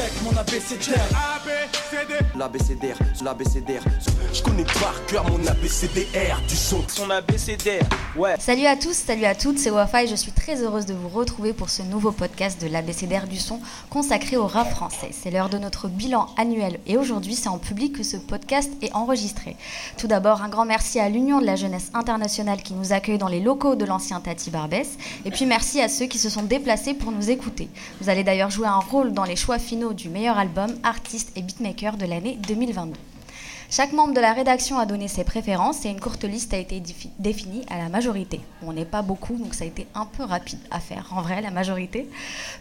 [0.00, 2.24] check mon abécédaire.
[2.36, 3.82] L'abécédaire, l'abécédaire.
[4.32, 6.84] Je connais par cœur mon abécédaire du son.
[6.88, 7.82] Son abécédaire,
[8.16, 8.36] ouais.
[8.38, 11.08] Salut à tous, salut à toutes, c'est Wafa et je suis très heureuse de vous
[11.08, 13.60] retrouver pour ce nouveau podcast de l'abécédaire du son
[13.90, 15.10] consacré au rap français.
[15.12, 18.92] C'est l'heure de notre bilan annuel et aujourd'hui c'est en public que ce podcast est
[18.94, 19.56] enregistré.
[19.98, 23.28] Tout d'abord, un grand merci à l'Union de la jeunesse internationale qui nous accueille dans
[23.28, 26.94] les locaux de l'ancien Tati Barbès et puis merci à ceux qui se sont déplacés
[26.94, 27.68] pour nous écouter.
[28.00, 31.42] Vous allez d'ailleurs jouer un rôle dans les choix finaux du meilleur album, artiste et
[31.42, 32.92] beatmaker de l'année 2022.
[33.70, 36.82] Chaque membre de la rédaction a donné ses préférences et une courte liste a été
[37.18, 38.40] définie à la majorité.
[38.62, 41.40] On n'est pas beaucoup, donc ça a été un peu rapide à faire, en vrai,
[41.40, 42.06] la majorité.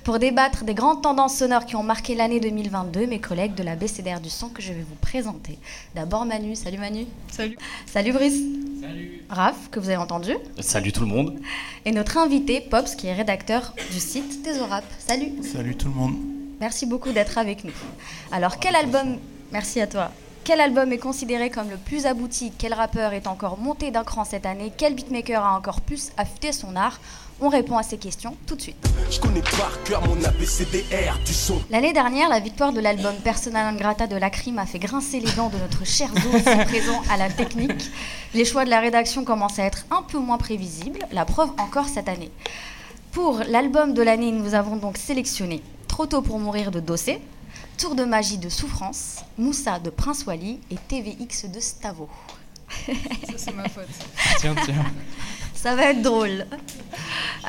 [0.06, 3.76] Pour débattre des grandes tendances sonores qui ont marqué l'année 2022, mes collègues de la
[3.76, 5.60] BCDR du son que je vais vous présenter.
[5.96, 7.06] D'abord Manu, salut Manu.
[7.30, 7.58] Salut.
[7.88, 8.42] Salut Brice.
[8.80, 9.24] Salut.
[9.30, 10.32] Raph, que vous avez entendu.
[10.60, 11.40] Salut tout le monde.
[11.84, 14.86] Et notre invité, Pops, qui est rédacteur du site des Orap.
[15.00, 15.34] Salut.
[15.44, 16.39] Salut tout le monde.
[16.60, 17.74] Merci beaucoup d'être avec nous.
[18.32, 19.18] Alors, quel album,
[19.52, 20.12] merci à toi,
[20.44, 22.52] quel album est considéré comme le plus abouti?
[22.58, 24.74] Quel rappeur est encore monté d'un cran cette année?
[24.76, 27.00] Quel beatmaker a encore plus affûté son art?
[27.40, 28.90] On répond à ces questions tout de suite.
[29.12, 31.62] Je connais par cœur mon ABCDR du son.
[31.70, 35.32] L'année dernière, la victoire de l'album Persona non grata de Lacrim a fait grincer les
[35.34, 36.30] dents de notre cher Zo,
[36.66, 37.92] présent à la technique.
[38.34, 41.88] Les choix de la rédaction commencent à être un peu moins prévisibles, la preuve encore
[41.88, 42.32] cette année.
[43.12, 45.62] Pour l'album de l'année, nous avons donc sélectionné
[46.00, 47.20] Trop tôt pour mourir de Dossé,
[47.78, 52.08] Tour de magie de Souffrance, Moussa de Prince Wally et TVX de Stavo.
[52.88, 53.84] Ça, c'est ma faute.
[54.38, 54.86] Tiens, tiens.
[55.62, 56.46] Ça va être drôle.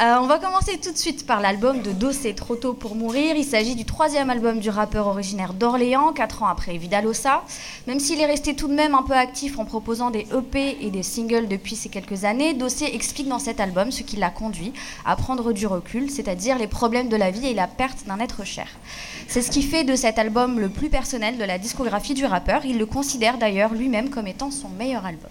[0.01, 3.37] Euh, on va commencer tout de suite par l'album de Dossé, Trop tôt pour mourir.
[3.37, 7.45] Il s'agit du troisième album du rappeur originaire d'Orléans, quatre ans après Vidalosa.
[7.87, 10.91] Même s'il est resté tout de même un peu actif en proposant des EP et
[10.91, 14.73] des singles depuis ces quelques années, Dossé explique dans cet album ce qui l'a conduit
[15.05, 18.45] à prendre du recul, c'est-à-dire les problèmes de la vie et la perte d'un être
[18.45, 18.67] cher.
[19.29, 22.65] C'est ce qui fait de cet album le plus personnel de la discographie du rappeur.
[22.65, 25.31] Il le considère d'ailleurs lui-même comme étant son meilleur album.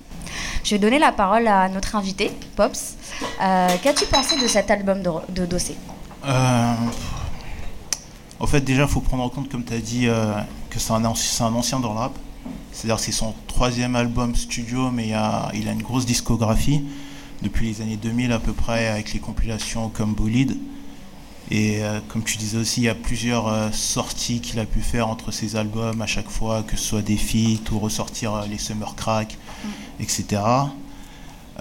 [0.64, 2.69] Je vais donner la parole à notre invité, Pops.
[3.42, 5.76] Euh, qu'as-tu pensé de cet album de, de Dossé
[6.26, 6.74] euh,
[8.40, 10.34] En fait, déjà, il faut prendre en compte, comme tu as dit, euh,
[10.70, 12.18] que c'est un, un, ancien dans le rap.
[12.72, 16.84] C'est-à-dire c'est son troisième album studio, mais il a, il a une grosse discographie
[17.42, 20.58] depuis les années 2000 à peu près, avec les compilations comme Bolide.
[21.52, 25.32] Et comme tu disais aussi, il y a plusieurs sorties qu'il a pu faire entre
[25.32, 29.36] ses albums à chaque fois, que ce soit des feats ou ressortir les Summer Crack,
[29.64, 29.70] mm.
[30.04, 30.42] etc.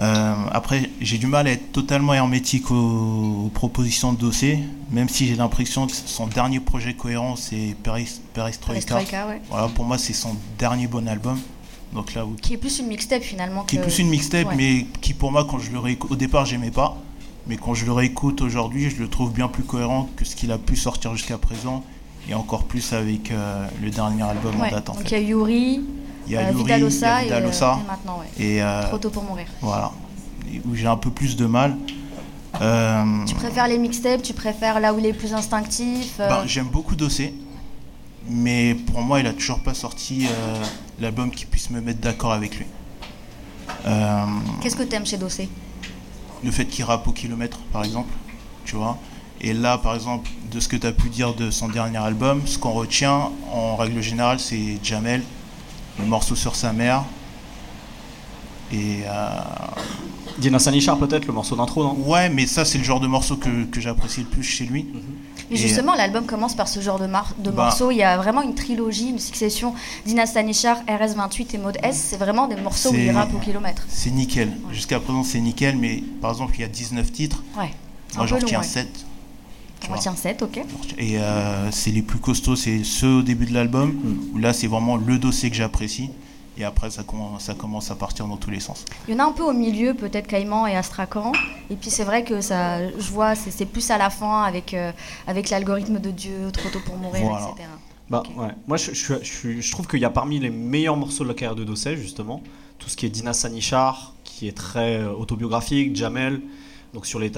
[0.01, 4.59] Euh, après, j'ai du mal à être totalement hermétique aux, propositions de dossier,
[4.91, 7.75] même si j'ai l'impression que son dernier projet cohérent, c'est
[8.33, 9.01] Perestroika.
[9.49, 11.37] Voilà, pour moi, c'est son dernier bon album.
[11.93, 13.63] Donc là, Qui est plus une mixtape finalement.
[13.63, 16.45] Qui est plus une mixtape, mais qui pour moi, quand je le réécoute, au départ,
[16.45, 16.97] j'aimais pas.
[17.47, 20.51] Mais quand je le réécoute aujourd'hui, je le trouve bien plus cohérent que ce qu'il
[20.51, 21.83] a pu sortir jusqu'à présent.
[22.29, 24.89] Et encore plus avec euh, le dernier album en date.
[24.89, 25.81] En donc il y a Yuri,
[26.29, 27.39] il y a euh, Vidalosa, et, euh,
[27.87, 29.47] maintenant, et Trop tôt pour mourir.
[29.61, 29.91] Voilà,
[30.65, 31.75] où j'ai un peu plus de mal.
[32.53, 36.95] Tu préfères les mixtapes Tu préfères là où il est plus instinctif ben, J'aime beaucoup
[36.95, 37.33] Dossé,
[38.29, 40.27] mais pour moi, il a toujours pas sorti
[40.99, 42.65] l'album qui puisse me mettre d'accord avec lui.
[44.61, 45.49] Qu'est-ce que tu aimes chez Dossé?
[46.43, 48.13] Le fait qu'il rappe au kilomètre, par exemple,
[48.65, 48.97] tu vois.
[49.41, 52.41] Et là, par exemple, de ce que tu as pu dire de son dernier album,
[52.45, 55.23] ce qu'on retient en règle générale, c'est Jamel,
[55.97, 57.03] le morceau sur sa mère.
[58.71, 59.03] Et.
[59.05, 59.29] Euh...
[60.39, 61.97] Dina Sanichar, peut-être, le morceau d'intro, non?
[62.05, 64.83] Ouais, mais ça, c'est le genre de morceau que, que j'apprécie le plus chez lui.
[64.83, 65.01] Mhm.
[65.51, 67.65] Mais justement, l'album commence par ce genre de, de bah.
[67.65, 67.91] morceaux.
[67.91, 69.73] Il y a vraiment une trilogie, une succession.
[70.05, 73.83] Dina Stanichar, RS28 et Mode S, c'est vraiment des morceaux où il rappe au kilomètre.
[73.87, 74.51] C'est nickel.
[74.71, 77.43] Jusqu'à présent, c'est nickel, mais par exemple, il y a 19 titres.
[77.57, 77.71] Ouais.
[78.15, 78.87] Moi, j'en retiens 7.
[79.89, 80.61] On retient 7, ok.
[80.97, 84.35] Et euh, c'est les plus costauds, c'est ceux au début de l'album, mm.
[84.35, 86.09] où là, c'est vraiment le dossier que j'apprécie.
[86.57, 88.83] Et après, ça commence, ça commence à partir dans tous les sens.
[89.07, 91.31] Il y en a un peu au milieu, peut-être Caïman et Astrakhan.
[91.69, 94.91] Et puis c'est vrai que ça, je vois, c'est plus à la fin avec, euh,
[95.25, 97.69] avec l'algorithme de Dieu, Trop tôt pour mourir, etc.
[98.09, 98.49] Bah, ouais.
[98.67, 99.13] Moi, je, je,
[99.61, 102.41] je, trouve qu'il y a parmi les meilleurs morceaux de la carrière de Dossé, justement,
[102.79, 106.41] tout ce qui est Dina Sanichar, qui est très euh, autobiographique, Jamel,
[106.93, 107.31] donc sur les,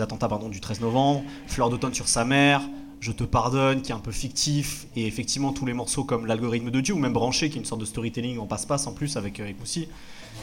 [0.00, 2.62] attentats pardon, du 13 novembre, Fleur d'automne sur sa mère,
[3.00, 6.70] Je te pardonne, qui est un peu fictif, et effectivement tous les morceaux comme L'algorithme
[6.70, 9.16] de Dieu, ou même Branché, qui est une sorte de storytelling en passe-passe en plus
[9.16, 9.88] avec, avec Moussi.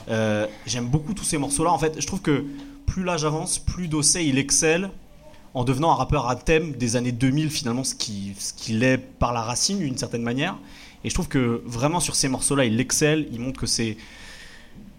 [0.10, 1.72] Euh, J'aime beaucoup tous ces morceaux-là.
[1.72, 2.46] En fait, je trouve que
[2.86, 4.90] plus l'âge avance, plus Dossé il excelle
[5.54, 9.34] en devenant un rappeur à thème des années 2000, finalement, ce qu'il ce est par
[9.34, 10.58] la racine d'une certaine manière.
[11.04, 13.98] Et je trouve que vraiment sur ces morceaux-là, il excelle, il montre que c'est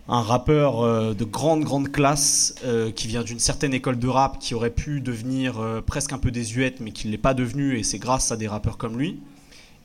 [0.09, 4.39] un rappeur euh, de grande grande classe euh, qui vient d'une certaine école de rap
[4.41, 7.79] qui aurait pu devenir euh, presque un peu désuète mais qui ne l'est pas devenu
[7.79, 9.21] et c'est grâce à des rappeurs comme lui.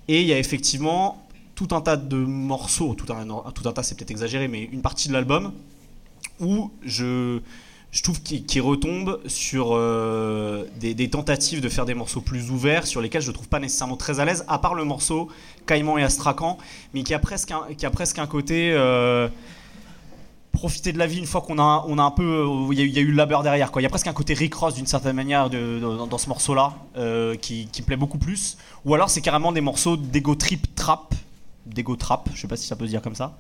[0.08, 1.24] Et il y a effectivement
[1.54, 4.82] tout un tas de morceaux, tout un, tout un tas c'est peut-être exagéré mais une
[4.82, 5.54] partie de l'album
[6.40, 7.40] où je,
[7.92, 9.80] je trouve qu'il retombe sur
[10.80, 13.96] des, tentatives de faire des morceaux plus ouverts sur lesquels je ne trouve pas nécessairement
[13.96, 15.30] très à l'aise à part le morceau
[15.66, 16.58] Caïman et Astrakhan
[16.94, 18.76] mais qui a presque qui a presque un côté...
[20.56, 22.24] profiter de la vie une fois qu'on a, on a un peu.
[22.24, 23.72] euh, Il y, a eu- il y a eu le labeur derrière.
[23.72, 23.82] Quoi.
[23.82, 25.80] Il y a presque un côté Rick Ross d'une certaine manière de-
[26.10, 28.58] dans, ce morceau-là euh, qui, qui me plaît beaucoup plus.
[28.86, 31.14] Ou alors c'est carrément des morceaux d'ego trip trap.
[31.66, 33.38] D'ego trap, je sais pas si ça peut se dire comme ça.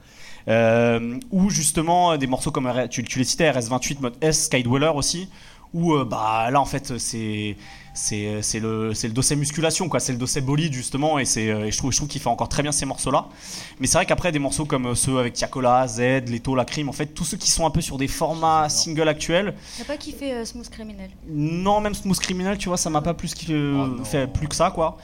[0.47, 5.27] Euh, ou justement des morceaux comme tu, tu les citais RS28 mode S, Skydweller aussi.
[5.73, 7.57] Où euh, bah, là en fait c'est
[7.95, 9.99] c'est c'est le c'est le dossier musculation quoi.
[9.99, 12.29] C'est le dossier bolide justement et c'est euh, et je trouve je trouve qu'il fait
[12.29, 13.25] encore très bien ces morceaux là
[13.79, 16.89] mais c'est vrai qu'après des morceaux comme euh, ceux avec Tiakola, Z, Leto, La Crime,
[16.89, 19.97] en fait tous ceux qui sont un peu sur des formats single actuels, T'as pas
[19.97, 23.97] kiffé euh, Smooth Criminel non même Smooth Criminal, tu vois, ça m'a pas plus euh,
[23.99, 24.97] Oh fait plus que ça quoi.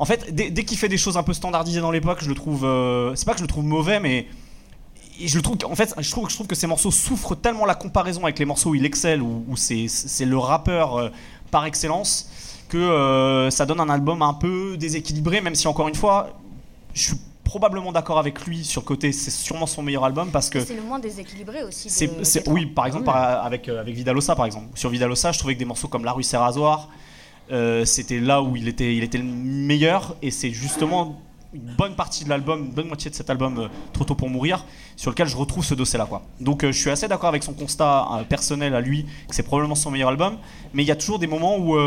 [0.00, 2.34] En fait, dès, dès qu'il fait des choses un peu standardisées dans l'époque, je le
[2.34, 4.26] trouve euh, c'est pas que je le trouve mauvais mais
[5.20, 7.66] et je le trouve en fait je trouve je trouve que ces morceaux souffrent tellement
[7.66, 11.10] la comparaison avec les morceaux où il excelle où, où c'est c'est le rappeur euh,
[11.50, 12.30] par excellence
[12.68, 16.38] que euh, ça donne un album un peu déséquilibré même si encore une fois
[16.94, 20.50] je suis probablement d'accord avec lui sur le côté c'est sûrement son meilleur album parce
[20.50, 21.88] que C'est le moins déséquilibré aussi.
[22.06, 24.66] de- oui, par exemple, par- avec, euh, avec Vidalosa, par exemple.
[24.74, 26.88] Sur Vidalosa, je trouvais que des morceaux comme La rue c'est rasoir,
[27.50, 31.22] euh, c'était là où il était, il était le meilleur, et c'est justement
[31.54, 34.28] une bonne partie de l'album, une bonne moitié de cet album, euh, Trop tôt pour
[34.28, 34.66] mourir,
[34.96, 36.04] sur lequel je retrouve ce dossier-là.
[36.04, 36.20] Quoi.
[36.40, 39.74] Donc euh, je suis assez d'accord avec son constat personnel à lui, que c'est probablement
[39.74, 40.36] son meilleur album,
[40.74, 41.78] mais il y a toujours des moments où.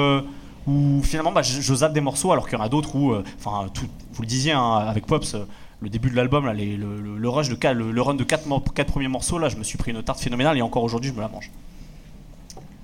[0.68, 3.12] Où finalement bah, je, je zappe des morceaux alors qu'il y en a d'autres où,
[3.12, 3.69] euh, enfin,
[4.13, 5.46] vous le disiez hein, avec Pops, euh,
[5.81, 9.50] le début de l'album, le, rush de le, run de 4 quatre, premiers morceaux, là,
[9.50, 11.50] je me suis pris une tarte phénoménale et encore aujourd'hui, je me la mange.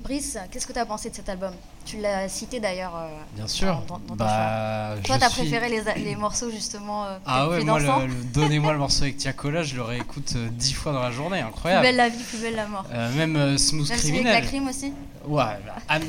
[0.02, 1.54] Brice, qu'est-ce que t'as pensé de cet album?
[1.88, 2.92] Tu l'as cité d'ailleurs.
[2.98, 3.82] euh, Bien sûr.
[3.88, 7.48] dans- dans- dans ton bah, Toi, t'as suis- préféré les, les morceaux justement euh, Ah
[7.48, 10.50] ouais, plus moi, dansants le, le- donnez-moi le morceau avec Tiakola, je le réécoute euh,
[10.52, 11.84] dix fois dans la journée, Plus incroyable.
[11.84, 12.84] belle la vie, plus belle la mort.
[12.94, 14.46] Euh, même euh, Smooth Même avec la Criminel.
[14.46, 14.94] crime aussi
[15.26, 16.02] Ouais, bah, Am-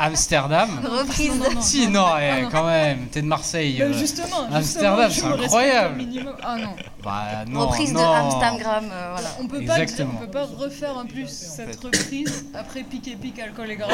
[0.00, 0.68] Amsterdam.
[0.84, 1.30] Reprise.
[1.30, 1.60] Non, non, non.
[1.62, 3.82] si, non, eh, quand même, t'es de Marseille.
[3.94, 6.04] Justement, Amsterdam, c'est incroyable.
[6.42, 7.98] Ah non, Bah, non, Reprise de.
[7.98, 9.28] Amsterdam, euh, voilà.
[9.40, 13.38] on peut pas, on peut pas refaire en plus cette reprise après Pique et Pique,
[13.38, 13.88] Alcool et Gras,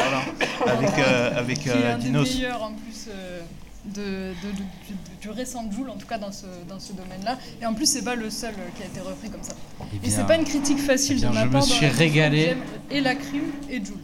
[0.67, 3.41] Avec, euh, avec qui est euh, un des meilleurs en plus euh,
[3.85, 4.57] de, de- de-
[4.87, 7.37] du, du récent Joule, en tout cas dans ce, dans ce domaine-là.
[7.61, 9.53] Et en plus, c'est pas le seul euh, qui a été repris comme ça.
[9.81, 11.63] Eh Et bien, c'est pas une critique facile eh de ma je me part.
[11.63, 12.55] suis régalé.
[12.89, 13.97] Et la crime et Joule.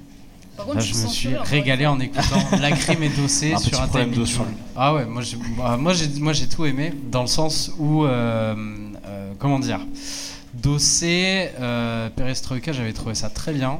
[0.57, 3.57] Par contre, Là, je me suis une régalé en écoutant La crime et Dossé Un
[3.59, 4.25] sur un timing de.
[4.25, 4.45] Joule.
[4.75, 8.03] Ah ouais, moi j'ai moi, moi, j'ai moi j'ai tout aimé dans le sens où
[8.03, 8.53] euh,
[9.05, 9.79] euh, comment dire?
[10.53, 13.79] Dossé euh, Perestroika, j'avais trouvé ça très bien.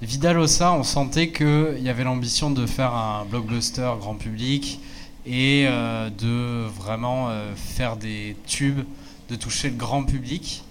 [0.00, 4.78] Vidalosa, on sentait qu'il y avait l'ambition de faire un blockbuster grand public
[5.26, 8.84] et euh, de vraiment euh, faire des tubes,
[9.28, 10.62] de toucher le grand public.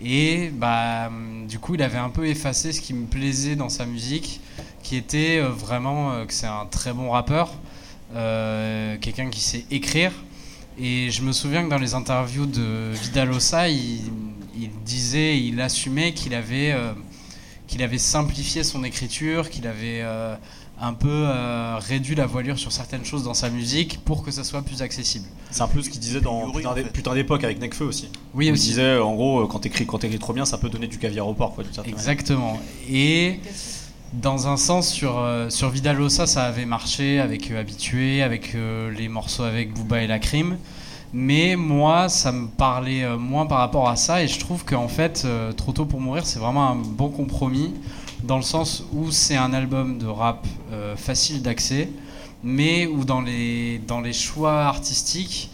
[0.00, 1.10] Et bah,
[1.48, 4.40] du coup, il avait un peu effacé ce qui me plaisait dans sa musique,
[4.84, 7.52] qui était euh, vraiment que c'est un très bon rappeur,
[9.00, 10.12] quelqu'un qui sait écrire.
[10.78, 14.02] Et je me souviens que dans les interviews de Vidalosa, il,
[14.56, 16.72] il disait, il assumait qu'il avait,
[17.68, 20.34] qu'il avait simplifié son écriture, qu'il avait euh,
[20.80, 24.42] un peu euh, réduit la voilure sur certaines choses dans sa musique pour que ça
[24.42, 25.26] soit plus accessible.
[25.50, 26.90] C'est un peu ce qu'il disait dans Yuri, Putain en d'é- fait.
[26.92, 28.08] Putain d'époque avec Necfeu aussi.
[28.34, 28.68] Oui, Où il aussi.
[28.68, 31.28] disait en gros, euh, quand t'écris, quand t'écris trop bien, ça peut donner du caviar
[31.28, 31.84] au porc, quoi, manière.
[31.86, 32.58] Exactement.
[32.90, 33.38] Et
[34.14, 39.08] dans un sens, sur, euh, sur Vidalosa, ça avait marché avec Habitué, avec euh, les
[39.08, 40.56] morceaux avec Booba et la crime.
[41.14, 44.22] Mais moi, ça me parlait euh, moins par rapport à ça.
[44.22, 47.72] Et je trouve qu'en fait, euh, Trop tôt pour mourir, c'est vraiment un bon compromis.
[48.24, 51.88] Dans le sens où c'est un album de rap euh, facile d'accès,
[52.44, 55.50] mais où dans les, dans les choix artistiques,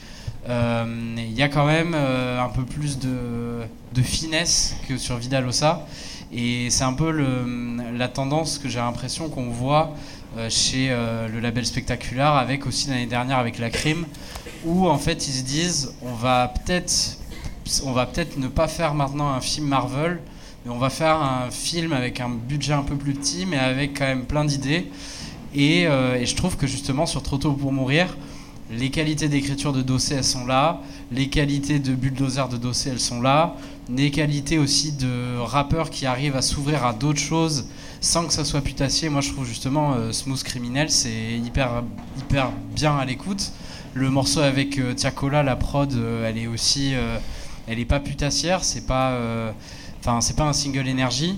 [0.47, 3.63] il y a quand même un peu plus de,
[3.95, 5.87] de finesse que sur Vidalosa.
[6.35, 7.11] Et c'est un peu
[7.97, 9.95] la tendance que j'ai l'impression qu'on voit
[10.51, 14.05] chez le label Spectaculaire, avec aussi l'année dernière avec La Crime,
[14.65, 17.19] où en fait ils se disent on va peut-être
[17.85, 20.21] on va peut-être ne pas faire maintenant un film Marvel,
[20.65, 23.99] mais on va faire un film avec un budget un peu plus petit, mais avec
[23.99, 24.91] quand même plein d'idées.
[25.55, 28.17] Et, euh, et je trouve que justement sur Trop tôt pour mourir,
[28.71, 30.81] les qualités d'écriture de Dossé elles sont là,
[31.13, 33.57] les qualités de bulldozer de Dossé elles sont là,
[33.89, 37.67] les qualités aussi de rappeur qui arrivent à s'ouvrir à d'autres choses
[38.01, 39.09] sans que ça soit putassier.
[39.11, 41.85] Moi je trouve justement euh, Smooth Criminel c'est hyper,
[42.19, 43.53] hyper bien à l'écoute.
[43.97, 47.17] Le morceau avec euh, Tiakola, la prod, euh, elle est aussi, euh,
[47.69, 49.17] elle est pas putassière, c'est pas,
[50.01, 51.37] Enfin, c'est pas un single énergie.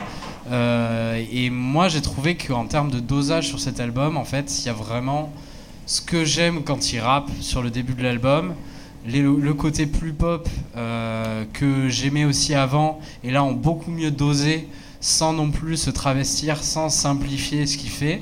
[0.51, 4.69] Et moi, j'ai trouvé qu'en termes de dosage sur cet album, en fait, il y
[4.69, 5.31] a vraiment
[5.85, 8.55] ce que j'aime quand il rappe sur le début de l'album.
[9.07, 10.49] Le côté plus pop
[11.53, 14.67] que j'aimais aussi avant, et là, ont beaucoup mieux dosé,
[15.01, 18.21] sans non plus se travestir, sans simplifier ce qu'il fait.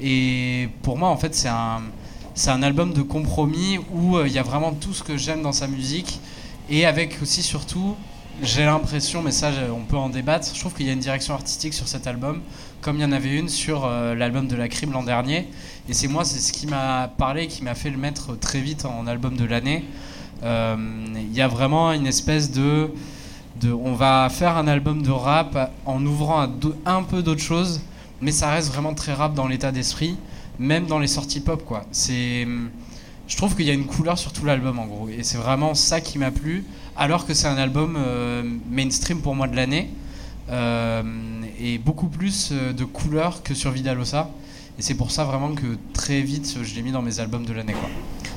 [0.00, 1.80] Et pour moi, en fait, c'est un,
[2.36, 5.42] c'est un album de compromis où euh, il y a vraiment tout ce que j'aime
[5.42, 6.20] dans sa musique,
[6.68, 7.96] et avec aussi, surtout,
[8.42, 11.32] j'ai l'impression, mais ça on peut en débattre, je trouve qu'il y a une direction
[11.32, 12.42] artistique sur cet album,
[12.82, 15.48] comme il y en avait une sur euh, l'album de la crime l'an dernier.
[15.88, 18.84] Et c'est moi, c'est ce qui m'a parlé qui m'a fait le mettre très vite
[18.84, 19.84] en album de l'année.
[20.42, 20.76] Euh,
[21.16, 22.90] Il y a vraiment une espèce de.
[23.64, 26.46] On va faire un album de rap en ouvrant
[26.84, 27.80] un peu d'autres choses,
[28.20, 30.18] mais ça reste vraiment très rap dans l'état d'esprit,
[30.58, 31.84] même dans les sorties pop, quoi.
[31.92, 32.46] C'est...
[33.28, 35.74] Je trouve qu'il y a une couleur sur tout l'album en gros, et c'est vraiment
[35.74, 36.64] ça qui m'a plu,
[36.96, 39.90] alors que c'est un album euh, mainstream pour moi de l'année,
[40.50, 41.02] euh,
[41.58, 44.30] et beaucoup plus euh, de couleurs que sur Vidalosa,
[44.78, 47.52] et c'est pour ça vraiment que très vite je l'ai mis dans mes albums de
[47.52, 47.88] l'année quoi.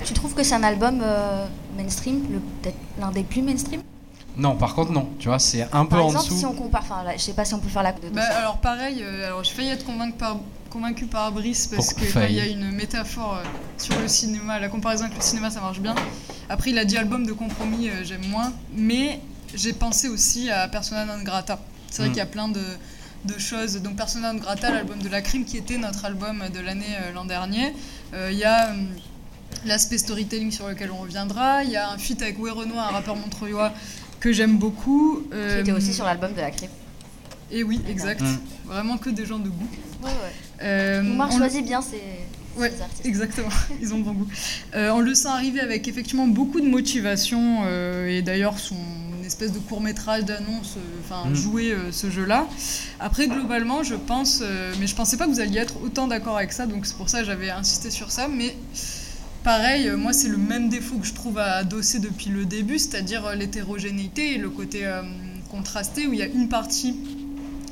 [0.05, 1.45] Tu trouves que c'est un album euh,
[1.77, 3.81] mainstream, le- peut-être l'un des plus mainstream?
[4.38, 6.38] Non, par contre non, tu vois, c'est un peu Par en exemple, dessous.
[6.39, 8.57] si on compare, enfin, je sais pas si on peut faire la de Bah, alors
[8.57, 10.38] pareil, euh, alors j'ai failli être convaincu par,
[10.69, 13.43] convaincu par Brice parce que il y a une métaphore euh,
[13.77, 15.95] sur le cinéma, la comparaison avec le cinéma ça marche bien.
[16.49, 19.19] Après il a dit album de compromis, euh, j'aime moins, mais
[19.55, 21.59] j'ai pensé aussi à Persona non grata.
[21.89, 22.11] C'est vrai Mm.
[22.11, 22.61] qu'il y a plein de,
[23.25, 23.81] de choses.
[23.81, 27.13] Donc Persona non grata, l'album de la crime qui était notre album de l'année euh,
[27.13, 27.73] l'an dernier.
[28.13, 28.88] Euh, Il y a hum,
[29.65, 31.63] l'aspect storytelling sur lequel on reviendra.
[31.63, 33.73] Il y a un feat avec Oué Renoir, un rappeur montreuillois
[34.19, 35.23] que j'aime beaucoup.
[35.31, 36.69] qui était aussi sur l'album de la crime.
[37.51, 38.21] Et oui, exact.
[38.21, 38.38] Mm.
[38.65, 39.67] Vraiment que des gens de goût.
[40.01, 40.63] Ouais, ouais.
[40.63, 42.01] Euh, choisit bien ses,
[42.58, 42.74] Ouais.
[43.06, 43.48] Exactement,
[43.82, 44.27] ils ont bon goût.
[44.75, 48.75] Euh, on le sent arriver avec effectivement beaucoup de motivation euh, et d'ailleurs son
[49.25, 51.36] espèce de court métrage d'annonce, euh, enfin Mm.
[51.36, 52.48] jouer euh, ce jeu-là.
[53.00, 56.36] Après globalement, je pense, euh, mais je pensais pas que vous alliez être autant d'accord
[56.38, 58.27] avec ça, donc c'est pour ça que j'avais insisté sur ça.
[58.27, 58.56] Mais
[59.44, 62.79] pareil, euh, moi c'est le même défaut que je trouve à Dossé depuis le début,
[62.79, 65.03] c'est-à-dire euh, l'hétérogénéité et le côté euh,
[65.50, 66.96] contrasté où il y a une partie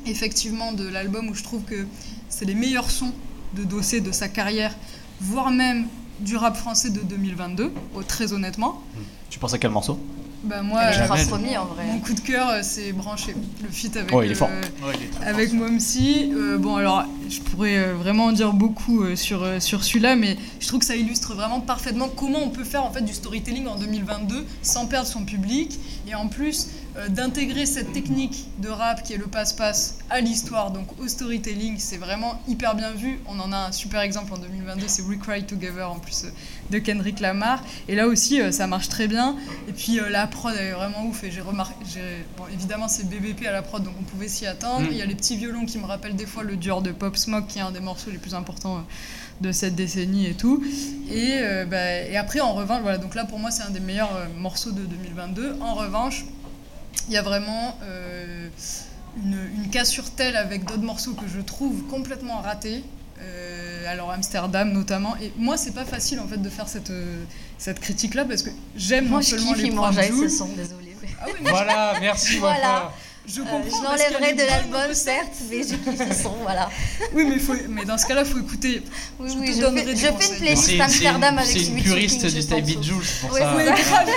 [0.06, 1.86] effectivement de l'album où je trouve que
[2.28, 3.12] c'est les meilleurs sons
[3.54, 4.74] de Dossé de sa carrière,
[5.20, 5.86] voire même
[6.20, 8.82] du rap français de 2022, oh, très honnêtement.
[9.30, 9.98] Tu penses à quel morceau?
[10.44, 11.84] Bah moi, euh, premiers en vrai.
[11.86, 13.34] mon coup de cœur, euh, c'est branché.
[13.60, 14.48] Le feat avec, Ouais, il est fort.
[14.48, 14.92] euh,
[15.26, 16.32] avec Momsi.
[16.32, 20.36] Euh, bon, alors, je pourrais vraiment en dire beaucoup euh, sur, euh, sur celui-là, mais
[20.60, 23.66] je trouve que ça illustre vraiment parfaitement comment on peut faire en fait du storytelling
[23.66, 25.76] en 2022 sans perdre son public
[26.08, 26.68] et en plus euh,
[27.08, 31.76] d'intégrer cette technique de rap qui est le passe-passe à l'histoire, donc au storytelling.
[31.78, 33.20] C'est vraiment hyper bien vu.
[33.26, 36.30] On en a un super exemple en 2022, c'est We Cry Together en plus euh,
[36.70, 37.62] de Kendrick Lamar.
[37.88, 39.36] Et là aussi, euh, ça marche très bien.
[39.68, 41.24] Et puis euh, la prod elle est vraiment ouf.
[41.24, 41.74] Et j'ai remarqué,
[42.36, 44.82] bon, évidemment, c'est BBP à la prod, donc on pouvait s'y attendre.
[44.82, 44.92] Mm.
[44.92, 47.16] Il y a les petits violons qui me rappellent des fois le duo de Pop
[47.16, 48.80] Smoke, qui est un des morceaux les plus importants euh,
[49.40, 50.62] de cette décennie et tout.
[51.10, 53.80] Et, euh, bah, et après, en revanche, voilà, donc là pour moi, c'est un des
[53.80, 55.56] meilleurs euh, morceaux de 2022.
[55.60, 56.24] En revanche,
[57.06, 58.48] il y a vraiment euh,
[59.22, 62.84] une, une cassure telle avec d'autres morceaux que je trouve complètement ratés.
[63.20, 65.16] Euh, alors Amsterdam notamment.
[65.20, 67.24] Et moi, c'est pas facile en fait de faire cette, euh,
[67.56, 69.70] cette critique-là parce que j'aime non je seulement les
[70.10, 70.96] ce son, désolé.
[71.20, 72.92] Ah oui, Voilà, merci Voilà.
[73.28, 73.34] Wafa.
[73.34, 73.78] je Euh, comprends.
[73.78, 76.68] je l'enlèverai de l'album, certes, mais j'ai kiffé son, voilà.
[77.14, 78.82] Oui, mais, faut, mais dans ce cas-là, il faut écouter.
[79.18, 80.30] Oui, Je oui, te je donnerai fais, des je fais conseils.
[80.32, 82.82] une playlist c'est Amsterdam avec c'est une puriste du dessous.
[82.82, 83.72] Jules, c'est pour Ouais, ça.
[83.74, 84.08] grave.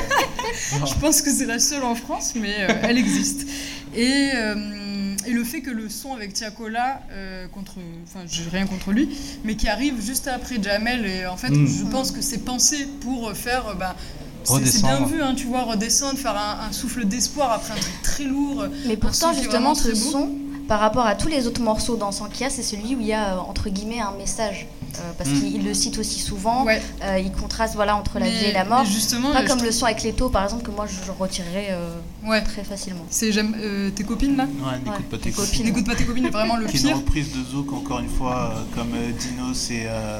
[0.87, 3.47] Je pense que c'est la seule en France, mais euh, elle existe.
[3.95, 7.73] Et, euh, et le fait que le son avec Tiakola, euh, contre,
[8.07, 9.09] enfin, j'ai rien contre lui,
[9.43, 11.67] mais qui arrive juste après Jamel, et en fait, Mm.
[11.67, 13.67] je pense que c'est pensé pour faire.
[13.67, 13.95] euh, bah,
[14.43, 15.07] c'est- c'est bien Redescendre.
[15.07, 18.65] vu, hein, tu vois, redescendre, faire un, un souffle d'espoir après un truc très lourd.
[18.85, 20.29] Mais pourtant, justement, ce son,
[20.67, 23.07] par rapport à tous les autres morceaux dansants qu'il y a, c'est celui où il
[23.07, 24.67] y a, euh, entre guillemets, un message.
[24.99, 25.39] Euh, parce Mm.
[25.39, 26.63] qu'il le cite aussi souvent.
[26.65, 26.81] Ouais.
[27.03, 28.83] Euh, il contraste voilà, entre la Mais- vie et la mort.
[28.85, 31.11] justement, Pas je comme trouve- le son avec les taux, par exemple, que moi je
[31.17, 31.95] retirerais euh,
[32.25, 32.41] Ouais.
[32.43, 33.05] très facilement.
[33.09, 34.43] C'est j'aime euh, tes copines là?
[34.45, 35.65] Ouais, n'écoute Ouais, pas tes copines.
[35.65, 36.97] N'écoute pas tes copines, vraiment le Qui est une pire.
[36.97, 40.19] reprise de Zouk, encore une fois, euh, comme euh, euh, et, euh,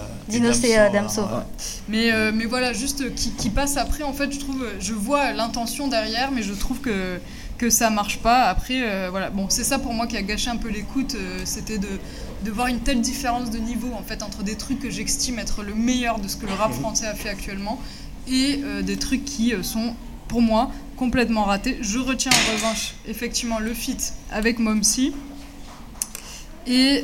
[0.90, 1.44] Damso, Damso, hein, ouais.
[1.90, 4.74] Mais, euh, mais voilà, juste euh, qui, qui passe après, en fait, je trouve, euh,
[4.80, 7.20] je vois l'intention derrière, mais je trouve que,
[7.62, 8.46] que ça marche pas.
[8.46, 11.42] Après, euh, voilà, bon, c'est ça pour moi qui a gâché un peu l'écoute, euh,
[11.46, 12.00] c'était de,
[12.44, 15.62] de voir une telle différence de niveau, en fait, entre des trucs que j'estime être
[15.62, 17.80] le meilleur de ce que le rap français a fait actuellement,
[18.28, 19.96] et euh, des trucs qui sont,
[20.28, 21.78] pour moi, complètement ratés.
[21.82, 25.14] Je retiens en revanche, effectivement, le feat avec Momsi.
[26.66, 27.04] Et,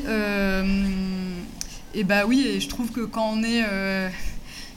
[1.94, 3.64] et bah oui, et je trouve que quand on est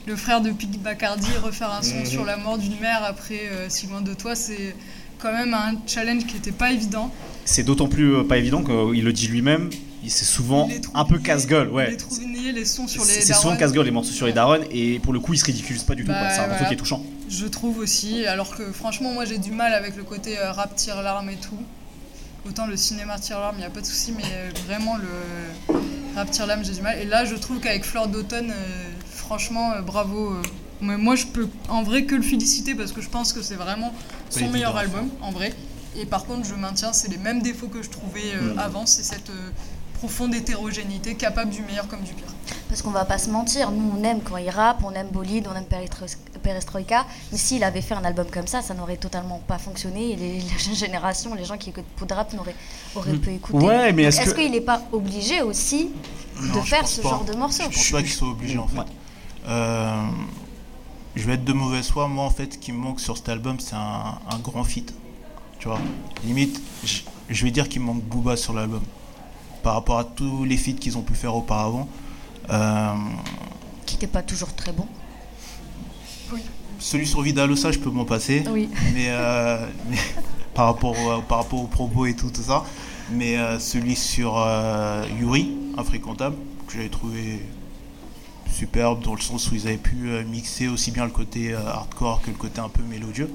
[0.07, 3.85] le frère de Pete Bacardi, refaire un son sur la mort d'une mère après Si
[3.85, 4.75] loin de toi, c'est
[5.21, 7.11] quand même un challenge qui était pas évident.
[7.45, 9.69] C'est d'autant plus euh, pas évident qu'il le dit lui-même.
[10.03, 11.97] il- C'est souvent un peu casse-gueule, Les ouais.
[12.27, 15.13] niais, les sons sur les C'est souvent casse-gueule les morceaux sur les darons et pour
[15.13, 16.09] le coup il se ridiculise pas du tout.
[16.11, 16.29] Bah, quoi.
[16.29, 17.03] C'est un morceau qui est touchant.
[17.29, 20.75] Je trouve aussi, alors que franchement, moi j'ai du mal avec le côté euh, rap
[20.75, 21.57] tire larme et tout.
[22.47, 25.77] Autant le cinéma tire larme, il n'y a pas de souci, mais euh, vraiment le
[26.15, 26.97] rap tire larme, j'ai du mal.
[26.99, 28.51] Et là, je trouve qu'avec Fleur d'automne,
[29.05, 30.35] franchement, bravo.
[30.81, 33.55] Mais moi, je peux en vrai que le féliciter parce que je pense que c'est
[33.55, 33.93] vraiment
[34.29, 34.79] son évident, meilleur ça.
[34.79, 35.53] album, en vrai.
[35.95, 38.59] Et par contre, je maintiens, c'est les mêmes défauts que je trouvais euh, Mm.
[38.59, 39.49] avant, c'est cette euh,
[39.95, 42.25] profonde hétérogénéité, capable du meilleur comme du pire.
[42.69, 45.47] Parce qu'on va pas se mentir, nous on aime quand il rappe, on aime Bolide,
[45.51, 49.39] on aime Perestro- Perestroika, mais s'il avait fait un album comme ça, ça n'aurait totalement
[49.47, 52.55] pas fonctionné et les, la jeune génération, les gens qui écoutent Pou de Rap n'auraient
[52.95, 53.63] auraient peu écouté.
[53.65, 54.39] Ouais, mais est-ce Est-ce que.
[54.41, 55.89] qu'il n'est pas obligé aussi
[56.41, 57.09] Non, de faire ce pas.
[57.09, 58.77] genre de morceaux Je pense pas qu'il soit obligé en fait.
[58.77, 58.85] Ouais.
[59.49, 60.01] Euh,
[61.15, 62.07] je vais être de mauvaise foi.
[62.07, 64.93] Moi, en fait, ce qui me manque sur cet album, c'est un, un grand feat.
[65.59, 65.79] Tu vois,
[66.25, 68.81] limite, je, je vais dire qu'il me manque Booba sur l'album.
[69.63, 71.87] Par rapport à tous les feats qu'ils ont pu faire auparavant.
[72.49, 72.93] Euh,
[73.85, 74.87] Qui n'était pas toujours très bon.
[76.79, 78.43] celui sur Vidalosa, je peux m'en passer.
[78.49, 78.69] Oui.
[78.93, 79.97] mais, euh, mais
[80.55, 82.63] par, rapport au, par rapport aux propos et tout, tout ça.
[83.11, 86.37] Mais euh, celui sur euh, Yuri, infréquentable,
[86.67, 87.41] que j'avais trouvé
[88.51, 91.65] superbe dans le sens où ils avaient pu euh, mixer aussi bien le côté euh,
[91.67, 93.29] hardcore que le côté un peu mélodieux.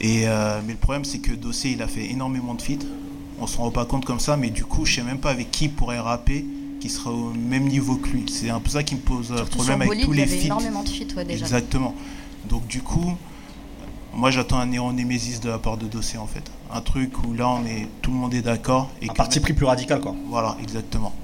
[0.00, 2.84] Et, euh, mais le problème, c'est que Dossé, il a fait énormément de feats.
[3.40, 5.50] On se rend pas compte comme ça, mais du coup, je sais même pas avec
[5.50, 6.44] qui il pourrait rapper
[6.80, 8.26] qui sera au même niveau que lui.
[8.30, 10.44] C'est un peu ça qui me pose Surtout problème avec Bolide, tous les feats.
[10.46, 11.44] énormément de feats ouais, déjà.
[11.46, 11.94] Exactement.
[12.50, 13.14] Donc du coup,
[14.12, 16.44] moi j'attends un Néron Némésis de la part de Dossé en fait.
[16.72, 18.90] Un truc où là on est, tout le monde est d'accord.
[19.00, 20.14] et Un que- parti pris plus radical quoi.
[20.28, 21.14] Voilà, exactement.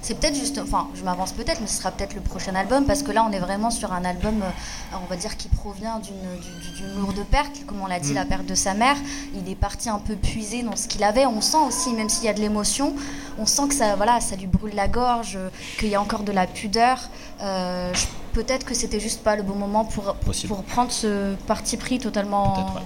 [0.00, 3.02] C'est peut-être juste, enfin, je m'avance peut-être, mais ce sera peut-être le prochain album parce
[3.02, 6.14] que là, on est vraiment sur un album, euh, on va dire, qui provient d'une
[6.40, 8.16] du- du- d'une lourde perte, comme on l'a dit, Mm.
[8.16, 8.96] la perte de sa mère.
[9.34, 11.26] Il est parti un peu puiser dans ce qu'il avait.
[11.26, 12.94] On sent aussi, même s'il y a de l'émotion,
[13.38, 15.38] on sent que ça, voilà, ça lui brûle la gorge,
[15.78, 17.08] qu'il y a encore de la pudeur.
[17.42, 17.92] Euh,
[18.32, 20.14] peut-être que c'était juste pas le bon moment pour
[20.48, 22.80] pour prendre ce parti pris totalement Peut-être, ouais.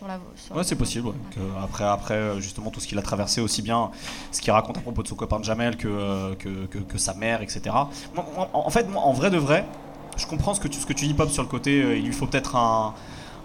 [0.00, 0.18] Sur la.
[0.34, 1.08] sur- Ouais, c'est possible.
[1.08, 1.14] ouais.
[1.30, 3.90] Que après, après, euh, justement, tout ce qu'il a traversé, aussi bien
[4.32, 7.12] ce qu'il raconte à propos de son copain Jamel que, euh, que, que, que sa
[7.14, 7.60] mère, etc.
[8.14, 9.66] Moi, moi, en fait, moi, en vrai de vrai,
[10.16, 11.82] je comprends ce que tu, ce que tu dis, Pop, sur le côté.
[11.82, 12.94] euh, il lui faut peut-être un,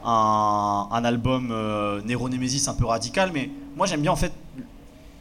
[0.06, 4.32] un, un album euh, un peu radical, mais moi, j'aime bien, en fait,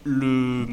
[0.05, 0.66] le.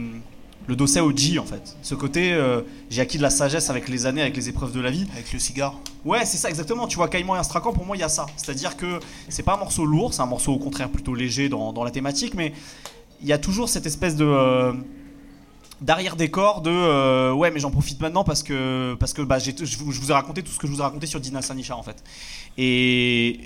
[0.67, 1.76] Le dossier OG en fait.
[1.82, 4.80] Ce côté, euh, j'ai acquis de la sagesse avec les années, avec les épreuves de
[4.80, 5.06] la vie.
[5.13, 5.76] Avec le cigare.
[6.06, 6.88] Ouais, c'est ça exactement.
[6.88, 8.26] Tu vois, Caïman et Astrakhan, pour moi, il y a ça.
[8.38, 11.74] C'est-à-dire que c'est pas un morceau lourd, c'est un morceau au contraire plutôt léger dans,
[11.74, 12.54] dans la thématique, mais
[13.21, 14.74] il y a toujours cette espèce de euh,
[15.82, 19.78] d'arrière-décor de euh, ouais, mais j'en profite maintenant parce que parce que bah, j'ai- je,
[19.78, 21.76] vous, je vous ai raconté tout ce que je vous ai raconté sur Dina Sanisha
[21.76, 22.04] en fait.
[22.58, 23.39] Et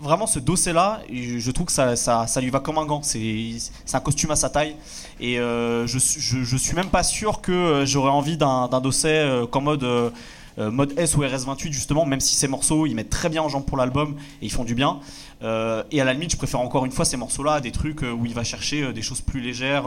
[0.00, 3.02] vraiment, ce dossier-là, je trouve que ça, ça, lui va comme un gant.
[3.02, 3.58] C'est
[3.92, 4.76] un costume à sa taille.
[5.20, 9.46] Et euh, je, je, suis même pas sûr que euh, j'aurais envie d'un dossier euh,
[9.46, 9.84] qu'en mode.
[9.84, 10.10] euh,
[10.58, 13.64] mode S ou RS28 justement même si ces morceaux ils mettent très bien en jambe
[13.64, 15.00] pour l'album et ils font du bien
[15.40, 18.02] et à la limite je préfère encore une fois ces morceaux là à des trucs
[18.02, 19.84] où il va chercher des choses plus légères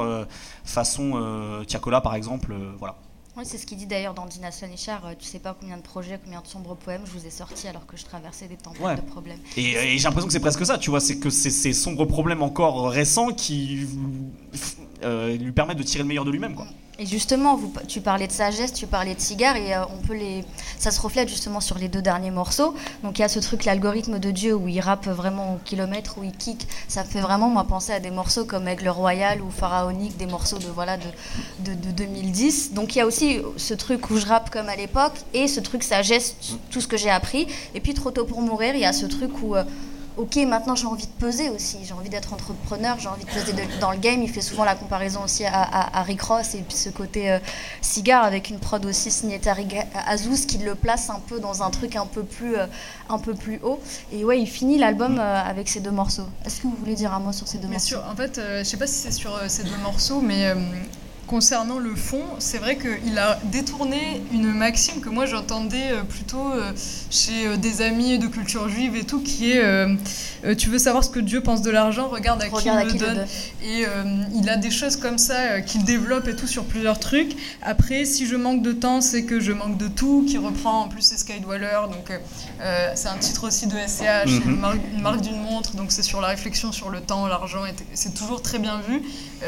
[0.63, 1.21] façon
[1.67, 2.95] Tiakola par exemple voilà
[3.37, 5.05] Oui, c'est ce qu'il dit d'ailleurs dans Dina Sonichar.
[5.05, 7.67] euh, Tu sais pas combien de projets, combien de sombres poèmes je vous ai sortis
[7.67, 8.95] alors que je traversais des tempêtes Ouais.
[8.95, 9.39] de problèmes.
[9.57, 12.05] Et, et j'ai l'impression que c'est presque ça, tu vois, c'est que c'est ces sombres
[12.05, 13.87] problèmes encore récents qui
[15.03, 16.67] euh, lui permettent de tirer le meilleur de lui-même, quoi.
[16.97, 20.45] Et justement, tu parlais de sagesse, tu parlais de cigares, et euh, on peut les,
[20.79, 22.73] ça se reflète justement sur les deux derniers morceaux.
[23.03, 26.17] Donc il y a ce truc, l'algorithme de Dieu, où il rappe vraiment au kilomètre,
[26.17, 26.67] où il kick.
[26.87, 30.57] Ça fait vraiment moi penser à des morceaux comme Aigle Royal ou Pharaonique, des morceaux
[30.57, 31.03] de voilà de,
[31.65, 32.73] de, de 2010.
[32.73, 35.59] Donc il y a aussi ce truc où je rappe comme à l'époque, et ce
[35.59, 36.35] truc sagesse,
[36.69, 37.47] tout ce que j'ai appris.
[37.73, 39.65] Et puis trop tôt pour mourir, il y a ce truc où euh,
[40.17, 43.51] Ok, maintenant j'ai envie de peser aussi, j'ai envie d'être entrepreneur, j'ai envie de peser
[43.51, 44.21] de- dans le game.
[44.23, 47.29] Il fait souvent la comparaison aussi à, à, à Rick Ross et puis ce côté
[47.31, 47.39] euh,
[47.81, 49.75] cigare avec une prod aussi signée Tariq
[50.07, 52.65] Azouz qui le place un peu dans un truc un peu plus, euh,
[53.09, 53.79] un peu plus haut.
[54.13, 56.27] Et ouais, il finit l'album euh, avec ces deux morceaux.
[56.45, 57.85] Est-ce que vous voulez dire un mot sur ces deux morceaux?
[57.85, 60.53] sur, en fait, euh, je sais pas si c'est sur ces deux morceaux, mais
[61.27, 66.51] concernant le fond, c'est vrai qu'il a détourné une maxime que moi j'entendais euh, plutôt
[66.53, 66.71] euh,
[67.09, 69.95] chez euh, des amis de culture juive et tout, qui est euh,
[70.57, 72.95] tu veux savoir ce que Dieu pense de l'argent, regarde à Regarde à qui qui
[72.97, 73.25] il le donne.
[73.63, 74.03] Et euh,
[74.35, 77.35] il a des choses comme ça qu'il développe et tout sur plusieurs trucs.
[77.63, 80.87] Après, si je manque de temps, c'est que je manque de tout, qui reprend en
[80.87, 81.87] plus c'est Skydweller.
[81.91, 84.49] Donc euh, c'est un titre aussi de SCH, Mhm.
[84.51, 87.61] une marque, une marque d'une montre, donc c'est sur la réflexion sur le temps, l'argent.
[87.93, 89.01] C'est toujours très bien vu,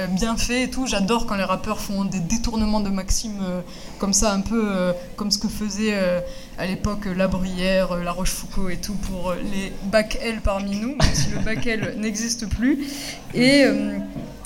[0.09, 0.87] bien fait et tout.
[0.87, 3.61] J'adore quand les rappeurs font des détournements de maximes euh,
[3.99, 6.19] comme ça, un peu euh, comme ce que faisait euh,
[6.57, 11.13] à l'époque La Bruyère, La Rochefoucauld et tout pour les bac L parmi nous, même
[11.13, 12.87] si le bac L n'existe plus.
[13.33, 13.65] Et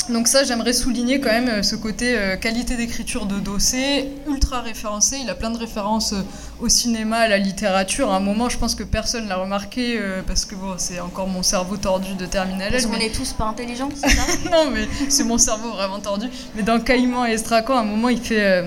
[0.10, 4.62] donc ça, j'aimerais souligner quand même euh, ce côté euh, qualité d'écriture de Dossé, ultra
[4.62, 5.18] référencé.
[5.22, 6.22] Il a plein de références euh,
[6.60, 8.12] au cinéma, à la littérature.
[8.12, 11.28] À un moment, je pense que personne l'a remarqué euh, parce que bon, c'est encore
[11.28, 14.72] mon cerveau tordu de terminale Parce qu'on mais- est tous pas intelligents, c'est ça non,
[14.72, 16.28] mais c'est mon cerveau vraiment tordu.
[16.56, 18.66] Mais dans Caïman et Estracan, à un moment, il fait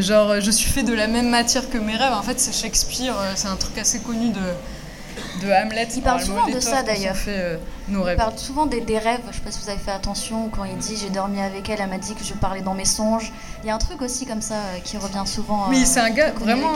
[0.00, 2.12] genre, je suis fait de la même matière que mes rêves.
[2.12, 4.40] En fait, c'est Shakespeare, c'est un truc assez connu de,
[5.42, 5.88] de Hamlet.
[5.96, 7.16] Il parle par souvent de ça, d'ailleurs.
[7.28, 7.56] euh,
[7.88, 9.20] Il parle souvent des, des rêves.
[9.30, 11.80] Je sais pas si vous avez fait attention quand il dit j'ai dormi avec elle,
[11.80, 13.32] elle m'a dit que je parlais dans mes songes.
[13.62, 15.68] Il y a un truc aussi comme ça euh, qui revient souvent.
[15.68, 16.72] Oui, euh, c'est un gars vraiment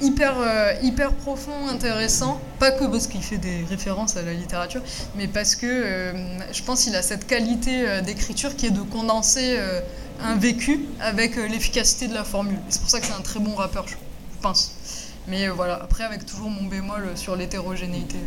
[0.00, 0.34] hyper,
[0.82, 2.40] hyper profond, intéressant.
[2.58, 4.82] Pas que parce qu'il fait des références à la littérature,
[5.16, 6.12] mais parce que
[6.52, 9.58] je pense qu'il a cette qualité d'écriture qui est de condenser
[10.22, 12.58] un vécu avec l'efficacité de la formule.
[12.68, 13.94] C'est pour ça que c'est un très bon rappeur, je
[14.42, 14.72] pense.
[15.28, 18.18] Mais euh, voilà, après avec toujours mon bémol sur l'hétérogénéité.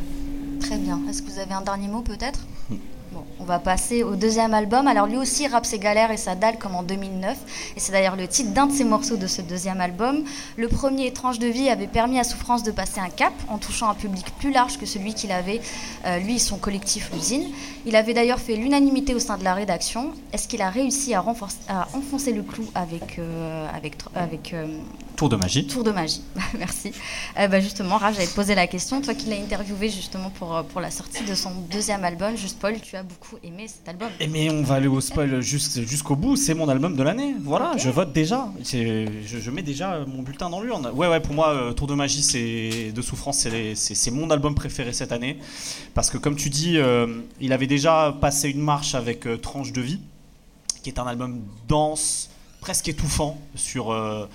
[0.59, 0.99] Très bien.
[1.09, 2.45] Est-ce que vous avez un dernier mot peut-être?
[3.11, 4.87] Bon, on va passer au deuxième album.
[4.87, 7.37] Alors lui aussi rappe ses galères et sa dalle comme en 2009.
[7.75, 10.23] Et c'est d'ailleurs le titre d'un de ses morceaux de ce deuxième album.
[10.55, 13.89] Le premier, Tranche de vie, avait permis à Souffrance de passer un cap en touchant
[13.89, 15.59] un public plus large que celui qu'il avait,
[16.05, 17.43] euh, lui et son collectif L'usine.
[17.85, 20.11] Il avait d'ailleurs fait l'unanimité au sein de la rédaction.
[20.31, 24.67] Est-ce qu'il a réussi à, renforcer- à enfoncer le clou avec, euh, avec, avec euh,
[25.17, 25.67] Tour de magie.
[25.67, 26.23] Tour de magie,
[26.57, 26.93] merci.
[27.37, 29.01] Euh, bah, justement, Raph, j'allais te poser la question.
[29.01, 32.79] Toi qui l'as interviewé justement pour, pour la sortie de son deuxième album, Juste Paul,
[32.79, 34.09] tu as beaucoup aimé cet album.
[34.19, 36.35] Eh, mais on va aller au spoil jusqu'- jusqu'au bout.
[36.35, 37.35] C'est mon album de l'année.
[37.43, 38.49] Voilà, je vote déjà.
[38.63, 40.89] Je, je mets déjà mon bulletin dans l'urne.
[40.93, 44.93] Ouais, ouais, pour moi, euh, Tour de magie, c'est de souffrance, c'est mon album préféré
[44.93, 45.37] cette année.
[45.93, 49.71] Parce que comme tu dis, euh, il avait déjà passé une marche avec euh, Tranche
[49.71, 49.99] de vie,
[50.83, 53.91] qui est un album dense, presque étouffant sur.
[53.91, 54.27] euh,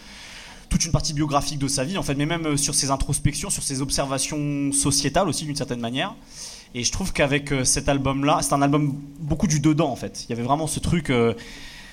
[0.69, 3.63] toute une partie biographique de sa vie, en fait, mais même sur ses introspections, sur
[3.63, 6.13] ses observations sociétales aussi, d'une certaine manière.
[6.75, 10.25] Et je trouve qu'avec euh, cet album-là, c'est un album beaucoup du dedans, en fait.
[10.25, 11.11] Il y avait vraiment ce truc.
[11.11, 11.35] euh,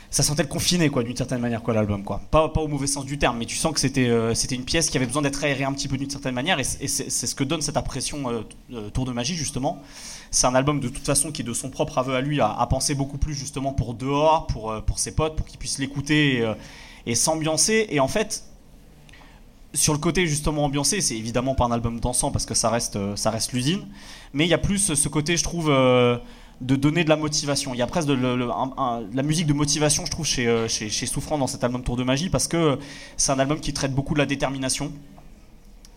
[0.09, 2.21] ça sentait le confiné, quoi, d'une certaine manière, quoi, l'album, quoi.
[2.29, 4.91] Pas, au mauvais sens du terme, mais tu sens que c'était euh, c'était une pièce
[4.91, 7.43] qui avait besoin d'être aérée un petit peu d'une certaine manière, et, c'est ce que
[7.43, 8.45] donne cette impression
[8.93, 9.81] Tour de Magie, justement.
[10.29, 12.93] C'est un album, de toute façon, qui de son propre aveu à lui, à penser
[12.93, 16.47] beaucoup plus, justement, pour dehors, pour, pour ses potes, pour qu'ils puissent l'écouter
[17.07, 17.87] et s'ambiancer.
[17.89, 18.43] Et en fait,
[19.73, 22.95] sur le côté justement ambiancé, c'est évidemment pas un album dansant parce que ça reste,
[22.95, 23.85] euh, ça reste l'usine,
[24.33, 26.17] mais il y a plus ce côté, je trouve, euh,
[26.61, 27.73] de donner de la motivation.
[27.73, 31.37] Il y a presque de, la musique de motivation, je trouve, chez, euh, chez, Souffrant
[31.37, 32.79] dans cet album Tour de Magie parce que
[33.17, 34.91] c'est un album qui traite beaucoup de la détermination.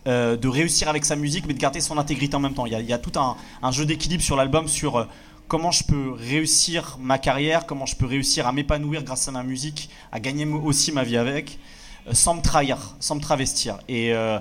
[0.07, 2.65] euh, de réussir avec sa musique mais de garder son intégrité en même temps.
[2.65, 5.05] Il y a, tout un, un jeu d'équilibre sur l'album sur euh,
[5.47, 9.43] comment je peux réussir ma carrière, comment je peux réussir à m'épanouir grâce à ma
[9.43, 11.76] musique, à gagner aussi ma vie avec, euh,
[12.13, 13.77] sans me trahir, sans me travestir.
[13.87, 14.39] Et, euh,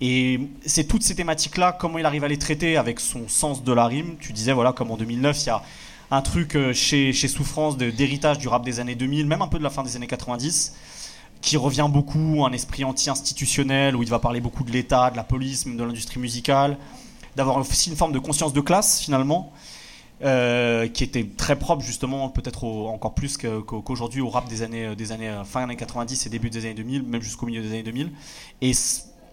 [0.00, 3.72] et c'est toutes ces thématiques-là, comment il arrive à les traiter avec son sens de
[3.72, 4.16] la rime.
[4.20, 5.62] Tu disais, voilà, comme en 2009, il y a
[6.10, 9.64] un truc euh, chez, Souffrance d'héritage du rap des années 2000, même un peu de
[9.64, 10.74] la fin des années 90,
[11.40, 15.24] qui revient beaucoup, un esprit anti-institutionnel, où il va parler beaucoup de l'État, de la
[15.24, 16.76] police, même de l'industrie musicale,
[17.34, 19.52] d'avoir aussi une forme de conscience de classe, finalement.
[20.22, 25.12] Euh, qui était très propre justement peut-être encore plus qu'aujourd'hui au rap des années des
[25.12, 27.82] années euh, fin années 90 et début des années 2000 même jusqu'au milieu des années
[27.82, 28.10] 2000
[28.62, 28.72] et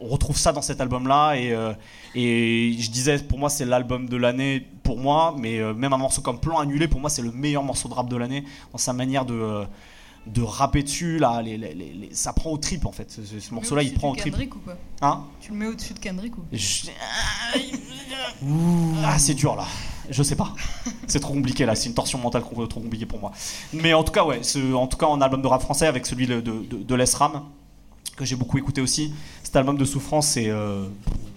[0.02, 1.72] on retrouve ça dans cet album là et euh,
[2.16, 5.98] et je disais pour moi c'est l'album de l'année pour moi mais euh, même un
[5.98, 8.44] morceau comme Plan annulé pour moi c'est le meilleur morceau de rap de l'année
[8.74, 9.64] dans sa manière de euh,
[10.28, 13.24] de rapper dessus là les, les- les- les- ça prend au trip en fait ce,
[13.24, 14.34] ce- ce morceau là il prend au trip.
[14.34, 14.78] Kendrick ou pas?
[15.02, 15.24] Hein?
[15.40, 16.88] Tu le mets au-dessus de Kendrick ou je-
[19.06, 19.66] Ah, c'est dur là.
[20.10, 20.54] Je sais pas.
[21.08, 21.76] C'est trop compliqué là.
[21.76, 23.32] C'est une torsion mentale trop compliquée pour moi.
[23.74, 24.42] Mais en tout cas, ouais.
[24.74, 27.06] en tout cas, en album de rap français avec celui de, de, de, de Les
[27.16, 27.44] Ram,
[28.18, 29.14] que j'ai beaucoup écouté aussi.
[29.44, 30.86] Cet album de souffrance, c'est euh,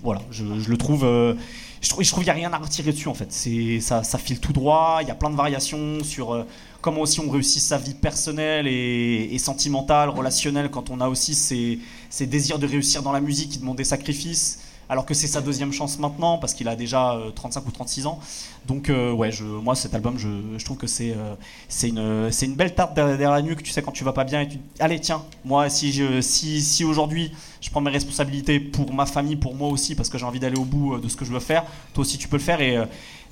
[0.03, 0.21] voilà.
[0.31, 1.05] Je, le trouve.
[1.05, 1.35] euh,
[1.81, 3.33] je trouve, je trouve qu'il n'y a rien à retirer dessus en fait.
[3.33, 4.99] C'est ça, ça file tout droit.
[5.03, 6.45] Il y a plein de variations sur euh,
[6.81, 11.35] comment aussi on réussit sa vie personnelle et, et sentimentale, relationnelle, quand on a aussi
[11.35, 11.79] ses,
[12.11, 15.41] ses désirs de réussir dans la musique qui demandent des sacrifices alors que c'est sa
[15.41, 18.19] deuxième chance maintenant parce qu'il a déjà euh, 35 ou 36 ans.
[18.67, 19.31] Donc euh, ouais,
[19.63, 21.35] moi cet album, je, trouve que c'est euh,
[21.69, 23.63] c'est une belle tarte derrière la nuque.
[23.63, 26.61] Tu sais quand tu vas pas bien et tu allez tiens, moi si je si
[26.61, 27.33] si aujourd'hui
[27.67, 30.57] je prends mes responsabilités pour ma famille, pour moi aussi, parce que j'ai envie d'aller
[30.57, 31.65] au bout euh, de ce que je veux faire.
[31.95, 32.85] Toi aussi, tu peux le faire et euh,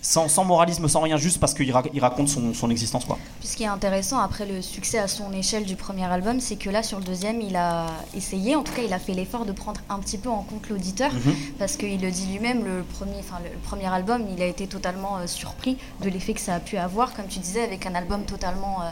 [0.06, 3.18] sans, sans moralisme, sans rien, juste parce qu'il ra- il raconte son, son existence, quoi.
[3.40, 6.56] Puis ce qui est intéressant après le succès à son échelle du premier album, c'est
[6.56, 9.46] que là sur le deuxième, il a essayé, en tout cas il a fait l'effort
[9.46, 11.34] de prendre un petit peu en compte l'auditeur, Mhm.
[11.58, 15.16] parce qu'il le dit lui-même, le premier, enfin, le premier album, il a été totalement
[15.16, 18.24] euh, surpris de l'effet que ça a pu avoir, comme tu disais, avec un album
[18.24, 18.90] totalement euh,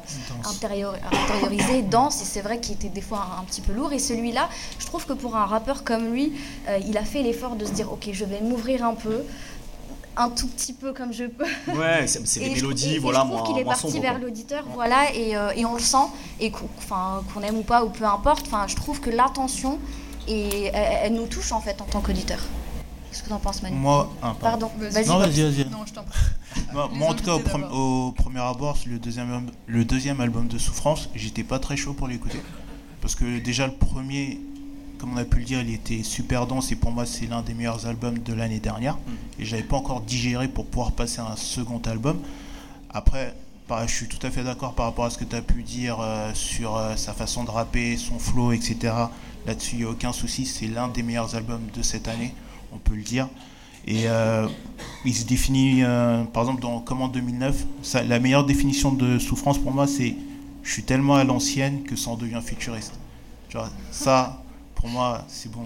[0.50, 3.92] intérieur- intériorisé, dense, et c'est vrai qu'il était des fois un, un petit peu lourd.
[3.92, 4.48] Et celui-là,
[4.78, 6.32] je trouve que pour un rappeur comme lui,
[6.68, 9.22] euh, il a fait l'effort de se dire, ok, je vais m'ouvrir un peu.
[10.16, 11.44] Un tout petit peu comme je peux.
[11.74, 15.52] Ouais, c'est des mélodies, voilà, je trouve qu'il est parti vers l'auditeur, voilà, et, euh,
[15.56, 16.06] et on le sent,
[16.38, 19.78] et qu'on aime ou pas, ou peu importe, enfin, je trouve que l'intention,
[20.28, 22.38] et elle, elle nous touche en fait en tant qu'auditeur.
[23.10, 23.76] Qu'est-ce que t'en penses, Manu?
[23.76, 24.68] Moi, ah, pardon.
[24.68, 24.92] Pardon, Vas-y.
[24.92, 25.06] vas-y.
[25.06, 25.68] Non, vas-y, vas-y.
[25.70, 26.18] Non, je t'en prie.
[26.72, 27.34] Moi, moi, en tout cas,
[27.70, 31.92] au, au premier abord, le deuxième, le deuxième album de Souffrance, j'étais pas très chaud
[31.92, 32.40] pour l'écouter.
[33.02, 34.40] Parce que déjà, le premier,
[35.02, 37.42] comme on a pu le dire, il était super dense et pour moi, c'est l'un
[37.42, 38.96] des meilleurs albums de l'année dernière.
[39.40, 42.20] Et j'avais pas encore digéré pour pouvoir passer à un second album.
[42.88, 43.34] Après,
[43.66, 45.64] pareil, je suis tout à fait d'accord par rapport à ce que tu as pu
[45.64, 48.94] dire euh, sur euh, sa façon de rapper, son flow, etc.
[49.44, 50.46] Là-dessus, il n'y a aucun souci.
[50.46, 52.32] C'est l'un des meilleurs albums de cette année,
[52.72, 53.28] on peut le dire.
[53.88, 54.46] Et euh,
[55.04, 55.82] il se définit,
[56.32, 60.14] par exemple, dans Comme en 2009, ça- la meilleure définition de souffrance pour moi, c'est
[60.62, 62.92] je suis tellement à l'ancienne que ça en devient futuriste.
[63.48, 64.41] Tu vois, ça,
[64.82, 65.64] pour moi, c'est bon.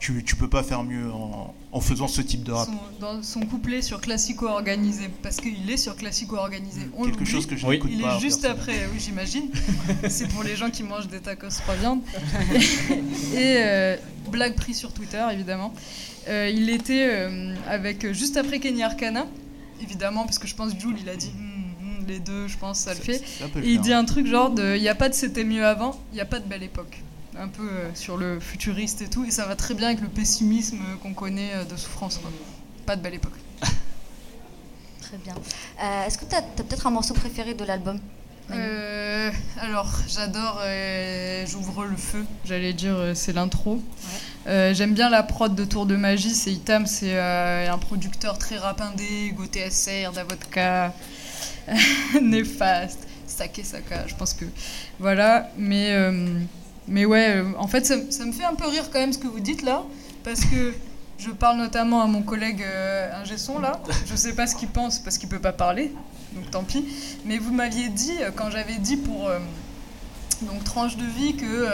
[0.00, 2.66] Tu, tu peux pas faire mieux en, en faisant ce type de rap.
[2.66, 6.80] Son, dans son couplet sur Classico organisé, parce qu'il est sur Classico organisé.
[6.96, 7.76] On Quelque chose que je Oui.
[7.76, 8.16] n'écoute Il pas.
[8.16, 9.48] est juste après, oui j'imagine.
[10.08, 12.00] C'est pour les gens qui mangent des tacos trois viandes.
[13.32, 13.96] Et euh,
[14.32, 15.72] blague prise sur Twitter évidemment.
[16.28, 19.26] Euh, il était euh, avec euh, juste après Kenny Arcana,
[19.80, 22.80] évidemment parce que je pense Jules il a dit Hmm, hmm, les deux, je pense
[22.80, 23.18] ça le fait.
[23.38, 25.64] Ça Et il dit un truc genre de il n'y a pas de c'était mieux
[25.64, 27.00] avant, il n'y a pas de belle époque.
[27.38, 30.08] Un peu euh, sur le futuriste et tout, et ça va très bien avec le
[30.08, 32.18] pessimisme euh, qu'on connaît euh, de souffrance.
[32.18, 32.30] quoi.
[32.84, 33.32] Pas de belle époque.
[35.00, 35.34] Très bien.
[35.82, 37.98] Euh, Est-ce que tu as, peut-être un morceau préféré de l'album?
[38.50, 43.80] Euh, alors, j'adore euh, J'ouvre le feu, j'allais dire, c'est l'intro.
[44.46, 48.58] Euh, J'aime bien la prod de Tour de Magie, c'est Itam, c'est un producteur très
[48.58, 50.92] rapindé, Go TSR, Davodka,
[52.20, 54.44] néfaste, Sake Saka, je pense que.
[54.98, 55.94] Voilà, mais,
[56.88, 59.28] mais ouais, euh, en fait, ça, me fait un peu rire quand même ce que
[59.28, 59.82] vous dites là,
[60.24, 60.72] parce que.
[61.24, 63.08] Je parle notamment à mon collègue euh,
[63.60, 63.80] là.
[64.06, 65.92] Je sais pas ce qu'il pense parce qu'il peut pas parler,
[66.34, 66.84] donc tant pis.
[67.24, 69.38] Mais vous m'aviez dit, euh, quand j'avais dit pour euh,
[70.40, 71.68] donc tranche de vie, que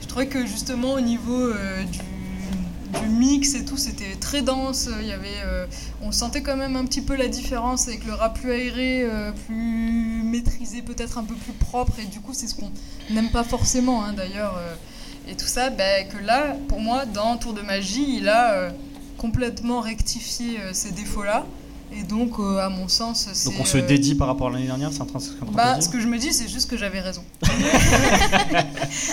[0.00, 1.52] je trouvais que justement au niveau
[1.92, 1.98] du,
[3.00, 4.88] du mix et tout, c'était très dense.
[5.00, 5.66] Il y avait, euh,
[6.02, 9.32] on sentait quand même un petit peu la différence avec le rap plus aéré, euh,
[9.46, 11.92] plus maîtrisé, peut-être un peu plus propre.
[12.00, 12.70] Et du coup, c'est ce qu'on
[13.10, 14.56] n'aime pas forcément hein, d'ailleurs.
[14.56, 14.74] euh,
[15.26, 18.68] et tout ça, ben, que là, pour moi, dans Tour de Magie, il a
[19.16, 21.46] complètement rectifié ces défauts-là.
[21.96, 23.50] Et donc, euh, à mon sens, c'est.
[23.50, 25.80] Donc on se euh, dédie par rapport à l'année dernière, c'est un train de bah,
[25.80, 27.22] ce que je me dis, c'est juste que j'avais raison.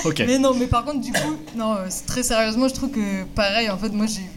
[0.06, 0.24] Ok.
[0.26, 3.70] Mais non, mais par contre, du coup, non, euh, très sérieusement, je trouve que pareil,
[3.70, 4.28] en fait, moi, j'ai.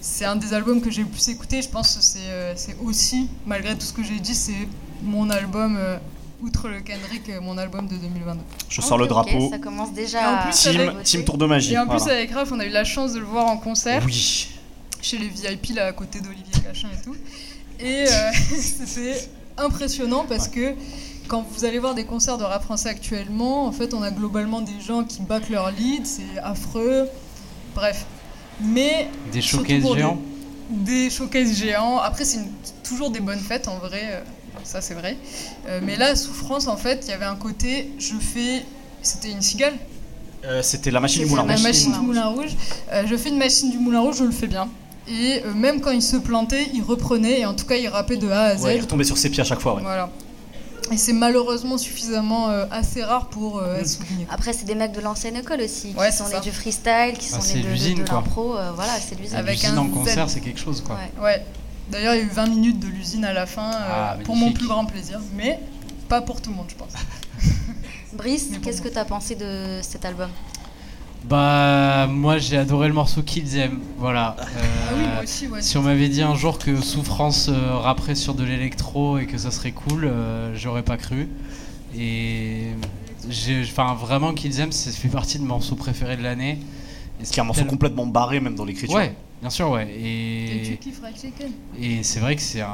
[0.00, 1.62] C'est un des albums que j'ai le plus écouté.
[1.62, 4.68] Je pense que c'est c'est aussi, malgré tout ce que j'ai dit, c'est
[5.02, 5.96] mon album, euh,
[6.42, 8.40] outre le Kendrick, mon album de 2022.
[8.68, 9.50] Je sors le drapeau.
[9.50, 11.02] ça commence déjà en plus, à Team, voter.
[11.04, 11.74] team Tour de Magie.
[11.74, 12.14] Et en plus, voilà.
[12.18, 14.48] avec Raph, on a eu la chance de le voir en concert Oui.
[15.00, 17.16] chez les VIP, là, à côté d'Olivier Cachin et tout.
[17.80, 20.74] Et euh, c'était impressionnant parce que
[21.28, 24.60] quand vous allez voir des concerts de rap français actuellement, en fait, on a globalement
[24.60, 27.08] des gens qui backent leur lead, c'est affreux.
[27.74, 28.04] Bref.
[28.60, 30.18] Mais Des showcases pour des- géants.
[30.70, 31.98] des showcases géants.
[31.98, 32.40] Après, c'est
[32.84, 34.20] toujours des bonnes fêtes en vrai, euh,
[34.62, 35.16] ça c'est vrai.
[35.66, 38.64] Euh, mais là, Souffrance, en fait, il y avait un côté, je fais.
[39.02, 39.74] C'était une cigale
[40.46, 41.62] Euh, C'était la machine du C'est moulin la La rouge.
[41.64, 42.56] machine machine du Moulin Rouge.
[42.92, 44.68] Euh, je fais une machine du Moulin Rouge, je le fais bien.
[45.08, 48.16] Et euh, même quand il se plantait, il reprenait, et en tout cas, il rappait
[48.16, 48.62] de A à Z.
[48.64, 49.74] Ouais, il retombait sur ses pieds à chaque fois.
[49.76, 49.82] Ouais.
[49.82, 50.08] Voilà.
[50.92, 54.26] Et c'est malheureusement suffisamment euh, assez rare pour euh, être souligné.
[54.30, 56.40] Après, c'est des mecs de l'ancienne école aussi, Ouais, qui sont ça.
[56.40, 58.56] du freestyle, qui Ah, sont nés de, de, l'usine, de l'impro.
[58.56, 59.36] euh, voilà, c'est l'usine.
[59.36, 60.96] Avec L'usine un en concert, c'est quelque chose, quoi.
[60.96, 61.24] Ouais.
[61.24, 61.44] Ouais.
[61.90, 64.36] D'ailleurs, il y a eu 20 minutes de l'usine à la fin, euh, Ah, pour
[64.36, 65.20] mon plus grand plaisir.
[65.34, 65.58] Mais
[66.08, 66.92] pas pour tout le monde, je pense.
[68.12, 70.28] Brice, qu'est-ce que tu as pensé de cet album?
[71.28, 73.80] Bah, moi j'ai adoré le morceau Kids Aime.
[73.98, 74.36] Voilà.
[74.38, 75.62] Ah oui, Euh, moi aussi, ouais.
[75.62, 79.38] Si on m'avait dit un jour que Souffrance euh, rapperait sur de l'électro et que
[79.38, 81.28] ça serait cool, euh, j'aurais pas cru.
[81.96, 82.66] Et
[83.30, 86.58] j'ai, enfin vraiment Kids Aime, ça fait partie de mes morceaux préférés de l'année.
[87.20, 88.96] Et Ce qui est un morceau complètement barré, même dans l'écriture.
[88.96, 89.88] Ouais, bien sûr, ouais.
[89.98, 90.78] Et
[91.80, 92.68] et c'est vrai que c'est un.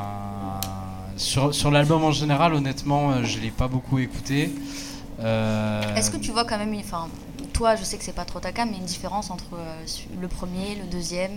[1.17, 4.51] Sur, sur l'album en général, honnêtement, euh, je l'ai pas beaucoup écouté.
[5.21, 7.09] Euh, Est-ce que tu vois quand même, une- enfin,
[7.53, 9.85] toi, je sais que c'est pas trop ta cam, mais une différence entre euh,
[10.21, 11.33] le premier, le deuxième?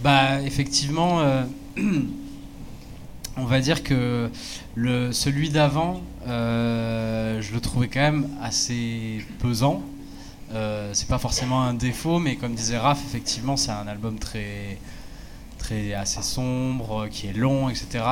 [0.00, 1.44] Bah, effectivement, euh,
[3.36, 4.30] on va dire que
[4.74, 9.82] le, celui d'avant, je le trouvais quand même assez pesant.
[10.52, 14.78] Euh, c'est pas forcément un défaut, mais comme disait Raph, effectivement, c'est un album très,
[15.58, 18.04] très assez sombre, qui est long, etc.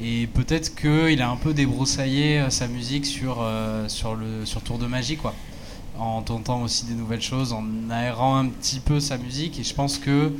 [0.00, 4.60] Et peut-être qu'il a un peu débroussaillé euh, sa musique sur, euh, sur, le, sur
[4.62, 5.34] Tour de Magie, quoi.
[5.98, 9.60] En tentant aussi des nouvelles choses, en aérant un petit peu sa musique.
[9.60, 10.32] Et je pense que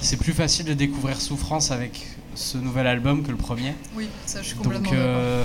[0.00, 3.74] c'est plus facile de découvrir Souffrance avec ce nouvel album que le premier.
[3.94, 5.44] Oui, ça, je suis complètement Donc euh,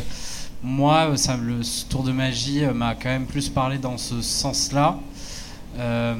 [0.63, 4.99] moi, ça, le tour de magie m'a quand même plus parlé dans ce sens-là.
[5.77, 6.15] Euh,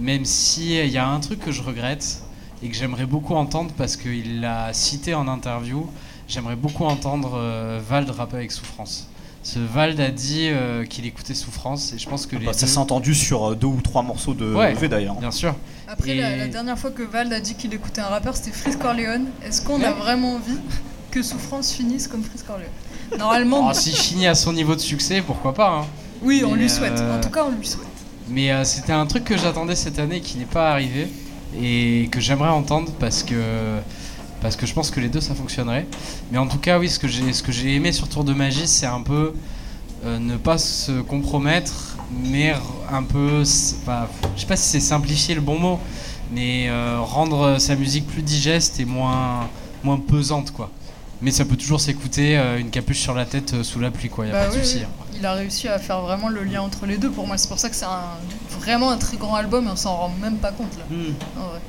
[0.00, 2.22] même si il y a un truc que je regrette
[2.62, 5.88] et que j'aimerais beaucoup entendre parce qu'il l'a cité en interview.
[6.28, 9.08] J'aimerais beaucoup entendre euh, Vald rapper avec Souffrance.
[9.42, 12.66] Ce Vald a dit euh, qu'il écoutait Souffrance et je pense que les Bah, ça
[12.66, 14.72] s'est entendu sur euh, deux ou trois morceaux de Ouais.
[14.72, 15.14] EV d'ailleurs.
[15.14, 15.54] bien sûr.
[15.86, 18.50] Après, Et- la, la dernière fois que Vald a dit qu'il écoutait un rappeur, c'était
[18.50, 19.26] Freeze Corleone.
[19.44, 20.58] Est-ce qu'on a vraiment envie
[21.12, 22.66] que Souffrance finisse comme Freeze Corleone?
[23.18, 25.86] Normalement, Oh, S'il finit à son niveau de succès, pourquoi pas hein.
[26.22, 26.98] oui, on mais, lui souhaite.
[26.98, 27.86] euh, En tout cas, on lui souhaite.
[28.28, 31.06] Mais euh, c'était un truc que j'attendais cette année qui n'est pas arrivé
[31.56, 33.34] et que j'aimerais entendre parce que
[34.46, 35.86] parce que je pense que les deux ça fonctionnerait.
[36.30, 38.32] Mais en tout cas, oui, ce que j'ai ce que j'ai aimé sur Tour de
[38.32, 39.32] Magie, c'est un peu
[40.04, 42.54] euh, ne pas se compromettre, mais
[42.92, 43.42] un peu,
[43.84, 45.80] pas, je sais pas si c'est simplifier le bon mot,
[46.32, 49.48] mais euh, rendre sa musique plus digeste et moins
[49.82, 50.70] moins pesante quoi.
[51.22, 54.10] Mais ça peut toujours s'écouter euh, une capuche sur la tête euh, sous la pluie
[54.10, 54.80] quoi, y a Bah pas de souci.
[54.84, 54.88] hein.
[55.18, 57.38] Il a réussi à faire vraiment le lien entre les deux pour moi.
[57.38, 58.18] C'est pour ça que c'est un,
[58.60, 60.84] vraiment un très grand album et on s'en rend même pas compte là.
[60.94, 61.14] Hmm.
[61.40, 61.60] en vrai.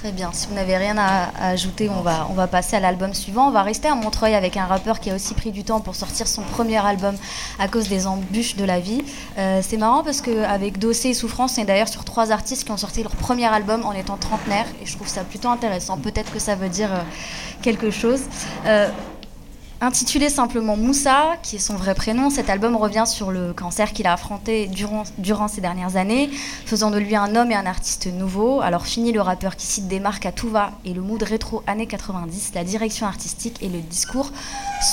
[0.00, 0.30] Très bien.
[0.32, 3.48] Si vous n'avez rien à, ajouter, on va, on va passer à l'album suivant.
[3.48, 5.96] On va rester à Montreuil avec un rappeur qui a aussi pris du temps pour
[5.96, 7.16] sortir son premier album
[7.58, 9.02] à cause des embûches de la vie.
[9.38, 12.76] Euh, c'est marrant parce qu'avec Dossé et Souffrance, c'est d'ailleurs sur trois artistes qui ont
[12.76, 14.68] sorti leur premier album en étant trentenaires.
[14.80, 15.96] Et je trouve ça plutôt intéressant.
[15.98, 17.02] Peut-être que ça veut dire euh,
[17.62, 18.20] quelque chose.
[18.66, 18.88] Euh,
[19.80, 24.08] Intitulé simplement Moussa, qui est son vrai prénom, cet album revient sur le cancer qu'il
[24.08, 26.30] a affronté durant, ces dernières années,
[26.66, 28.60] faisant de lui un homme et un artiste nouveau.
[28.60, 31.62] Alors fini le rappeur qui cite des marques à tout va et le mood rétro
[31.68, 34.32] années 90, la direction artistique et le discours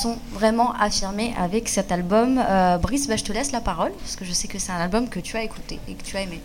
[0.04, 2.39] sont vraiment affirmés avec cet album.
[2.48, 4.80] Euh, Brice, bah, je te laisse la parole, parce que je sais que c'est un
[4.80, 6.39] album que tu as écouté et que tu as aimé.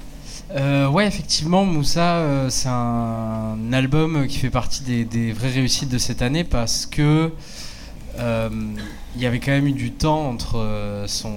[0.57, 6.23] Euh, effectivement, Moussa, euh, c'est un album qui fait partie des, vraies réussites de cette
[6.23, 7.33] année parce que
[8.19, 11.35] il y avait quand même eu du temps entre euh, son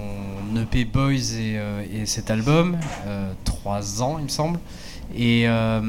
[0.56, 4.60] EP Boys et, euh, et cet album, euh, trois ans, il me semble.
[5.16, 5.82] Et, euh,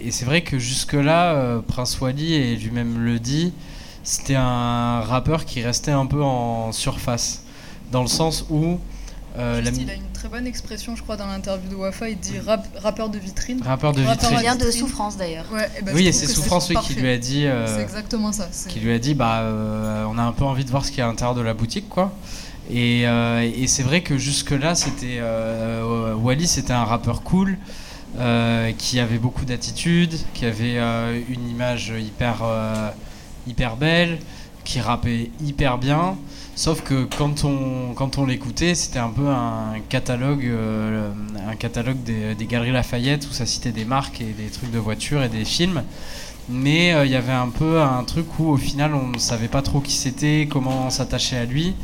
[0.00, 3.52] et c'est vrai que jusque-là, euh, Prince Wally, et lui-même le dit,
[4.02, 7.44] c'était un rappeur qui restait un peu en surface,
[7.92, 8.78] dans le sens où
[9.36, 12.08] euh, Juste, il a une très bonne expression, je crois, dans l'interview de Wafa.
[12.08, 13.60] Il dit rap- rappeur de vitrine.
[13.62, 14.38] rappeur de Rappeur vitrine.
[14.38, 14.70] Il vient de.
[14.70, 15.44] Souffrance d'ailleurs.
[15.52, 17.46] Ouais, bah, Oui, et c'est Souffrance oui, qui lui a dit.
[17.46, 18.48] euh, C'est exactement ça.
[18.50, 20.90] c'est- qui lui a dit bah euh, on a un peu envie de voir ce
[20.90, 22.12] qu'il y a à l'intérieur de la boutique quoi
[22.70, 27.56] et, euh, et c'est vrai que jusque là c'était euh, Wally c'était un rappeur cool
[28.18, 32.90] euh, qui avait beaucoup d'attitude qui avait euh, une image hyper euh,
[33.46, 34.18] hyper belle
[34.64, 36.16] qui rappait hyper bien
[36.58, 41.08] sauf que quand on quand on l'écoutait c'était un peu un catalogue euh,
[41.48, 45.22] un catalogue des, galeries Lafayette où ça citait des marques et des trucs de voitures
[45.22, 45.84] et des films
[46.48, 49.46] mais euh, il y avait un peu un truc où au final on ne savait
[49.46, 51.74] pas trop qui c'était, comment s'attacher à lui.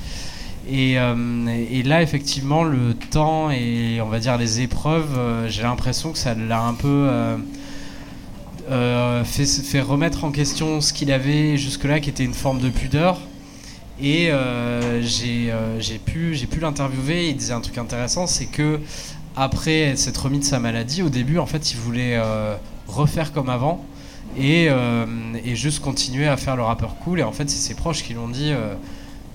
[0.68, 6.10] Et, euh, et là effectivement le temps et on va dire les épreuves, j'ai l'impression
[6.10, 7.08] que ça l'a un peu
[9.24, 13.20] fait, fait remettre en question ce qu'il avait jusque-là qui était une forme de pudeur.
[14.00, 18.80] Et euh, j'ai euh, j'ai pu, pu l'interviewer, il disait un truc intéressant, c'est que
[19.36, 22.56] après s'être remis de sa maladie, au début en fait il voulait euh,
[22.88, 23.84] refaire comme avant
[24.36, 24.68] et,
[25.44, 27.20] et juste continuer à faire le rappeur cool.
[27.20, 28.52] Et en fait, c'est ses proches qui l'ont dit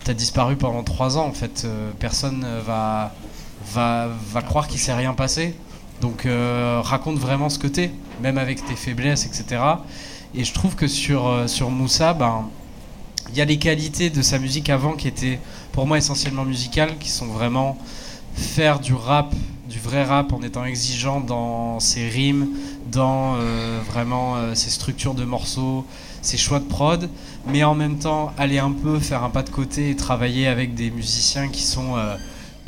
[0.04, 1.66] T'as disparu pendant trois ans, en fait,
[2.00, 3.14] personne va,
[3.72, 5.56] va, va croire qu'il s'est rien passé.
[6.02, 6.28] Donc
[6.84, 7.92] raconte vraiment ce que t'es,
[8.22, 9.62] même avec tes faiblesses, etc.
[10.36, 12.50] Et je trouve que sur, sur Moussa, ben,
[13.32, 15.40] il y a les qualités de sa musique avant qui étaient
[15.72, 17.78] pour moi essentiellement musicales, qui sont vraiment
[18.34, 19.34] faire du rap,
[19.70, 22.48] du vrai rap en étant exigeant dans ses rimes,
[22.92, 25.86] dans euh, vraiment euh, ses structures de morceaux,
[26.22, 27.10] ses choix de prod,
[27.48, 30.74] mais en même temps aller un peu faire un pas de côté et travailler avec
[30.74, 32.16] des musiciens qui sont euh,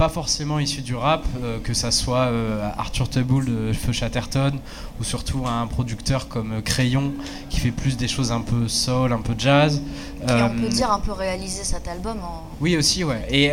[0.01, 4.53] pas forcément issus du rap, euh, que ça soit euh, Arthur Teboul de Feu Chatterton
[4.99, 7.13] ou surtout un producteur comme euh, Crayon
[7.51, 9.79] qui fait plus des choses un peu soul, un peu jazz.
[10.25, 12.47] Qui, on peut dire, un peu réalisé cet album en...
[12.61, 13.27] oui aussi, ouais.
[13.29, 13.51] Et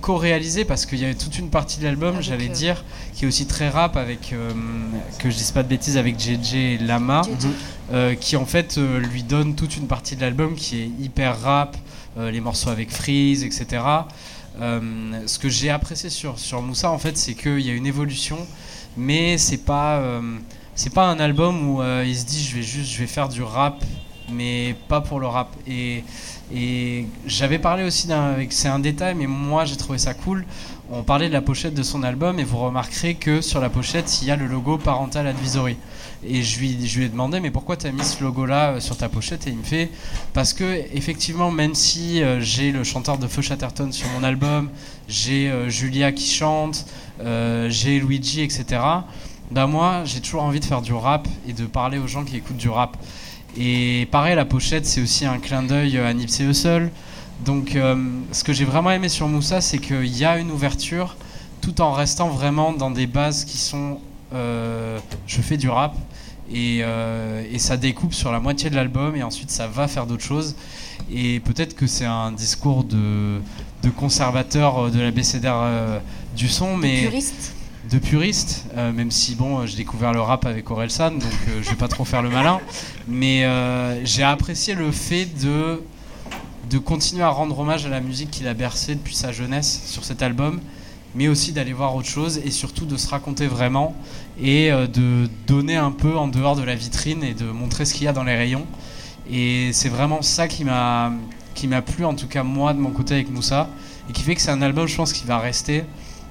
[0.00, 3.46] co-réalisé parce qu'il y avait toute une partie de l'album, j'allais dire, qui est aussi
[3.46, 4.32] très rap avec,
[5.18, 7.22] que je dise pas de bêtises, avec JJ et Lama,
[8.20, 11.76] qui en fait lui donne toute une partie de l'album qui est hyper rap,
[12.16, 13.82] les morceaux avec Freeze, etc.
[14.60, 14.80] Euh,
[15.26, 18.38] ce que j'ai apprécié sur, Moussa, en fait, c'est qu'il y a une évolution,
[18.96, 20.20] mais c'est pas, euh,
[20.74, 23.28] c'est pas un album où euh, il se dit je vais juste je vais faire
[23.28, 23.84] du rap,
[24.32, 25.54] mais pas pour le rap.
[25.66, 26.02] Et,
[26.52, 30.44] et j'avais parlé aussi avec- c'est un détail, mais moi j'ai trouvé ça cool.
[30.90, 34.22] On parlait de la pochette de son album et vous remarquerez que sur la pochette
[34.22, 35.76] il y a le logo Parental Advisory.
[36.26, 39.08] Et je lui, ai demandé mais pourquoi tu as mis ce logo là sur ta
[39.08, 39.46] pochette?
[39.46, 39.88] Et il me fait
[40.32, 44.68] parce que effectivement même si euh, j'ai le chanteur de Feu Chatterton sur mon album,
[45.06, 46.86] j'ai euh, Julia qui chante,
[47.20, 48.80] euh, j'ai Luigi etc.
[49.50, 52.36] Bah moi j'ai toujours envie de faire du rap et de parler aux gens qui
[52.36, 52.96] écoutent du rap.
[53.56, 56.90] Et pareil, la pochette, c'est aussi un clin d'œil à Nipsey Hussle.
[57.44, 57.96] Donc, euh,
[58.32, 61.16] ce que j'ai vraiment aimé sur Moussa, c'est qu'il y a une ouverture,
[61.60, 63.98] tout en restant vraiment dans des bases qui sont
[64.34, 65.96] euh, je fais du rap,
[66.52, 70.06] et, euh, et ça découpe sur la moitié de l'album, et ensuite ça va faire
[70.06, 70.54] d'autres choses.
[71.12, 73.40] Et peut-être que c'est un discours de,
[73.82, 75.98] de conservateur euh, de la euh,
[76.36, 77.54] du son, mais Puriste.
[77.90, 81.70] de puriste, euh, même si bon, j'ai découvert le rap avec Orelsan, donc euh, je
[81.70, 82.60] vais pas trop faire le malin,
[83.06, 83.46] mais
[84.04, 85.82] j'ai apprécié le fait de
[86.70, 90.04] de continuer à rendre hommage à la musique qu'il a bercée depuis sa jeunesse sur
[90.04, 90.60] cet album,
[91.14, 93.94] mais aussi d'aller voir autre chose et surtout de se raconter vraiment
[94.40, 97.94] et euh, de donner un peu en dehors de la vitrine et de montrer ce
[97.94, 98.66] qu'il y a dans les rayons.
[99.30, 101.12] Et c'est vraiment ça qui m'a
[101.54, 103.68] qui m'a plu en tout cas moi de mon côté avec Moussa
[104.08, 105.82] et qui fait que c'est un album je pense qui va rester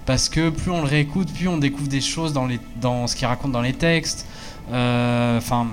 [0.05, 3.15] parce que plus on le réécoute, plus on découvre des choses dans, les, dans ce
[3.15, 4.25] qu'il raconte dans les textes.
[4.71, 5.67] Euh, Enfin,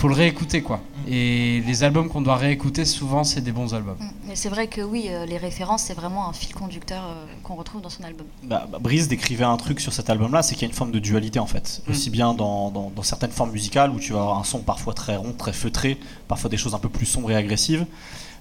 [0.00, 0.80] faut le réécouter quoi.
[1.08, 3.96] Et les albums qu'on doit réécouter, souvent, c'est des bons albums.
[4.00, 4.10] Mm.
[4.28, 7.54] Mais c'est vrai que oui, euh, les références, c'est vraiment un fil conducteur euh, qu'on
[7.54, 8.26] retrouve dans son album.
[8.44, 10.92] Bah, bah, Brice décrivait un truc sur cet album-là, c'est qu'il y a une forme
[10.92, 11.82] de dualité en fait.
[11.86, 11.90] Mm.
[11.90, 14.94] Aussi bien dans, dans- dans certaines formes musicales où tu vas avoir un son parfois
[14.94, 15.98] très rond, très feutré,
[16.28, 17.84] parfois des choses un peu plus sombres et agressives.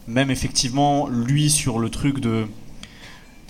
[0.07, 2.47] Même effectivement, lui sur le truc de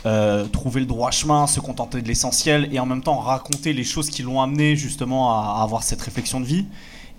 [0.05, 3.83] euh, trouver le droit chemin, se contenter de l'essentiel et en même temps raconter les
[3.83, 6.65] choses qui l'ont amené justement à, à avoir cette réflexion de vie.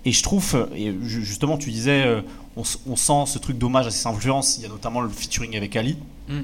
[0.05, 2.21] Et je trouve, et ju- justement, tu disais, euh,
[2.57, 2.63] on,
[2.95, 4.57] sent ce truc d'hommage à ses influences.
[4.57, 5.97] Il y a notamment le featuring avec Ali.
[6.27, 6.39] Mm.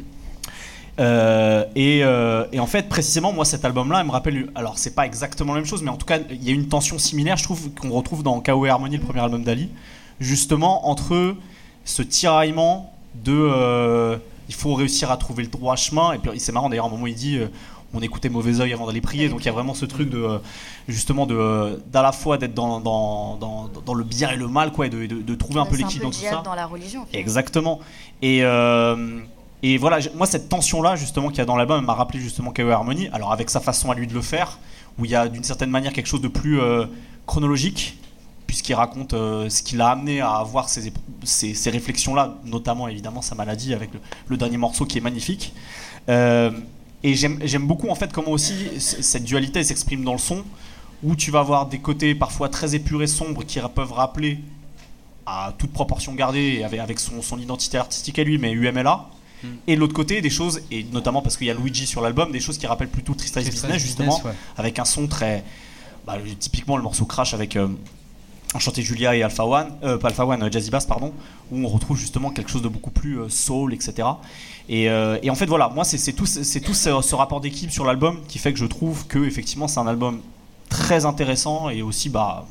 [0.99, 4.47] Euh, et, euh, et en fait, précisément, moi, cet album-là, il me rappelle.
[4.55, 6.67] Alors, c'est pas exactement la même chose, mais en tout cas, il y a une
[6.67, 8.65] tension similaire, je trouve, qu'on retrouve dans K.O.
[8.65, 9.69] et Harmony, le premier album d'Ali,
[10.19, 11.35] justement entre
[11.85, 12.93] ce tiraillement
[13.23, 13.33] de.
[13.33, 14.17] euh,
[14.49, 16.13] il faut réussir à trouver le droit chemin.
[16.13, 17.39] Et puis, c'est marrant d'ailleurs, à un moment, il dit.
[17.97, 20.17] On écoutait mauvais oeil avant d'aller prier, donc il y a vraiment ce truc de
[20.17, 20.37] euh,
[20.87, 24.47] justement de euh, d'à la fois d'être dans, dans, dans, dans le bien et le
[24.47, 26.41] mal, quoi, et de, de, de trouver un peu l'équilibre dans tout ça.
[26.43, 27.05] dans la religion.
[27.13, 27.79] Exactement.
[28.21, 29.19] Et, euh,
[29.63, 32.51] et voilà, moi, cette tension-là, justement, qu'il y a dans l'album, elle m'a rappelé justement
[32.51, 32.69] K.O.
[32.69, 33.09] Harmony.
[33.11, 34.59] Alors, avec sa façon à lui de le faire,
[34.99, 36.85] où il y a d'une certaine manière quelque chose de plus euh,
[37.25, 37.97] chronologique,
[38.45, 40.93] puisqu'il raconte euh, ce qui l'a amené à avoir ces, ép-
[41.23, 45.53] ces, ces réflexions-là, notamment évidemment sa maladie avec le, le dernier morceau qui est magnifique.
[46.09, 46.51] Euh,
[47.03, 50.43] et j'aime beaucoup en fait comment aussi cette dualité s'exprime dans le son,
[51.03, 54.39] où tu vas avoir des côtés parfois très épurés, sombres, qui peuvent rappeler
[55.25, 59.05] à toute proportion gardée, avec, avec son, son identité artistique à lui, mais UMLA.
[59.43, 59.47] Mm.
[59.67, 62.31] Et de l'autre côté, des choses, et notamment parce qu'il y a Luigi sur l'album,
[62.31, 64.31] des choses qui rappellent plutôt Tristesse Business, justement, ouais.
[64.55, 65.43] avec un son très.
[66.05, 67.67] bah, typiquement le morceau Crash avec euh,
[68.53, 71.13] Enchanté Julia et Alpha One, euh, pas Alpha One, euh, Jazzy Bass, pardon,
[71.51, 74.07] où on retrouve justement quelque chose de beaucoup plus euh, soul, etc.
[74.69, 78.39] Et, en fait, voilà, moi, c'est tout, tout ce, ce rapport d'équipe sur l'album qui
[78.39, 80.21] fait que je trouve que, effectivement, c'est un album
[80.69, 82.45] très intéressant et aussi, bah,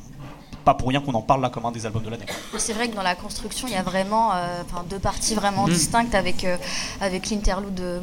[0.67, 2.25] pas pour rien qu'on en parle là comme un des albums de l'année.
[2.57, 5.65] C'est vrai que dans la construction, il y a vraiment euh, enfin, deux parties vraiment
[5.65, 5.69] Mm.
[5.71, 6.57] distinctes avec, euh,
[6.99, 8.01] avec l'interlude de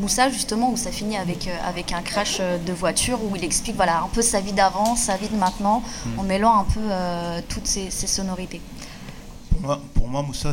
[0.00, 3.42] Moussa, justement, où ça finit avec, euh, avec un crash euh, de voiture, où il
[3.42, 6.18] explique voilà, un peu sa vie d'avant, sa vie de maintenant, Mm.
[6.20, 8.60] en mêlant un peu euh, toutes ces, ces sonorités.
[9.50, 10.52] Pour moi, pour moi, Moussa,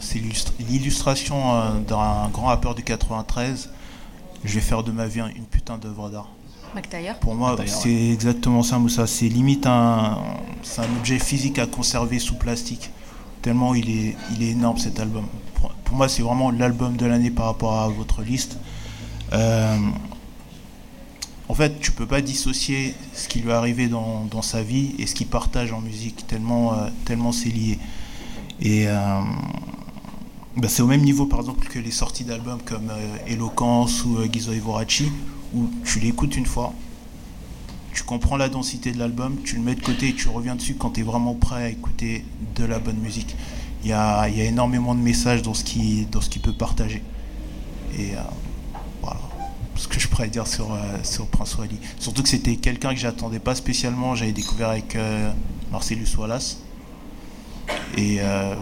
[0.00, 0.20] c'est
[0.58, 3.68] l'illustration euh, d'un grand rappeur du 93.
[4.42, 6.28] Je vais faire de ma vie un- une putain d'œuvre d'art.
[6.74, 7.12] McTayer.
[7.20, 9.06] Pour moi, c'est exactement ça, Moussa.
[9.06, 10.18] C'est limite un,
[10.62, 12.90] c'est un objet physique à conserver sous plastique.
[13.42, 15.26] Tellement il est, il est énorme cet album.
[15.54, 18.58] Pour, pour moi, c'est vraiment l'album de l'année par rapport à votre liste.
[19.32, 19.76] Euh,
[21.48, 24.94] en fait, tu peux pas dissocier ce qui lui est arrivé dans, dans sa vie
[24.98, 27.78] et ce qu'il partage en musique, tellement, euh, tellement c'est lié.
[28.60, 29.20] Et euh,
[30.56, 34.16] bah, c'est au même niveau, par exemple, que les sorties d'albums comme euh, Eloquence ou
[34.18, 35.10] euh, Gizo Ivorachi,
[35.54, 36.72] où tu l'écoutes une fois,
[37.94, 40.74] tu comprends la densité de l'album, tu le mets de côté et tu reviens dessus
[40.74, 42.24] quand tu es vraiment prêt à écouter
[42.54, 43.34] de la bonne musique.
[43.82, 46.52] Il y a, y a énormément de messages dans ce qu'il dans ce qu'il peut
[46.52, 47.02] partager.
[47.96, 48.20] Et euh,
[49.02, 49.20] voilà.
[49.76, 51.78] ce que je pourrais dire sur, euh, sur Prince Wally.
[51.98, 54.14] Surtout que c'était quelqu'un que j'attendais pas spécialement.
[54.14, 55.30] J'avais découvert avec euh,
[55.70, 56.58] Marcellus Wallace.
[57.96, 58.54] Et euh,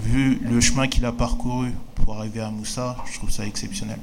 [0.00, 3.98] vu le chemin qu'il a parcouru pour arriver à Moussa, je trouve ça exceptionnel.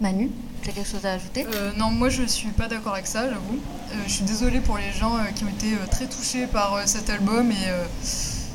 [0.00, 0.30] Manu,
[0.62, 1.46] quelque chose à ajouter?
[1.54, 3.58] Euh, non, moi je suis pas d'accord avec ça, j'avoue.
[3.92, 7.10] Euh, je suis désolée pour les gens euh, qui ont été très touchés par cet
[7.10, 7.54] album et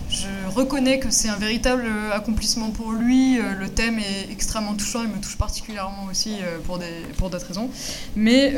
[0.09, 3.37] je reconnais que c'est un véritable accomplissement pour lui.
[3.37, 7.69] Le thème est extrêmement touchant, il me touche particulièrement aussi pour d'autres raisons.
[8.15, 8.55] Mais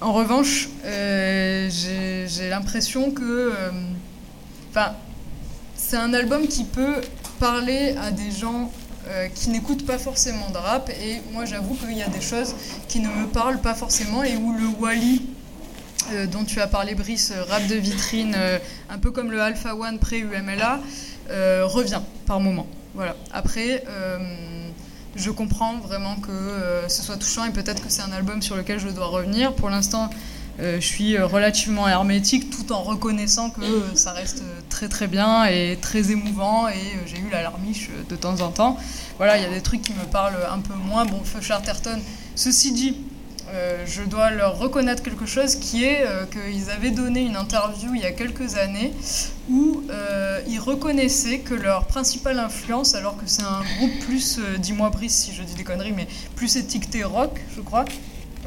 [0.00, 3.52] en revanche, j'ai l'impression que,
[5.76, 6.96] c'est un album qui peut
[7.38, 8.70] parler à des gens
[9.08, 10.90] euh, qui n'écoutent pas forcément de rap.
[10.90, 12.54] Et moi, j'avoue qu'il y a des choses
[12.88, 15.22] qui ne me parlent pas forcément et où le Wally
[16.12, 18.36] euh, dont tu as parlé, Brice, euh, rap de vitrine,
[18.90, 20.80] un peu comme le Alpha One pré-UMLA,
[21.64, 22.66] revient par moment.
[22.94, 23.16] Voilà.
[23.32, 23.84] Après,
[25.16, 28.78] je comprends vraiment que ce soit touchant et peut-être que c'est un album sur lequel
[28.78, 29.54] je dois revenir.
[29.54, 30.10] Pour l'instant,
[30.60, 35.06] je suis euh, relativement hermétique tout en reconnaissant que euh, ça reste euh, très très
[35.06, 38.76] bien et très émouvant et euh, j'ai eu la larmiche euh, de temps en temps.
[39.18, 41.04] Voilà, il y a des trucs qui me parlent un peu moins.
[41.04, 42.00] Bon, Feu Charterton,
[42.34, 42.96] ceci dit,
[43.52, 47.94] euh, je dois leur reconnaître quelque chose qui est euh, qu'ils avaient donné une interview
[47.94, 48.92] il y a quelques années
[49.48, 54.58] où euh, ils reconnaissaient que leur principale influence, alors que c'est un groupe plus, euh,
[54.58, 57.84] dis-moi Brice si je dis des conneries, mais plus étiqueté rock, je crois,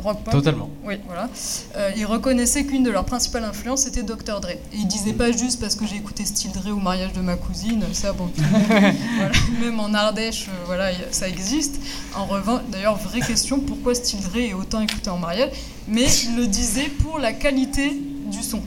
[0.01, 0.33] rock pop.
[0.33, 0.69] Totalement.
[0.83, 1.29] Oui, voilà.
[1.75, 4.39] Euh, ils reconnaissaient qu'une de leurs principales influences était Dr.
[4.41, 4.49] Dre.
[4.49, 7.35] Et ils disaient pas juste parce que j'ai écouté Style Dre au mariage de ma
[7.35, 8.29] cousine, ça bon.
[8.37, 9.31] voilà.
[9.61, 11.79] Même en Ardèche, euh, voilà, ça existe.
[12.15, 15.51] En revanche, d'ailleurs, vraie question, pourquoi Style Dre est autant écouté en mariage?
[15.87, 17.91] Mais ils le disaient pour la qualité
[18.31, 18.61] du son.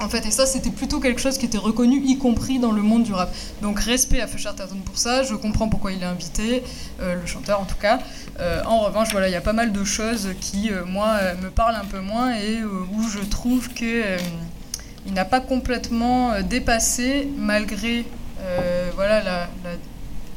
[0.00, 2.82] En fait, et ça, c'était plutôt quelque chose qui était reconnu, y compris dans le
[2.82, 3.34] monde du rap.
[3.62, 5.22] Donc, respect à Feu Chatterton pour ça.
[5.22, 6.62] Je comprends pourquoi il est invité,
[7.00, 8.00] euh, le chanteur en tout cas.
[8.38, 11.48] Euh, en revanche, voilà, il y a pas mal de choses qui, euh, moi, me
[11.48, 14.18] parlent un peu moins et où je trouve que
[15.06, 18.04] il n'a pas complètement dépassé, malgré
[18.96, 19.70] voilà la, la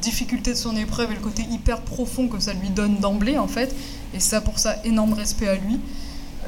[0.00, 3.48] difficulté de son épreuve et le côté hyper profond que ça lui donne d'emblée, en
[3.48, 3.74] fait.
[4.14, 5.80] Et ça, pour ça, énorme respect à lui.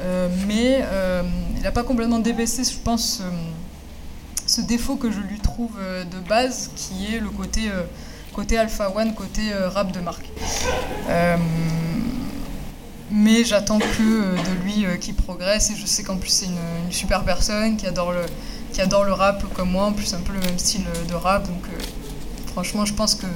[0.03, 1.23] Euh, mais euh,
[1.55, 3.29] il n'a pas complètement débaissé, je pense, euh,
[4.45, 5.71] ce défaut que je lui trouve
[6.11, 7.71] de base, qui est le côté,
[8.33, 10.29] côté Alpha One, côté rap de marque.
[13.09, 17.23] Mais j'attends que de lui qu'il progresse et je sais qu'en plus c'est une, super
[17.23, 18.25] personne qui adore, le,
[18.73, 21.47] qui adore le rap comme moi, en plus un peu le même style de rap,
[21.47, 21.63] donc
[22.47, 23.27] franchement je pense que,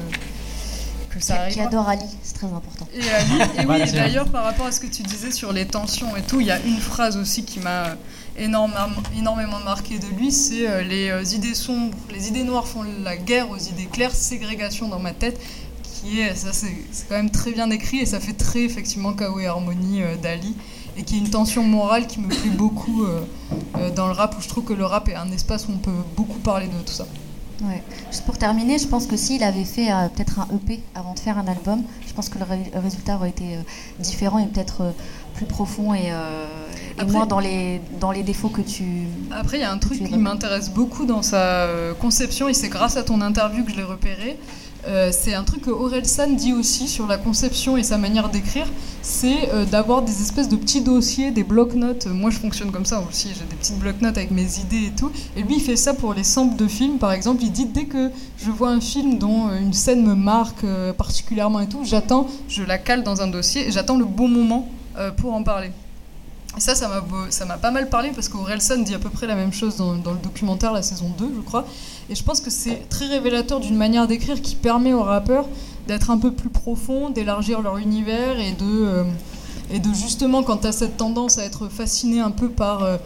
[1.17, 1.53] que ça arrive.
[1.53, 2.87] Qui adore Ali, c'est très important.
[2.93, 5.31] Et, Ali- et oui, Voilà, et c'est d'ailleurs, par rapport à ce que tu disais
[5.31, 7.95] sur les tensions et tout, il y a une phrase aussi qui m'a
[8.37, 8.77] énormément,
[9.17, 13.17] énormément marqué de lui, c'est euh, les euh, idées sombres, les idées noires font la
[13.17, 15.39] guerre aux idées claires, ségrégation dans ma tête,
[15.83, 19.13] qui est, ça c'est c'est quand même très bien écrit et ça fait très effectivement
[19.13, 20.55] chaos et harmonie euh, d'Ali,
[20.95, 23.21] et qui est une tension morale qui me plaît beaucoup euh,
[23.77, 25.77] euh, dans le rap, où je trouve que le rap est un espace où on
[25.79, 27.07] peut beaucoup parler de tout ça.
[27.63, 27.81] Ouais.
[28.11, 31.19] Juste pour terminer, je pense que s'il avait fait euh, peut-être un EP avant de
[31.19, 33.61] faire un album, je pense que le ré- le résultat aurait été euh,
[33.99, 34.91] différent et peut-être euh,
[35.33, 36.11] plus profond et, et
[36.99, 38.83] Après- moins dans les, dans les défauts que tu.
[39.31, 41.67] Après, il y a un truc qui m'intéresse beaucoup dans sa
[41.99, 44.37] conception, et c'est grâce à ton interview que je l'ai repéré.
[44.87, 48.67] Euh, c'est un truc que Orelsan dit aussi sur la conception et sa manière d'écrire,
[49.01, 52.07] c'est euh, d'avoir des espèces de petits dossiers, des bloc-notes.
[52.07, 54.91] Euh, Moi, je fonctionne comme ça aussi, j'ai des petites bloc-notes avec mes idées et
[54.97, 55.11] tout.
[55.35, 57.43] Et lui, il fait ça pour les samples de films, par exemple.
[57.43, 60.65] Il dit dès que je vois un film dont une scène me marque
[60.97, 64.69] particulièrement et tout, j'attends, je la cale dans un dossier et j'attends le bon moment
[65.17, 65.71] pour en parler.
[66.57, 69.09] Et ça, ça m'a, beau- ça m'a pas mal parlé parce qu'Orelsan dit à peu
[69.09, 71.65] près la même chose dans, dans le documentaire, la saison 2, je crois.
[72.09, 75.45] Et je pense que c'est très révélateur d'une manière d'écrire qui permet aux rappeurs
[75.87, 79.03] d'être un peu plus profonds, d'élargir leur univers et de, euh,
[79.71, 82.97] et de justement, quand tu as cette tendance à être fasciné un peu par, euh,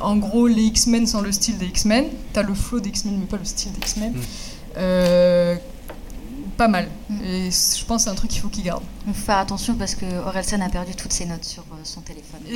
[0.00, 3.16] en gros, les X-Men sans le style des X-Men, tu as le flow des X-Men
[3.20, 4.20] mais pas le style des X-Men, Mm.
[4.78, 5.56] euh,
[6.56, 6.88] pas mal.
[7.08, 7.24] Mm.
[7.24, 8.82] Et je pense que c'est un truc qu'il faut qu'il garde.
[9.06, 12.00] Il faut faire attention parce que Orelsan a perdu toutes ses notes sur euh, son
[12.00, 12.40] téléphone.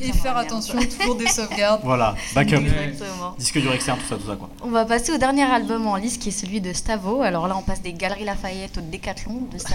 [0.00, 1.80] Et, et faire attention, toujours des sauvegardes.
[1.90, 2.56] Voilà, backup.
[2.56, 3.34] Exactement.
[3.38, 4.48] Disque dur externe, tout ça, tout ça quoi.
[4.62, 7.22] On va passer au dernier album en liste qui est celui de Stavo.
[7.22, 9.74] Alors là, on passe des Galeries Lafayette au Décathlon de sa.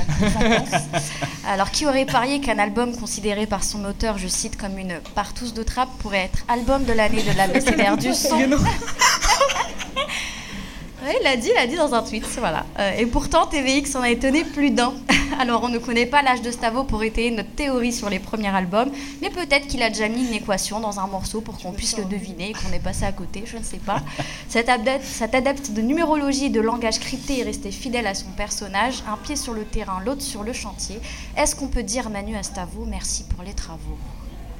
[1.47, 5.53] Alors, qui aurait parié qu'un album considéré par son auteur, je cite, comme une partouze
[5.53, 8.37] de trappe, pourrait être album de l'année de la BCDR du son
[11.05, 12.65] Ouais, il l'a dit, il l'a dit dans un tweet, voilà.
[12.79, 14.91] Euh, et pourtant, TVX en a étonné plus d'un.
[15.39, 18.47] Alors, on ne connaît pas l'âge de Stavo pour étayer notre théorie sur les premiers
[18.47, 18.89] albums,
[19.21, 22.05] mais peut-être qu'il a déjà mis une équation dans un morceau pour qu'on puisse le
[22.05, 24.01] deviner et qu'on ait passé à côté, je ne sais pas.
[24.49, 28.31] Cet adepte, cet adepte de numérologie et de langage crypté est resté fidèle à son
[28.31, 30.99] personnage, un pied sur le terrain, l'autre sur le chantier.
[31.37, 33.97] Est-ce qu'on peut dire, Manu, à Stavo, merci pour les travaux?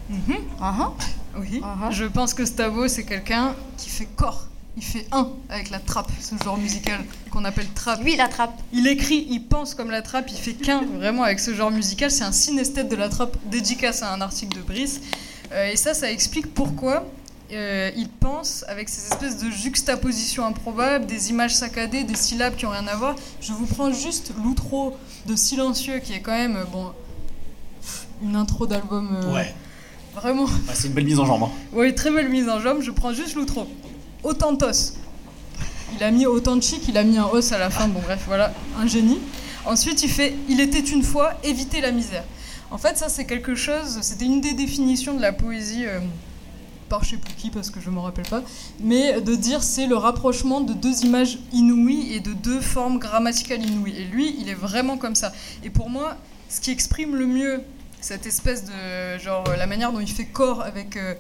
[0.10, 0.36] Mhm.
[0.62, 0.94] Uhum.
[1.38, 1.62] Oui.
[1.62, 1.92] Uh-huh.
[1.92, 4.46] Je pense que Stavo, c'est quelqu'un qui fait corps.
[4.78, 7.00] Il fait un avec la trappe, ce genre musical
[7.32, 8.04] qu'on appelle trap.
[8.04, 8.54] Lui, il attrape.
[8.74, 12.12] Il écrit, il pense comme la trappe, il fait qu'un vraiment avec ce genre musical.
[12.12, 15.00] C'est un synesthète de la trappe, dédicace à un article de Brice.
[15.54, 17.06] Euh, et ça, ça explique pourquoi
[17.54, 22.66] euh, il pense avec ces espèces de juxtapositions improbables, des images saccadées, des syllabes qui
[22.66, 23.16] ont rien à voir.
[23.40, 26.92] Je vous prends juste l'outro de Silencieux, qui est quand même, euh, bon,
[28.24, 29.10] une intro d'album.
[29.24, 29.32] euh,
[30.16, 30.46] Vraiment.
[30.46, 31.44] Bah, c'est une belle mise en jambe.
[31.44, 31.52] hein.
[31.74, 32.82] Oui, très belle mise en jambe.
[32.82, 33.68] Je prends juste l'outro.
[34.26, 34.94] Autantos.
[35.96, 37.88] Il a mis autant de chic, il a mis un os à la fin.
[37.88, 39.20] Bon, bref, voilà, un génie.
[39.66, 42.24] Ensuite, il fait Il était une fois, éviter la misère.
[42.72, 44.00] En fait, ça, c'est quelque chose.
[44.02, 45.86] C'était une des définitions de la poésie.
[45.86, 46.00] euh,
[46.90, 48.44] par je sais plus qui, parce que je m'en rappelle pas.
[48.80, 53.64] Mais de dire c'est le rapprochement de deux images inouïes et de deux formes grammaticales
[53.64, 53.96] inouïes.
[53.98, 55.32] Et lui, il est vraiment comme ça.
[55.64, 56.18] Et pour moi,
[56.50, 57.62] ce qui exprime le mieux
[58.02, 61.16] cette espèce de genre la manière dont il fait corps avec euh,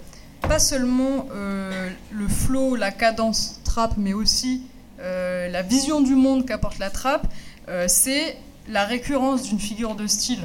[0.47, 4.61] pas seulement euh, le flow, la cadence trap, mais aussi
[4.99, 7.27] euh, la vision du monde qu'apporte la trap,
[7.67, 8.37] euh, c'est
[8.67, 10.41] la récurrence d'une figure de style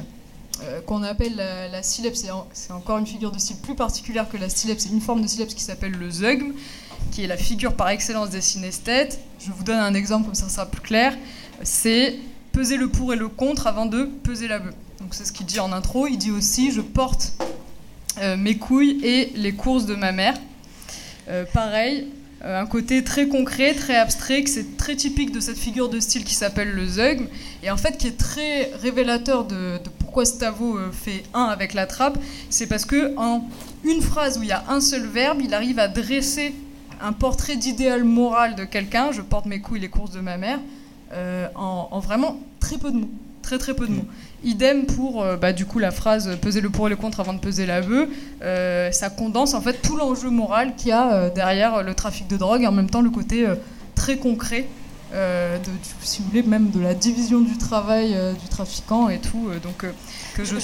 [0.85, 1.81] qu'on appelle la, la.
[1.81, 4.77] C'est en- c'est encore une figure de style plus particulière que la syllabe.
[4.77, 6.51] C'est une forme de syllabe qui s'appelle le zeugme,
[7.09, 9.19] qui est la figure par excellence des synesthètes.
[9.39, 11.17] Je vous donne un exemple comme ça, ça sera plus clair.
[11.63, 12.19] C'est
[12.51, 14.75] peser le pour et le contre avant de peser la bœuf.
[14.99, 16.05] Donc c'est ce qu'il dit en intro.
[16.05, 17.33] Il dit aussi je porte
[18.37, 20.35] mes couilles et les courses de ma mère.
[21.29, 22.07] Euh, pareil,
[22.43, 25.99] euh, un côté très concret, très abstrait, que c'est très typique de cette figure de
[25.99, 27.27] style qui s'appelle le zeugme,
[27.61, 31.73] et en fait qui est très révélateur de, de pourquoi Stavo euh, fait un avec
[31.73, 32.17] la trappe,
[32.49, 33.47] c'est parce que en
[33.83, 36.55] une phrase où il y a un seul verbe, il arrive à dresser
[36.99, 40.59] un portrait d'idéal moral de quelqu'un, je porte mes couilles les courses de ma mère,
[41.13, 43.11] euh, en, en vraiment très peu de mots.
[43.43, 44.05] Très très peu de mots.
[44.43, 47.33] Idem pour euh, bah, du coup la phrase peser le pour et le contre avant
[47.33, 48.09] de peser la bœuf.
[48.41, 52.27] Euh, ça condense en fait tout l'enjeu moral qu'il y a euh, derrière le trafic
[52.27, 53.45] de drogue et en même temps le côté
[53.95, 54.67] très concret
[55.13, 55.59] de,
[56.01, 59.49] si vous voulez même de la division du travail du trafiquant et tout.
[59.61, 59.85] donc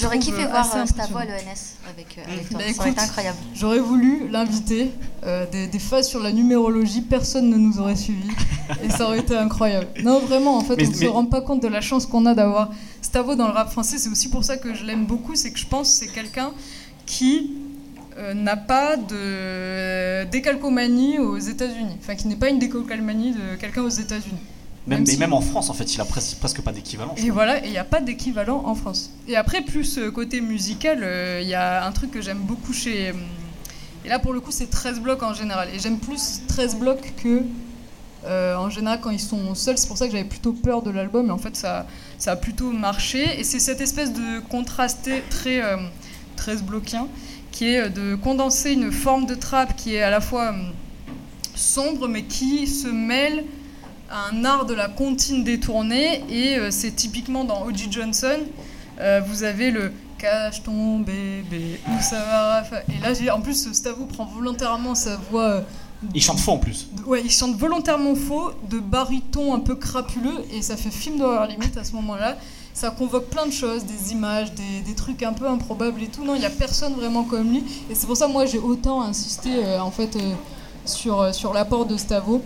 [0.00, 2.58] J'aurais kiffé euh, voir euh, Stavo à l'ENS avec, euh, avec toi.
[2.58, 3.38] Bah, ça aurait été écoute, incroyable.
[3.54, 4.90] J'aurais voulu l'inviter.
[5.24, 8.30] euh, des, des phases sur la numérologie, personne ne nous aurait suivis.
[8.82, 9.86] et ça aurait été incroyable.
[10.02, 12.24] Non, vraiment, en fait, Mais- on ne se rend pas compte de la chance qu'on
[12.26, 12.70] a d'avoir
[13.02, 13.98] Stavo dans le rap français.
[13.98, 15.34] C'est aussi pour ça que je l'aime beaucoup.
[15.36, 16.52] C'est que je pense que c'est quelqu'un
[17.06, 17.52] qui
[18.18, 21.96] euh, n'a pas de décalcomanie aux États-Unis.
[22.00, 24.38] Enfin, qui n'est pas une décalcomanie de quelqu'un aux États-Unis.
[24.88, 27.12] Même, Même mais si- même en France, en fait, il a presque, presque pas d'équivalent.
[27.16, 27.32] Et trouve.
[27.32, 29.10] voilà, il n'y a pas d'équivalent en France.
[29.28, 32.72] Et après, plus euh, côté musical, euh, il y a un truc que j'aime beaucoup
[32.72, 33.10] chez.
[33.10, 33.18] hum,
[34.04, 35.68] Et là, pour le coup, c'est 13 blocs en général.
[35.74, 37.42] Et j'aime plus 13 blocs que.
[38.26, 40.90] euh, en général, quand ils sont seuls, c'est pour ça que j'avais plutôt peur de
[40.90, 41.86] l'album, mais en fait, ça,
[42.18, 43.38] ça a plutôt marché.
[43.38, 45.76] Et c'est cette espèce de contrasté très euh,
[46.36, 47.06] 13 bloquien
[47.52, 50.54] qui est euh, de condenser une forme de trap qui est à la fois
[51.54, 53.44] sombre, mais qui se mêle
[54.10, 56.24] un art de la comptine détournée.
[56.30, 57.88] Et euh, c'est typiquement dans O.J.
[57.90, 58.38] Johnson,
[59.00, 64.04] euh, vous avez le cache ton bébé, où ça va Et là, en plus, Stavo
[64.06, 65.42] prend volontairement sa voix.
[65.44, 65.60] euh,
[66.14, 66.88] Il chante faux en plus.
[66.92, 71.18] de- Ouais, il chante volontairement faux, de baryton un peu crapuleux, et ça fait film
[71.18, 72.36] d'horreur limite à ce moment-là.
[72.74, 76.24] Ça convoque plein de choses, des images, des, des trucs un peu improbables et tout.
[76.24, 77.62] Non, il n'y a personne vraiment comme lui.
[77.90, 80.34] Et c'est pour ça, moi, j'ai autant insisté euh, en fait euh,
[80.84, 82.42] sur, euh, sur l'apport de Stavo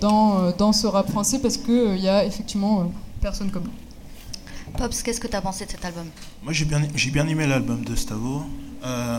[0.00, 2.84] dans, euh, dans ce rap français, parce qu'il il y a effectivement euh,
[3.20, 3.70] personne comme lui.
[4.76, 6.06] Pops, qu'est-ce que t'as pensé de cet album?
[6.42, 8.42] Moi, j'ai bien, j'ai bien aimé l'album de Stavo.
[8.84, 9.18] Euh,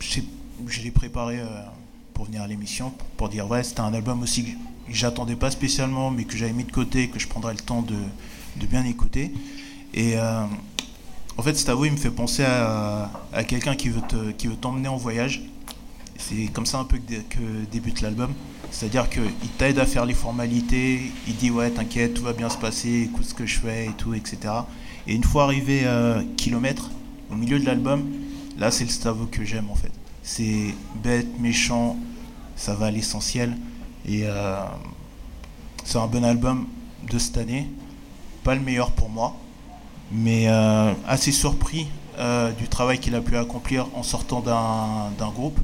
[0.00, 0.24] j'ai-
[0.66, 1.46] je l'ai préparé euh,
[2.14, 4.50] pour venir à l'émission, pour, pour dire, ouais, c'était un album aussi que
[4.88, 7.94] j'attendais pas spécialement, mais que j'avais mis de côté, que je prendrais le temps de,
[8.56, 9.32] de bien écouter.
[9.94, 10.44] Et euh,
[11.38, 14.56] en fait, Stavo, il me fait penser à, à quelqu'un qui veut te- qui veut
[14.56, 15.42] t'emmener en voyage.
[16.18, 18.32] C'est comme ça un peu que, dé- que débute l'album.
[18.72, 22.56] C'est-à-dire qu'il t'aide à faire les formalités, il dit ouais t'inquiète, tout va bien se
[22.56, 24.38] passer, écoute ce que je fais et tout, etc.
[25.06, 26.90] Et une fois arrivé à kilomètre,
[27.30, 28.04] au milieu de l'album,
[28.58, 29.92] là c'est le Stavo que j'aime en fait.
[30.22, 31.96] C'est bête, méchant,
[32.56, 33.56] ça va à l'essentiel.
[34.06, 34.56] Et euh,
[35.84, 36.66] c'est un bon album
[37.10, 37.68] de cette année.
[38.44, 39.36] Pas le meilleur pour moi,
[40.10, 41.86] mais euh, assez surpris
[42.18, 45.60] euh, du travail qu'il a pu accomplir en sortant d'un groupe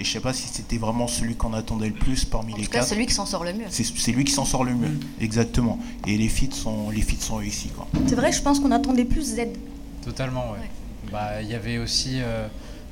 [0.00, 2.62] Et je sais pas si c'était vraiment celui qu'on attendait le plus parmi En les
[2.64, 2.88] tout cas, quatre.
[2.90, 3.64] celui qui s'en sort le mieux.
[3.68, 5.00] C'est c'est lui qui s'en sort le mieux, Mm.
[5.20, 5.78] exactement.
[6.06, 7.88] Et les feats sont, les feats sont réussis, quoi.
[8.06, 9.40] C'est vrai, je pense qu'on attendait plus Z.
[10.04, 10.58] Totalement, ouais.
[10.58, 11.10] Ouais.
[11.10, 12.46] Bah, il y avait aussi euh,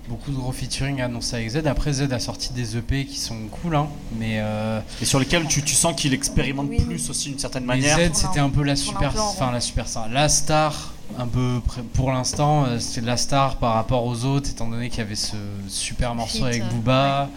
[0.08, 1.66] beaucoup de gros featuring annoncés avec Z.
[1.66, 3.86] Après, Z a sorti des EP qui sont cool, hein,
[4.18, 6.80] mais, euh, Et sur lesquels tu, tu sens qu'il expérimente Oui.
[6.82, 7.98] plus aussi d'une certaine mais manière.
[7.98, 10.92] Z, c'était un- peu la super, enfin la super star, la star.
[11.18, 11.60] Un peu
[11.94, 15.14] pour l'instant, euh, c'est la star par rapport aux autres, étant donné qu'il y avait
[15.14, 15.36] ce
[15.68, 17.30] super morceau avec Booba,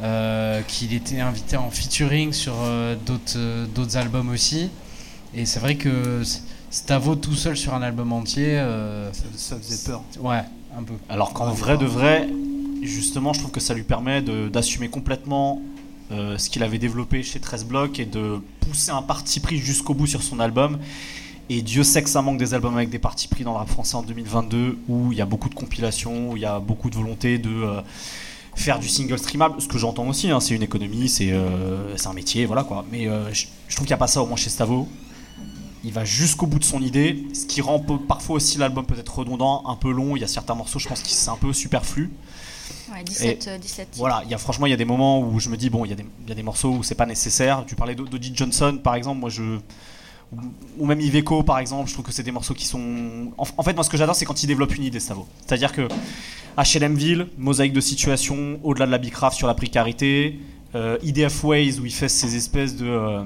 [0.00, 4.70] euh, qu'il était invité en featuring sur euh, d'autres d'autres albums aussi.
[5.34, 6.22] Et c'est vrai que
[6.70, 10.02] Stavo tout seul sur un album entier, euh, Ça, ça faisait peur.
[10.20, 10.42] ouais,
[10.78, 10.94] un peu.
[11.08, 12.28] Alors qu'en vrai de vrai,
[12.82, 15.60] justement, je trouve que ça lui permet d'assumer complètement
[16.12, 19.94] euh, ce qu'il avait développé chez 13 Blocs et de pousser un parti pris jusqu'au
[19.94, 20.78] bout sur son album.
[21.52, 23.68] Et Dieu sait que ça manque des albums avec des partis pris dans le rap
[23.68, 26.90] français en 2022 où il y a beaucoup de compilations, où il y a beaucoup
[26.90, 27.80] de volonté de euh,
[28.54, 29.60] faire du single streamable.
[29.60, 32.84] Ce que j'entends aussi, hein, c'est une économie, c'est euh, c'est un métier, voilà quoi.
[32.92, 34.86] Mais euh, je, je trouve qu'il n'y a pas ça au moins chez Stavo.
[35.82, 39.18] Il va jusqu'au bout de son idée, ce qui rend peu- parfois aussi l'album peut-être
[39.18, 40.14] redondant, un peu long.
[40.14, 42.10] Il y a certains morceaux, je pense que c'est un peu superflu.
[42.92, 43.98] Ouais, 17, euh, 17 titres.
[43.98, 45.84] Voilà, il y a franchement il y a des moments où je me dis bon,
[45.84, 47.64] il y a des, il y a des morceaux où c'est pas nécessaire.
[47.66, 49.58] Tu parlais d'Odie Johnson par exemple, moi je
[50.78, 53.74] ou- même Iveco par exemple, je trouve que c'est des morceaux qui sont en, fait
[53.74, 55.26] moi ce que j'adore c'est quand il développe une idée Stavo.
[55.46, 55.88] C'est-à-dire que
[56.58, 60.38] HLMville, mosaïque de situation, au-delà de la bicraft sur la précarité,
[60.74, 63.22] euh, IDF Ways où il fait ces espèces de euh,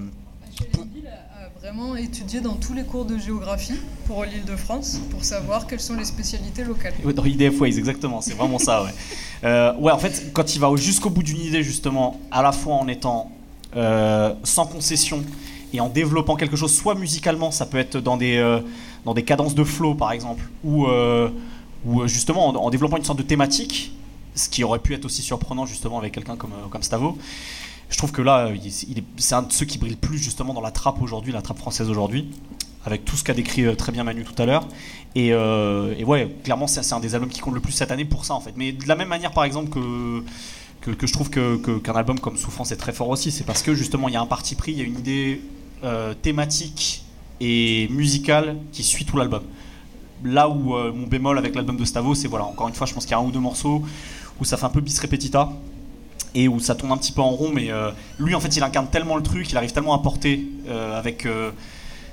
[0.59, 5.00] Chéléville a a vraiment étudié dans tous les cours de géographie pour l'île de France
[5.11, 6.92] pour savoir quelles sont les spécialités locales.
[7.14, 8.90] Dans IDF Ways, exactement, c'est vraiment ça, ouais.
[9.44, 12.50] Euh, ouais, en fait, quand il va au- jusqu'au bout d'une idée, justement, à la
[12.50, 13.30] fois en étant
[13.76, 15.22] euh, sans concession
[15.74, 18.60] et en développant quelque chose, soit musicalement, ça peut être dans des, euh,
[19.04, 21.28] dans des cadences de flow, par exemple, ou, euh,
[21.84, 23.92] ou euh, justement en, développant une sorte de thématique,
[24.36, 27.18] ce qui aurait pu être aussi surprenant, justement, avec quelqu'un comme, comme Stavo.
[27.90, 28.50] Je trouve que là,
[29.16, 31.58] c'est un de ceux qui brille le plus, justement, dans la trappe aujourd'hui, la trappe
[31.58, 32.28] française aujourd'hui
[32.86, 34.68] avec tout ce qu'a décrit très bien Manu tout à l'heure.
[35.14, 38.04] Et, euh, et ouais, clairement, c'est un des albums qui compte le plus cette année
[38.04, 38.52] pour ça, en fait.
[38.56, 42.20] Mais de la même manière, par exemple, que, que, je trouve que- que- qu'un album
[42.20, 44.54] comme Souffrance est très fort aussi, c'est parce que justement, il y a un parti
[44.54, 45.40] pris, il y a une idée
[45.85, 47.05] euh, thématique
[47.41, 49.43] et musicale qui suit tout l'album.
[50.24, 52.95] Là où euh, mon bémol avec l'album de Stavo, c'est voilà, encore une fois, je
[52.95, 53.82] pense qu'il y a un ou deux morceaux
[54.41, 55.53] où ça fait un peu bis repetita
[56.35, 58.62] et où ça tourne un petit peu en rond, mais euh, lui, en fait, il
[58.62, 60.47] incarne tellement le truc, il arrive tellement à porter
[60.97, 61.26] avec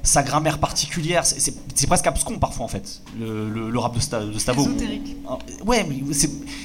[0.03, 1.25] sa grammaire particulière.
[1.25, 4.61] C'est- presque abscon parfois, en fait, le, le- le rap de, Sta- de Stavo.
[4.63, 5.15] Ésotérique.
[5.27, 6.01] Ah, Ouais, mais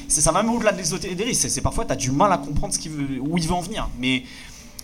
[0.08, 1.48] ça va même au-delà de l'ésotérisme.
[1.48, 3.60] C'est parfois, tu as du mal à comprendre ce qu'il veut, où il veut en
[3.60, 4.22] venir, mais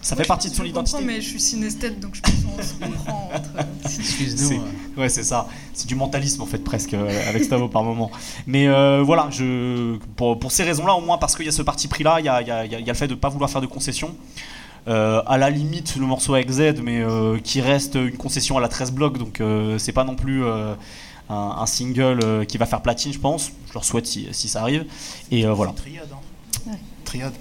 [0.02, 1.02] ça Moi, fait partie de son identité.
[1.02, 3.50] mais je suis synesthète, donc je pense qu'on se comprend entre.
[3.84, 4.60] Excuse-nous.
[4.60, 5.00] Euh.
[5.00, 5.46] Ouais, c'est ça.
[5.72, 8.10] C'est du mentalisme en fait presque euh, avec Stavo par moment.
[8.46, 11.62] Mais euh, voilà, je, pour, pour ces raisons-là, au moins parce qu'il y a ce
[11.62, 12.98] parti pris-là, il y a, il y a- il y a- il y a le
[12.98, 14.14] fait de ne pas vouloir faire de concessions.
[14.88, 18.60] Euh, à la limite, le morceau avec Z, mais euh, qui reste une concession à
[18.60, 20.74] la 13 blocs, donc euh, c'est pas non plus euh,
[21.30, 23.52] un, un single qui va faire platine, je pense.
[23.68, 24.84] Je leur souhaite si, si ça arrive.
[25.30, 25.72] Et euh, voilà.
[25.72, 26.70] Triade, hein.
[26.72, 26.78] Ouais.
[27.04, 27.32] Triade.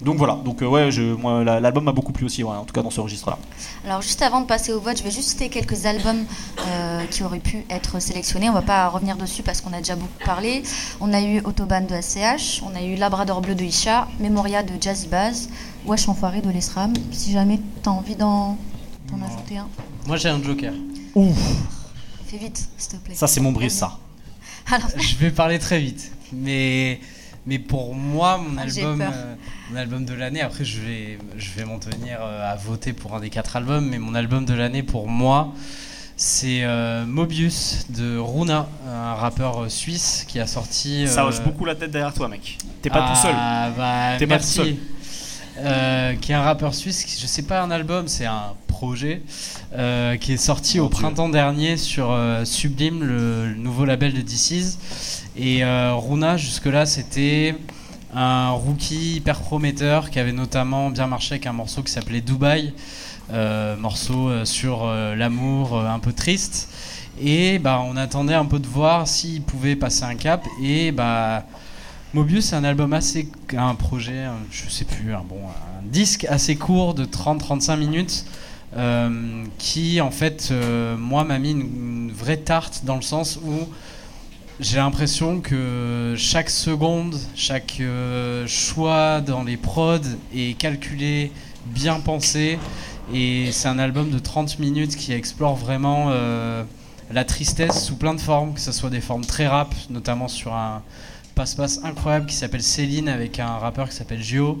[0.00, 2.64] Donc voilà, donc euh, ouais, je, moi, la- l'album m'a beaucoup plu aussi, ouais, en
[2.64, 3.36] tout cas dans ce registre-là.
[3.84, 6.24] Alors juste avant de passer au vote, je vais juste citer quelques albums
[6.68, 8.48] euh, qui auraient pu être sélectionnés.
[8.48, 10.62] On va pas revenir dessus parce qu'on a déjà beaucoup parlé.
[11.00, 14.72] On a eu Autobahn de ACH, on a eu Labrador Bleu de Isha, Memoria de
[14.80, 15.48] Jazzy Baz,
[15.84, 16.92] Wesh Enfoiré de l'Esram.
[17.10, 18.56] Si jamais tu as envie d'en
[19.26, 19.66] ajouter un,
[20.06, 20.72] Moi j'ai un joker.
[22.26, 23.14] fais vite, s'il te plaît.
[23.14, 23.98] Ça, c'est mon brise, ça.
[24.70, 26.12] Alors, Je vais parler très vite.
[26.32, 27.00] Mais,
[27.48, 29.34] mais pour moi, mon Ah, album, euh,
[29.70, 33.14] mon album de l'année, après je vais, je vais m'en tenir euh, à voter pour
[33.16, 35.54] un des quatre albums, mais mon album de l'année pour moi,
[36.16, 41.06] c'est euh, Mobius de Runa, un rappeur euh, suisse qui a sorti.
[41.08, 42.58] Ça hoche beaucoup la tête derrière toi, mec.
[42.82, 43.34] T'es pas ah, tout seul.
[43.78, 44.76] bah, T'es pas tout seul.
[45.60, 49.22] Euh, qui est un rappeur suisse, qui- je sais pas un album, c'est un projet
[49.76, 50.90] euh, qui est sorti au Dieu.
[50.98, 54.78] printemps dernier sur euh, Sublime, le, le nouveau label de DC's.
[55.40, 57.54] Et euh, Runa, jusque-là, c'était
[58.12, 62.74] un rookie hyper prometteur qui avait notamment bien marché avec un morceau qui s'appelait Dubaï,
[63.30, 66.74] euh, morceau euh, sur euh, l'amour un peu triste.
[67.20, 70.44] Et bah, on attendait un peu de voir s'il pouvait passer un cap.
[70.60, 71.44] Et bah,
[72.14, 73.28] Mobius, c'est un album assez.
[73.56, 78.24] un projet, je sais plus, un, bon, un disque assez court de 30-35 minutes.
[79.56, 80.52] qui en fait
[80.98, 83.66] moi m'a mis une vraie tarte dans le sens où
[84.60, 90.00] j'ai l'impression que chaque seconde, chaque euh, choix dans les prods
[90.34, 91.30] est calculé,
[91.66, 92.58] bien pensé.
[93.14, 96.64] Et c'est un album de 30 minutes qui explore vraiment euh,
[97.12, 100.52] la tristesse sous plein de formes, que ce soit des formes très rap, notamment sur
[100.52, 100.82] un
[101.36, 104.60] passe-passe incroyable qui s'appelle Céline avec un rappeur qui s'appelle Gio,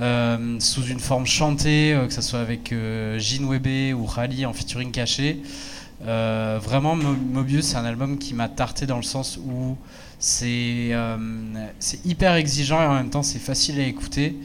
[0.00, 4.90] euh, sous une forme chantée, que ce soit avec euh, Webé ou Rally en featuring
[4.90, 5.42] caché.
[6.06, 9.76] Euh, vraiment, Mo- Mobius, c'est un album qui m'a tarté dans le sens où
[10.18, 11.16] c'est euh,
[11.78, 14.36] c'est hyper exigeant et en même temps c'est facile à écouter.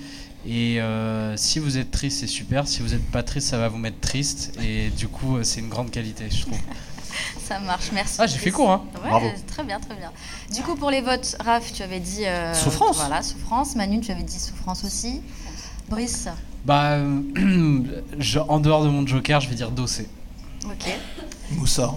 [0.47, 2.65] Et euh, si vous êtes triste, c'est super.
[2.67, 4.57] Si vous n'êtes pas triste, ça va vous mettre triste.
[4.63, 6.57] Et du coup, c'est une grande qualité, je trouve.
[7.43, 8.15] Ça marche, merci.
[8.19, 8.83] Ah, j'ai fait court, hein.
[9.03, 9.27] Ouais, Bravo.
[9.47, 10.11] Très bien, très bien.
[10.53, 12.23] Du coup, pour les votes, Raph, tu avais dit.
[12.25, 12.97] euh, Souffrance.
[12.97, 13.75] Voilà, souffrance.
[13.75, 15.21] Manu, tu avais dit souffrance aussi.
[15.89, 16.27] Brice,
[16.65, 17.19] Bah, euh,
[18.19, 20.07] je- en dehors de mon joker, je vais dire Dossé.
[20.65, 20.93] ok.
[21.51, 21.93] Moussa.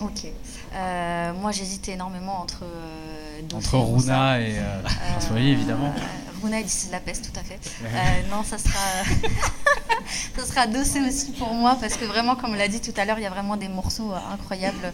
[0.00, 0.26] Ok.
[0.74, 2.64] Euh, moi, j'hésitais énormément entre.
[2.64, 3.94] euh, Entre et Moussa.
[4.34, 4.82] Runa et euh,
[5.12, 5.92] François Olivier, évidemment.
[5.96, 6.00] Euh,
[6.42, 7.58] Runa, c'est de la peste, tout à fait.
[7.84, 8.78] Euh, non, ça sera.
[10.36, 13.04] ça sera Dossé aussi pour moi, parce que vraiment, comme on l'a dit tout à
[13.06, 14.92] l'heure, il y a vraiment des morceaux euh, incroyables,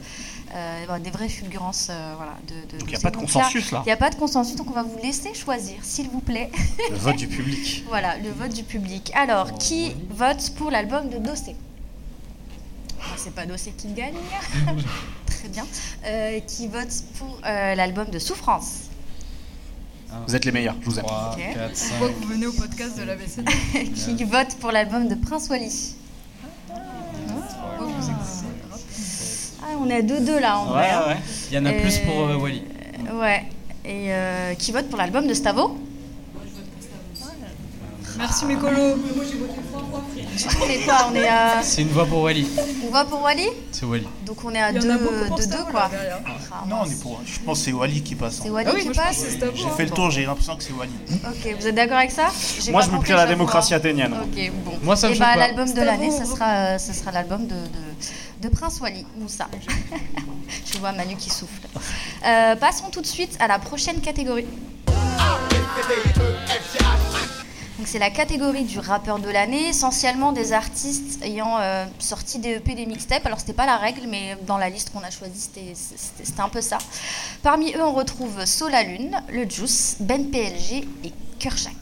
[0.54, 1.88] euh, voilà, des vraies fulgurances.
[1.90, 3.82] euh, voilà, de, de Donc il n'y a pas de consensus là.
[3.84, 6.50] Il n'y a pas de consensus, donc on va vous laisser choisir, s'il vous plaît.
[6.90, 7.84] Le vote du public.
[7.88, 9.10] Voilà, le vote du public.
[9.16, 11.56] Alors, qui vote pour l'album de Dossé?
[13.12, 14.14] Ah, C'est pas Dossé qui gagne.
[15.26, 15.64] Très bien.
[16.06, 16.88] Euh, qui vote
[17.18, 18.82] pour euh, l'album de Souffrance
[20.26, 21.04] Vous êtes les meilleurs, je vous aime.
[21.04, 21.54] 3, Ok.
[21.54, 21.88] 4, 5.
[21.98, 23.50] Pourquoi vous venez au podcast de la BCD
[23.94, 25.94] Qui vote pour l'album de Prince Wally
[27.78, 28.46] vous existez
[29.62, 30.90] Ah, on est à 2-2 là en vrai.
[30.90, 31.02] hein.
[31.08, 31.16] ouais.
[31.50, 32.62] Il y en a plus pour euh, Euh, Wally.
[33.14, 33.44] Ouais.
[33.84, 35.76] Et euh, qui vote pour l'album de Stavo
[38.18, 38.96] Merci mes colos.
[40.60, 42.46] On est quoi On est à C'est une voix pour Wally.
[42.82, 44.06] une voix pour Wally C'est Wally.
[44.24, 45.90] Donc on est à Il y 2 en a beaucoup pour 2 Stavo, quoi.
[46.50, 47.20] Ah, Non, on est pour.
[47.24, 48.40] Je pense que c'est Wally qui passe.
[48.42, 48.52] C'est hein.
[48.52, 49.38] Wally Ah oui, qui passe c'est.
[49.54, 49.70] J'ai hein.
[49.76, 50.90] fait le tour, j'ai l'impression que c'est Wally.
[51.10, 52.28] Ok, vous êtes d'accord avec ça?
[52.70, 54.14] Moi je me plie à la démocratie athénienne.
[54.14, 54.72] Ok, bon.
[54.82, 55.38] Moi, ça me Et choque bah, pas.
[55.38, 59.06] l'album de l'année, ça vous- sera, euh, ça sera l'album de, de, de Prince Wally,
[59.18, 59.48] Moussa.
[60.72, 61.60] Je vois Manu qui souffle.
[62.26, 64.46] Euh, passons tout de suite à la prochaine catégorie.
[67.86, 72.74] C'est la catégorie du rappeur de l'année, essentiellement des artistes ayant euh, sorti des EP,
[72.74, 73.24] des mixtapes.
[73.26, 75.74] Alors c'était pas la règle, mais dans la liste qu'on a choisie, c'était-
[76.42, 76.78] un peu ça.
[77.42, 81.72] Parmi eux, on retrouve Sola Lune, Le Juice, Ben PLG et Kershak.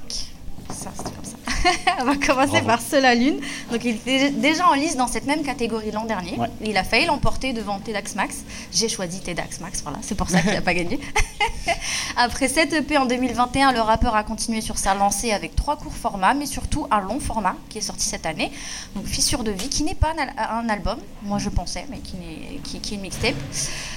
[0.70, 1.36] Ça, c'est comme ça.
[2.00, 2.66] on va commencer Bravo.
[2.66, 3.40] par Sola Lune.
[3.70, 6.36] Donc il était déjà en liste dans cette même catégorie l'an dernier.
[6.38, 6.48] Ouais.
[6.64, 8.36] Il a failli l'emporter devant Tedax Max.
[8.72, 10.98] J'ai choisi Tedax Max, voilà, c'est pour ça qu'il n'a pas gagné.
[12.16, 15.92] Après 7 EP en 2021, le rappeur a continué sur sa lancée avec trois courts
[15.94, 18.50] formats, mais surtout un long format qui est sorti cette année.
[18.94, 20.34] Donc Fissure de vie, qui n'est pas un, al-
[20.64, 23.34] un album, moi je pensais, mais qui, n'est- qui, qui est une mixtape.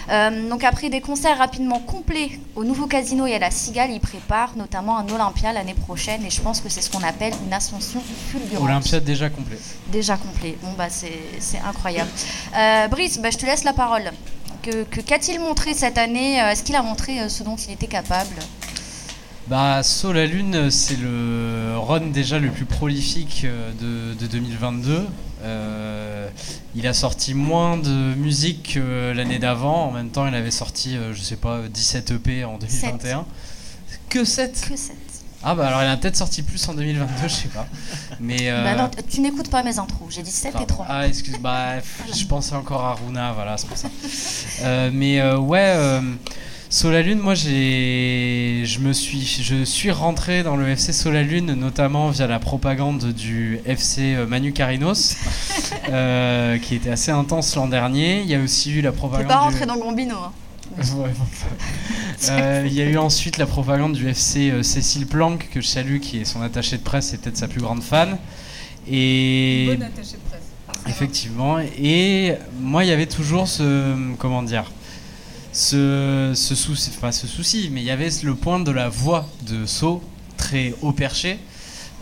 [0.09, 3.99] Euh, donc après des concerts rapidement complets au nouveau casino et à la Cigale, il
[3.99, 7.52] prépare notamment un Olympia l'année prochaine, et je pense que c'est ce qu'on appelle une
[7.53, 8.01] ascension
[8.31, 8.63] fulgurante.
[8.63, 9.57] Olympia déjà complet.
[9.91, 10.57] Déjà complet.
[10.61, 12.09] Bon, bah, c'est incroyable.
[12.57, 14.11] Euh, Brice, bah, je te laisse la parole.
[14.61, 17.87] Que qu'a-t-il montré cette année Euh, Est-ce qu'il a montré euh, ce dont il était
[17.87, 18.35] capable?
[19.47, 25.05] Bah, Saut la Lune, c'est le run déjà le plus prolifique de, de 2022.
[25.43, 26.29] Euh,
[26.75, 29.87] il a sorti moins de musique que l'année d'avant.
[29.89, 33.25] En même temps, il avait sorti, je sais pas, 17 EP en 2021.
[34.09, 34.95] Que 7 Que c'est
[35.43, 37.67] Ah bah alors il a peut-être sorti plus en 2022, je sais pas.
[38.19, 40.07] Mais euh, Bah non, tu n'écoutes pas mes intros.
[40.09, 40.67] J'ai dit 7 et Pardon.
[40.67, 40.85] 3.
[40.89, 41.79] Ah, excuse, bah,
[42.15, 43.89] je pensais encore à Runa, voilà, c'est pour ça.
[44.63, 45.99] Euh, mais euh, ouais, euh,
[46.69, 52.27] Solalune, moi, j'ai, je me suis, je suis rentré dans le FC Solalune, notamment via
[52.27, 55.15] la propagande du FC Manu Carinos,
[56.61, 58.21] qui était assez intense l'an dernier.
[58.21, 59.27] Il y a aussi eu la propagande.
[59.27, 60.15] pas du- rentré dans Gambino.
[60.15, 60.31] hein.
[62.29, 65.67] Euh, Il y a eu ensuite la propagande du FC euh, Cécile Planck, que je
[65.67, 68.17] salue, qui est son attaché de presse et peut-être sa plus grande fan.
[68.89, 70.15] Et de presse.
[70.87, 71.59] Effectivement.
[71.59, 74.15] Et moi, il y avait toujours ce.
[74.17, 74.71] Comment dire
[75.53, 79.27] ce, ce souci, pas ce souci, mais il y avait le point de la voix
[79.43, 80.01] de So,
[80.35, 81.37] très haut perché,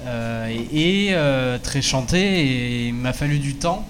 [0.06, 3.86] euh, et, et, euh, très chanté, et il m'a fallu du temps.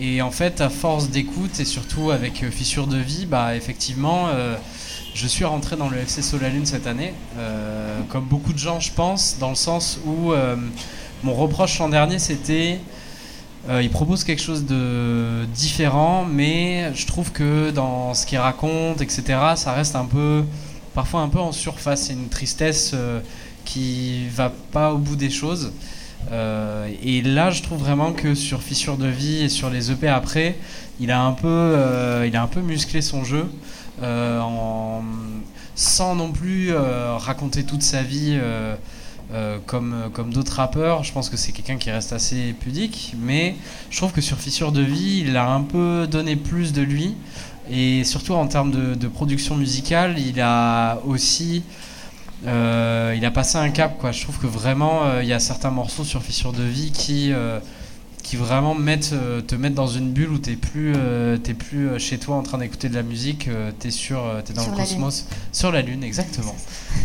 [0.00, 4.28] Et en fait, à force d'écoute, et surtout avec euh, Fissure de vie, bah, effectivement,
[4.28, 4.56] euh,
[5.14, 8.92] je suis rentré dans le FC Solalune cette année, euh, comme beaucoup de gens, je
[8.92, 10.32] pense, dans le sens où
[11.24, 12.78] mon reproche l'an dernier, c'était
[13.68, 19.22] il propose quelque chose de différent, mais je trouve que dans ce qu'il raconte, etc.,
[19.56, 20.44] ça reste un peu,
[20.94, 22.02] parfois un peu en surface.
[22.02, 22.94] C'est une tristesse
[23.64, 25.72] qui va pas au bout des choses.
[26.30, 30.08] Euh, et là, je trouve vraiment que sur Fissure de vie et sur les EP
[30.08, 30.56] après,
[31.00, 33.46] il a un peu, euh, il a un peu musclé son jeu,
[34.02, 34.40] euh,
[35.74, 38.38] sans non plus raconter toute sa vie.
[39.66, 43.56] comme, comme d'autres rappeurs, je pense que c'est quelqu'un qui reste assez pudique, mais
[43.90, 47.14] je trouve que sur Fissure de vie, il a un peu donné plus de lui
[47.70, 51.62] Et surtout en termes de production musicale, il a aussi.
[52.46, 54.12] Euh, il a passé un cap, quoi.
[54.12, 57.32] Je trouve que vraiment, euh, il y a certains morceaux sur Fissure de Vie qui,
[57.32, 57.58] euh,
[58.28, 61.98] qui vraiment mettent, euh, te mettent dans une bulle où t'es plus, euh, plus euh,
[61.98, 63.48] chez toi en train d'écouter de la musique,
[63.78, 66.54] t'es sur, t'es dans Sur le cosmos, sur la lune, exactement.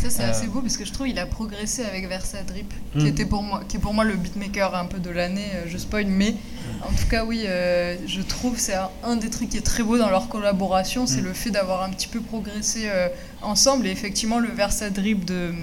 [0.02, 3.00] Ça c'est assez beau parce que je trouve il a progressé avec Versa Drip, Mm.
[3.00, 5.48] qui était pour moi, qui est pour moi le beatmaker un peu de l'année.
[5.66, 6.36] Je spoil, mais
[6.82, 9.82] en tout cas oui, euh, je trouve c'est un, un des trucs qui est très
[9.84, 11.26] beau dans leur collaboration, c'est Mm.
[11.26, 13.08] le fait d'avoir un petit peu progressé euh,
[13.42, 15.54] ensemble et effectivement le Versa Drip de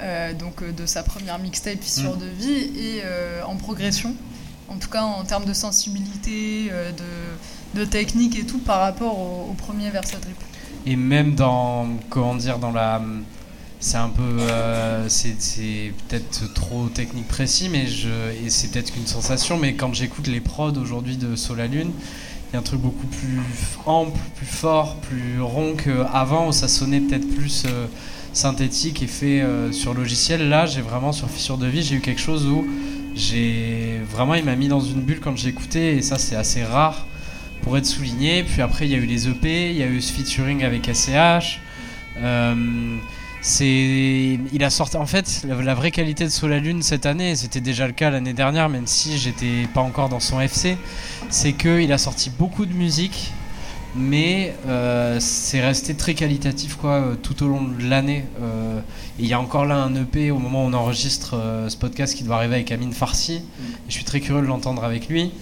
[0.00, 3.02] euh, donc de sa première mixtape Fissure de vie et
[3.46, 4.12] en progression.
[4.68, 6.90] En tout cas en termes de sensibilité, euh,
[7.74, 10.36] de, technique et tout par rapport au, au premier Versa Drip.
[10.86, 13.02] Et même dans, comment dire, dans la.
[13.78, 14.22] C'est un peu.
[14.22, 18.08] euh, c'est peut-être trop technique précis, mais je,
[18.44, 21.90] et c'est peut-être qu'une sensation, mais quand j'écoute les prods aujourd'hui de Sola Lune,
[22.48, 23.40] il y a un truc beaucoup plus
[23.84, 27.86] ample, plus fort, plus rond qu'avant, où ça sonnait peut-être plus euh,
[28.32, 30.48] synthétique et fait sur logiciel.
[30.48, 32.64] Là, j'ai vraiment, sur Fissure de Vie, j'ai eu quelque chose où
[33.16, 34.00] j'ai.
[34.10, 37.06] Vraiment, il m'a mis dans une bulle quand j'ai écouté, et ça, c'est assez rare
[37.62, 38.44] pour être souligné.
[38.44, 40.88] Puis après, il y a eu les EP, il y a eu ce featuring avec
[40.92, 41.60] SCH.
[42.18, 42.96] Euh,
[43.40, 44.96] c'est, il a sorti.
[44.96, 48.10] En fait, la, la vraie qualité de Sola Lune cette année, c'était déjà le cas
[48.10, 50.76] l'année dernière, même si j'étais pas encore dans son FC,
[51.30, 53.32] c'est que il a sorti beaucoup de musique,
[53.96, 58.24] mais euh, c'est resté très qualitatif quoi euh, tout au long de l'année.
[58.40, 58.78] Euh,
[59.18, 62.14] et il y a encore là un EP au moment où on enregistre ce podcast
[62.14, 63.34] qui doit arriver avec Amine Farsi.
[63.34, 63.42] Et
[63.88, 65.32] je suis très curieux de l'entendre avec lui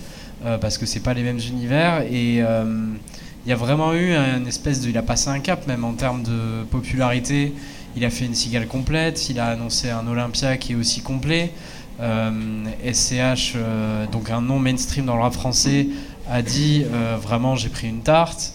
[0.61, 4.81] parce que c'est pas les mêmes univers et il y a vraiment eu une espèce
[4.81, 7.53] de il a passé un cap même en termes de popularité
[7.97, 11.53] il a fait une cigale complète il a annoncé un Olympia qui est aussi complet
[12.01, 15.87] Euh, SCH euh, donc un nom mainstream dans le rap français
[16.29, 18.53] a dit euh, vraiment j'ai pris une tarte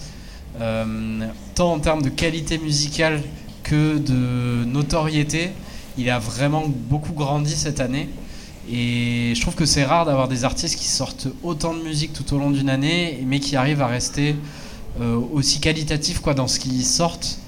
[0.61, 3.21] Euh, tant en termes de qualité musicale
[3.63, 5.51] que de notoriété
[5.97, 8.09] il a vraiment beaucoup grandi cette année
[8.69, 12.33] et je trouve que c'est rare d'avoir des artistes qui sortent autant de musique tout
[12.33, 14.35] au long d'une année, mais qui arrivent à rester
[15.01, 17.39] euh, aussi qualitatifs quoi, dans ce qu'ils sortent.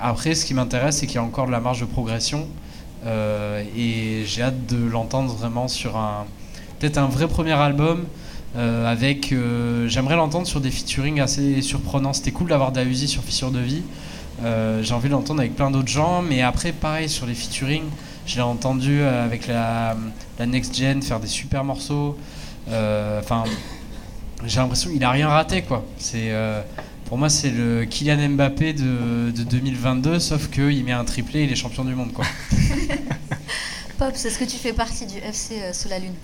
[0.00, 2.48] Après, ce qui m'intéresse, c'est qu'il y a encore de la marge de progression.
[3.76, 6.26] Et j'ai hâte de l'entendre vraiment sur un.
[6.78, 8.06] Peut-être un vrai premier album.
[8.56, 9.32] Euh, avec.
[9.32, 12.12] euh, J'aimerais l'entendre sur des featuring assez surprenants.
[12.12, 13.82] C'était cool d'avoir Dausi sur Fissure de Vie.
[14.42, 17.82] Euh, j'ai envie de l'entendre avec plein d'autres gens, mais après, pareil, sur les featuring,
[18.26, 19.96] je l'ai entendu avec la,
[20.38, 22.16] la Next Gen faire des super morceaux.
[22.68, 23.44] Enfin,
[24.44, 25.84] j'ai l'impression qu'il a rien raté, quoi.
[25.98, 26.32] C'est,
[27.06, 31.52] pour moi, c'est le Kylian Mbappé de, de 2022, sauf qu'il met un triplé il
[31.52, 32.24] est champion du monde, quoi.
[33.98, 36.14] Pops, est-ce que tu fais partie du FC sous la lune?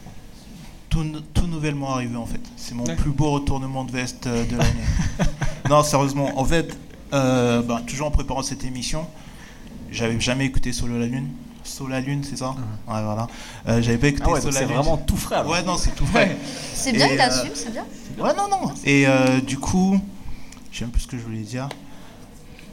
[0.90, 2.40] Tout, tout nouvellement arrivé en fait.
[2.56, 2.96] C'est mon Ouais.
[2.96, 4.84] plus beau retournement de veste euh, de l'année.
[5.70, 6.76] non, sérieusement, en fait,
[7.14, 9.06] euh, bah, toujours en préparant cette émission,
[9.90, 11.28] j'avais jamais écouté Solo la Lune.
[11.64, 12.50] Solo la Lune, c'est ça
[12.88, 13.28] Ouais, voilà.
[13.68, 14.74] Euh, j'avais pas écouté Ah ouais, Solo la c'est Lune.
[14.76, 15.36] vraiment tout frais.
[15.36, 15.52] alors.
[15.52, 16.36] Ouais, non, c'est tout frais.
[16.74, 17.84] C'est bien, il euh, assume, c'est bien.
[18.18, 18.72] Ouais, non, non.
[18.84, 20.00] Et euh, du coup,
[20.72, 21.68] je sais même plus ce que je voulais dire.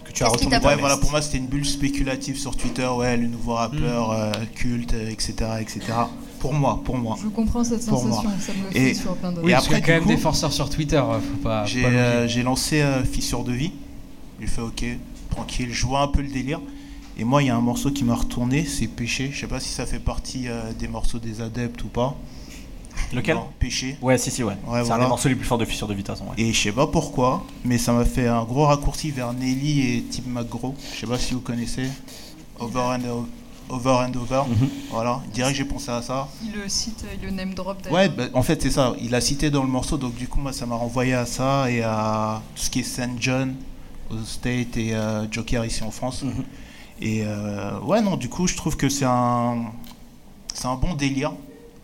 [0.05, 2.87] Que tu as retourné Ouais, voilà, pour moi, c'était une bulle spéculative sur Twitter.
[2.87, 5.81] Ouais, le nouveau rappeur euh, culte, etc., etc.
[6.39, 7.17] Pour moi, pour moi.
[7.21, 8.17] Je comprends cette Pour moi.
[8.17, 9.45] sensation, ça me le Et- fait sur plein d'autres.
[9.45, 11.65] Oui, Et après, quand même des coup, forceurs sur Twitter, euh, faut pas.
[11.65, 13.71] J'ai euh, j'ai lancé euh, Fissure de vie.
[14.39, 14.85] J'ai fait ok,
[15.31, 15.69] tranquille.
[15.71, 16.59] Je vois un peu le délire.
[17.19, 19.31] Et moi, il y a un morceau qui m'a retourné, c'est Péché.
[19.33, 22.15] Je sais pas si ça fait partie euh, des morceaux des adeptes ou pas.
[23.13, 23.95] Lequel Non, Péché.
[24.01, 24.53] Ouais, si, si, ouais.
[24.53, 25.03] Ouais, c'est un voilà.
[25.05, 26.29] des morceaux les plus forts de Fissure de Vie, de toute façon.
[26.29, 26.35] ouais.
[26.43, 30.03] Et je sais pas pourquoi, mais ça m'a fait un gros raccourci vers Nelly et
[30.11, 30.75] Tim McGraw.
[30.93, 31.87] Je sais pas si vous connaissez.
[32.59, 33.27] Over and o-
[33.69, 34.43] Over and Over.
[34.47, 34.69] Mhm.
[34.91, 36.27] Voilà, direct j'ai pensé à ça.
[36.43, 37.97] Il le cite, il le name drop d'ailleurs.
[37.99, 38.93] Ouais, bah, en fait c'est ça.
[39.01, 41.69] Il a cité dans le morceau, donc du coup moi ça m'a renvoyé à ça
[41.69, 43.55] et à tout ce qui est Saint John
[44.09, 46.23] aux States et euh, Joker ici en France.
[46.23, 46.43] Mhm.
[47.01, 49.65] Et euh, ouais non, du coup je trouve que c'est un
[50.53, 51.33] c'est un bon délire,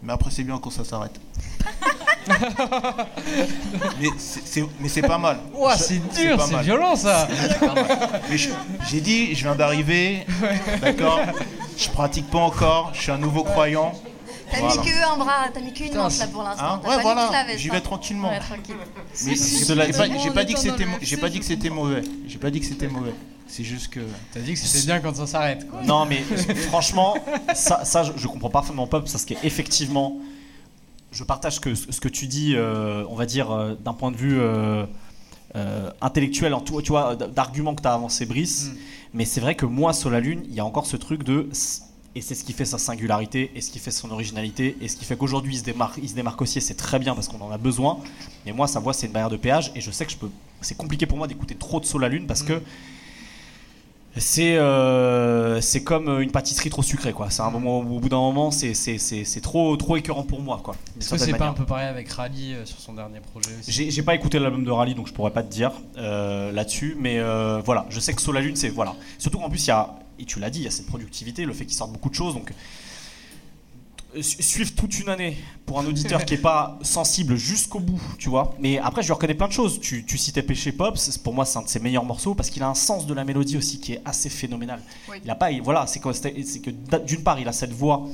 [0.01, 1.19] mais après c'est bien quand ça s'arrête.
[3.99, 5.37] mais c'est c'est- mais c'est pas mal.
[5.53, 7.27] Ouah, c'est dur, c'est violent ça.
[7.29, 8.21] C'est pas mal.
[8.29, 8.49] Mais je-
[8.89, 10.25] j'ai dit, je viens d'arriver,
[10.81, 11.19] d'accord.
[11.77, 13.93] Je pratique pas encore, je suis un nouveau croyant.
[14.51, 14.75] T'as Voilà.
[14.81, 16.63] mis que un bras, t'as mis qu'une manche là pour l'instant.
[16.63, 18.29] Hein ouais, pas voilà, j'y vais tranquillement.
[18.29, 18.75] Ouais, tranquille.
[19.25, 22.01] Mais j'ai pas, pas dit que c'était, j'ai pas dit que c'était mauvais.
[22.27, 23.13] J'ai pas dit que c'était mauvais.
[23.47, 23.99] C'est juste que.
[24.33, 25.65] T'as dit que c'était bien quand ça s'arrête.
[25.85, 26.21] Non, mais
[26.69, 27.15] franchement,
[27.53, 30.17] ça, ça je, je comprends parfaitement Pop, parce qu'effectivement,
[31.11, 34.17] je partage que, ce que tu dis, euh, on va dire, euh, d'un point de
[34.17, 34.85] vue euh,
[35.55, 38.65] euh, intellectuel, en tout, tu vois, d'arguments que tu as avancé, Brice.
[38.65, 38.77] Mm.
[39.15, 41.49] Mais c'est vrai que moi, sur la Lune, il y a encore ce truc de.
[42.15, 44.95] Et c'est ce qui fait sa singularité, et ce qui fait son originalité, et ce
[44.95, 47.27] qui fait qu'aujourd'hui il se démarque, il se démarque aussi, et c'est très bien parce
[47.27, 47.99] qu'on en a besoin.
[48.45, 50.29] Mais moi, sa voix, c'est une barrière de péage, et je sais que je peux.
[50.61, 52.61] C'est compliqué pour moi d'écouter trop de Sol à Lune parce que
[54.17, 57.29] c'est euh, c'est comme une pâtisserie trop sucrée, quoi.
[57.31, 60.75] C'est un moment, au bout d'un moment, c'est trop, trop écœurant pour moi, quoi.
[60.99, 64.03] Est-ce que c'est pas un peu pareil avec Rally euh, sur son dernier projet J'ai
[64.03, 66.95] pas écouté l'album de Rally, donc je pourrais pas te dire euh, là-dessus.
[66.99, 67.19] Mais
[67.61, 68.95] voilà, je sais que Soul la Lune, c'est voilà.
[69.17, 71.45] Surtout qu'en plus, il y a, et tu l'as dit, il y a cette productivité,
[71.45, 72.35] le fait qu'il sorte beaucoup de choses.
[72.35, 72.53] Donc
[74.21, 78.53] suivre toute une année pour un auditeur qui est pas sensible jusqu'au bout, tu vois.
[78.59, 79.79] Mais après, je lui reconnais plein de choses.
[79.79, 82.61] Tu, tu citais Péché Pop, pour moi, c'est un de ses meilleurs morceaux parce qu'il
[82.63, 84.81] a un sens de la mélodie aussi qui est assez phénoménal.
[85.09, 85.17] Oui.
[85.23, 86.69] Il a pas, il- voilà, c'est que,
[87.05, 88.05] d'une part, il a cette voix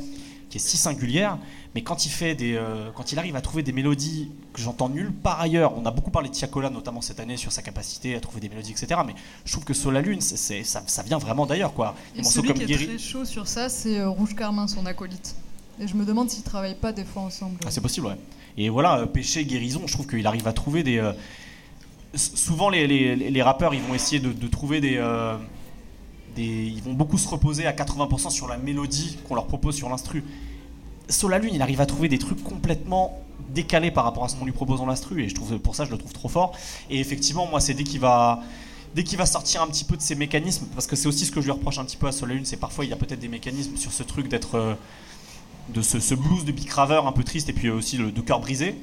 [0.50, 1.38] qui est si singulière,
[1.76, 4.90] mais quand il fait des, euh, quand il arrive à trouver des mélodies que j'entends
[4.90, 8.16] nulle part ailleurs, on a beaucoup parlé de Tiakola notamment cette année sur sa capacité
[8.16, 9.00] à trouver des mélodies, etc.
[9.06, 9.14] Mais
[9.46, 11.94] je trouve que Sol la Lune, c'est- ça, ça vient vraiment d'ailleurs, quoi.
[12.16, 15.36] Et celui comme qui est très chaud sur ça, c'est euh, Rouge Carmin, son acolyte.
[15.80, 17.58] Et je me demande s'ils travaillent pas des fois ensemble.
[17.66, 18.18] Ah, c'est possible, ouais.
[18.58, 20.98] Et voilà, euh, péché, guérison, je trouve qu'il arrive à trouver des.
[20.98, 21.14] euh,
[22.16, 25.38] souvent, les, les- les rappeurs, ils vont essayer de, de trouver des, euh,
[26.36, 26.44] des.
[26.68, 30.24] Ils vont beaucoup se reposer à 80% sur la mélodie qu'on leur propose sur l'instru.
[31.08, 33.18] Sur la Lune, il arrive à trouver des trucs complètement
[33.50, 35.86] décalés par rapport à ce qu'on lui propose en l'instru, et je trouve pour ça,
[35.86, 36.52] je le trouve trop fort.
[36.90, 38.42] Et effectivement, moi, c'est dès qu'il va.
[38.96, 41.32] Dès qu'il va sortir un petit peu de ses mécanismes, parce que c'est aussi ce
[41.32, 42.94] que je lui reproche un petit peu à Sol la Lune, c'est parfois il y
[42.94, 44.76] a peut-être des mécanismes sur ce truc d'être.
[45.70, 48.12] Euh, de ce, ce blues de Big Raver un peu triste et puis aussi le,
[48.12, 48.76] de cœur brisé.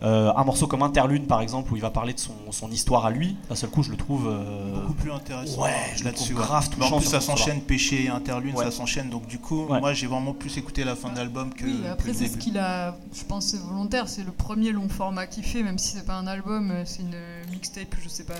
[0.00, 3.04] Euh, un morceau comme Interlune par exemple où il va parler de son, son histoire
[3.04, 6.04] à lui, d'un seul coup je le trouve euh, beaucoup plus intéressant ouais, je le
[6.04, 6.26] là-dessus.
[6.34, 6.46] trouve ouais.
[6.46, 8.64] grave Mais en touchant plus, ça s'enchaîne, péché et interlune, Ouais.
[8.64, 9.10] ça s'enchaîne.
[9.10, 9.80] Donc, du coup, Ouais.
[9.80, 11.64] moi, j'ai vraiment plus écouté la fin de l'album que.
[11.64, 15.26] Oui, après c'est ce qu'il a, je pense c'est volontaire, c'est le premier long format
[15.26, 17.16] qu'il fait, même si c'est pas un album, euh, c'est une
[17.50, 18.34] mixtape, je sais pas.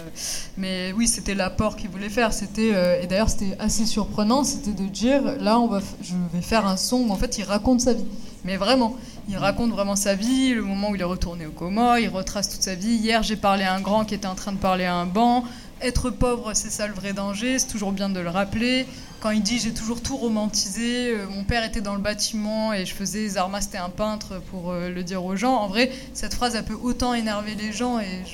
[0.57, 2.33] Mais oui, c'était l'apport qu'il voulait faire.
[2.33, 6.15] C'était euh, et d'ailleurs c'était assez surprenant, c'était de dire là on va, f- je
[6.33, 8.05] vais faire un son où en fait il raconte sa vie,
[8.45, 8.95] mais vraiment,
[9.29, 12.49] il raconte vraiment sa vie, le moment où il est retourné au coma, il retrace
[12.49, 12.95] toute sa vie.
[12.95, 15.45] Hier j'ai parlé à un grand qui était en train de parler à un banc.
[15.83, 18.87] Être pauvre, c'est ça le vrai danger, c'est toujours bien de le rappeler.
[19.21, 22.87] Quand il dit j'ai toujours tout romantisé, euh, mon père était dans le bâtiment et
[22.87, 25.57] je faisais Zarma c'était un peintre pour euh, le dire aux gens.
[25.57, 28.25] En vrai, cette phrase elle peut autant énerver les gens et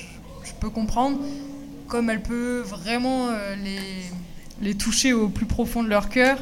[0.43, 1.19] je, peux comprendre,
[1.89, 3.79] comme elle peut vraiment euh, les,
[4.61, 6.37] les toucher au plus profond de leur cœur.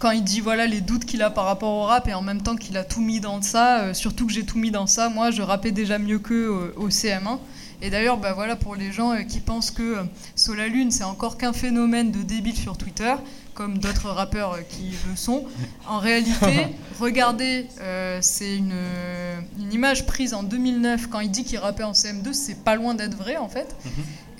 [0.00, 2.42] Quand il dit voilà les doutes qu'il a par rapport au rap et en même
[2.42, 5.08] temps qu'il a tout mis dans ça, euh, surtout que j'ai tout mis dans ça,
[5.08, 7.38] moi je rappais déjà mieux qu'eux au, au CM1.
[7.82, 10.02] Et d'ailleurs, bah voilà pour les gens euh, qui pensent que euh,
[10.34, 13.14] Sola Lune c'est encore qu'un phénomène de débile sur Twitter,
[13.54, 15.44] comme d'autres rappeurs euh, qui le sont.
[15.86, 16.66] En réalité,
[17.00, 21.84] regardez, euh, c'est une, euh, une image prise en 2009 quand il dit qu'il rappait
[21.84, 23.74] en CM2, c'est pas loin d'être vrai en fait.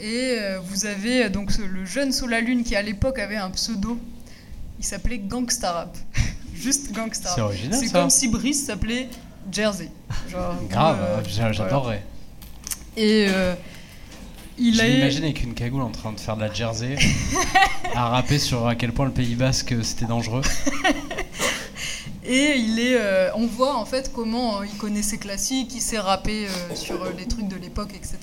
[0.00, 3.50] Et euh, vous avez euh, donc le jeune Sola Lune qui à l'époque avait un
[3.50, 3.98] pseudo,
[4.80, 5.96] il s'appelait Gangsta Rap.
[6.54, 7.50] Juste Gangsta C'est Rap.
[7.50, 9.08] original C'est comme si Brice s'appelait
[9.52, 9.90] Jersey.
[10.28, 12.02] Genre, Grave, euh, j'a- j'adorerais.
[12.96, 13.54] Et euh,
[14.58, 16.96] il Je a m'imagine avec une cagoule en train de faire de la jersey,
[17.94, 20.42] à rapper sur à quel point le Pays Basque c'était dangereux.
[22.24, 25.98] Et il est, euh, on voit en fait comment euh, il connaît ses classiques, il
[25.98, 28.18] rapper euh, sur euh, les trucs de l'époque, etc.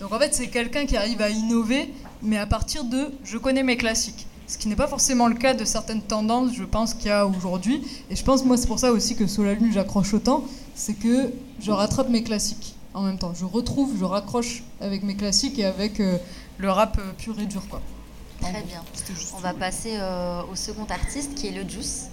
[0.00, 1.92] Donc en fait, c'est quelqu'un qui arrive à innover,
[2.22, 4.26] mais à partir de je connais mes classiques.
[4.48, 7.26] Ce qui n'est pas forcément le cas de certaines tendances, je pense, qu'il y a
[7.26, 7.82] aujourd'hui.
[8.10, 10.42] Et je pense, moi, c'est pour ça aussi que Sous la Lune, j'accroche autant.
[10.74, 11.30] C'est que
[11.60, 13.34] je rattrape mes classiques en même temps.
[13.38, 16.16] Je retrouve, je raccroche avec mes classiques et avec euh,
[16.56, 17.82] le rap euh, pur et dur, quoi.
[18.40, 18.82] Très bien.
[19.36, 22.08] On va passer euh, au second artiste qui est le Juice.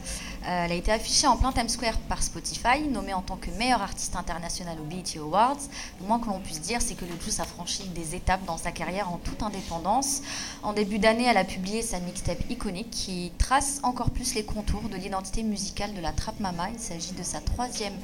[0.48, 3.50] Euh, elle a été affichée en plein Times Square par Spotify, nommée en tant que
[3.52, 5.58] meilleur artiste international au BET Awards.
[6.00, 8.58] Le moins que l'on puisse dire, c'est que le Juice a franchi des étapes dans
[8.58, 10.22] sa carrière en toute indépendance.
[10.62, 14.88] En début d'année, elle a publié sa mixtape iconique qui trace encore plus les contours
[14.90, 16.70] de l'identité musicale de la Trap Mama.
[16.72, 17.96] Il s'agit de sa troisième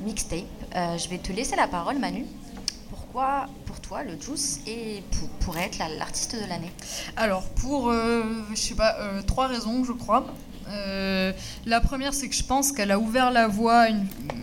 [0.00, 0.40] mixtape.
[0.74, 2.26] Euh, je vais te laisser la parole, Manu.
[2.90, 5.04] Pourquoi, pour toi, le Juice est,
[5.40, 6.72] pour- être la- l'artiste de l'année?
[7.16, 10.26] Alors, pour, euh, je sais pas, euh, trois raisons, je crois.
[10.68, 11.32] Euh,
[11.66, 13.86] la première, c'est que je pense qu'elle a ouvert la voie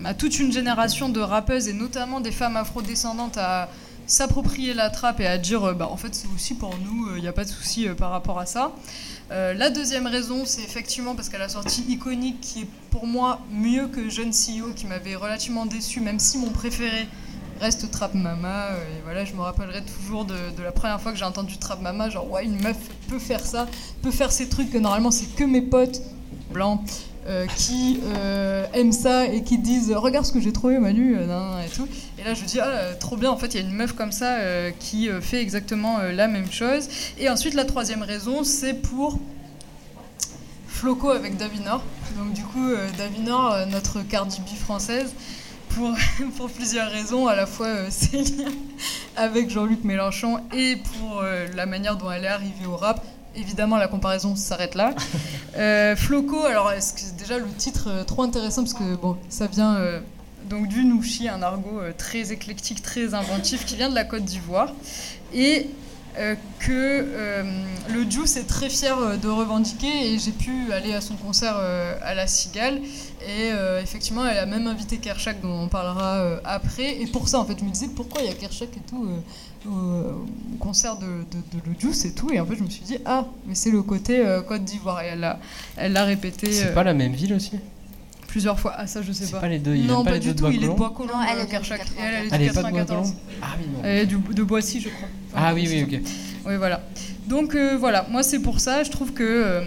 [0.05, 3.69] à, toute une génération de rappeuses et notamment des femmes afrodescendantes à
[4.07, 7.22] s'approprier la trappe et à dire, euh, bah, en fait, c'est aussi pour nous, il
[7.22, 8.74] n'y a pas de souci euh, par rapport à ça.
[9.32, 13.39] Euh, la deuxième raison, c'est effectivement parce qu'elle a sorti Iconique, qui est pour moi
[13.51, 17.07] mieux que Jeune CEO, qui m'avait relativement déçu, même si mon préféré
[17.62, 18.72] reste Trap Mama.
[18.72, 21.82] euh, Et voilà, je me rappellerai toujours de, la première fois que j'ai entendu Trap
[21.82, 23.68] Mama, genre ouais, une meuf peut faire ça,
[24.01, 26.01] peut faire ces trucs que normalement c'est que mes potes
[26.51, 26.82] blancs
[27.28, 31.69] euh, qui euh, aiment ça et qui disent regarde ce que j'ai trouvé Manu et
[31.69, 31.88] tout.
[32.18, 34.11] Et là je dis ah trop bien en fait il y a une meuf comme
[34.11, 34.38] ça
[34.80, 36.88] qui fait exactement la même chose.
[37.19, 39.19] Et ensuite la troisième raison c'est pour
[40.68, 41.84] Floco avec Davinor.
[42.18, 45.14] Donc du coup, Davinor, notre Cardi B française,
[45.76, 45.95] pour,
[46.38, 48.52] pour plusieurs raisons, à la fois euh, ses liens
[49.15, 53.03] avec Jean-Luc Mélenchon et pour euh, la manière dont elle est arrivée au rap.
[53.35, 54.93] Évidemment, la comparaison s'arrête là.
[55.57, 59.77] Euh, Floco, alors est-ce que déjà le titre trop intéressant parce que bon, ça vient
[60.45, 64.72] donc du Nouchi, un argot très éclectique, très inventif qui vient de la Côte d'Ivoire
[65.34, 65.68] et
[66.18, 67.44] euh, que euh,
[67.90, 71.56] le Juice est très fier euh, de revendiquer et j'ai pu aller à son concert
[71.58, 72.80] euh, à la Cigale.
[73.28, 73.52] Et
[73.84, 77.00] effectivement elle a même invité Kershak dont on parlera après.
[77.02, 79.08] Et pour ça en fait je me disais pourquoi il y a Kershak et tout
[79.70, 80.26] au
[80.58, 82.32] concert de, de, de le Juice et tout?
[82.32, 85.04] Et en fait je me suis dit ah mais c'est le côté Côte d'Ivoire.
[85.04, 85.40] Et elle l'a
[85.78, 87.60] elle l'a répété C'est pas la même ville aussi?
[88.32, 90.14] Plusieurs fois ah ça je sais C'est pas, pas les deux, il non pas pas
[90.16, 92.30] les du deux de tout il est de Bois-Colombes Non, elle euh, elle, elle est
[92.32, 93.80] Elle est de 94 Bois-Colombes Ah oui, non.
[93.84, 96.02] elle est du, de Boissy je crois Enfin, Ah oui, oui, ok.
[96.45, 96.82] Oui, voilà.
[97.28, 99.62] Donc euh, voilà, moi c'est pour ça, je trouve que euh,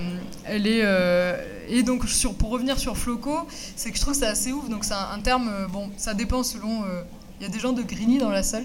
[0.45, 1.37] elle est euh,
[1.69, 3.37] et donc sur pour revenir sur Floco,
[3.77, 4.69] c'est que je trouve que c'est assez ouf.
[4.69, 7.03] Donc c'est un, un terme euh, bon, ça dépend selon euh,
[7.41, 8.65] il y a des gens de Grigny dans la salle.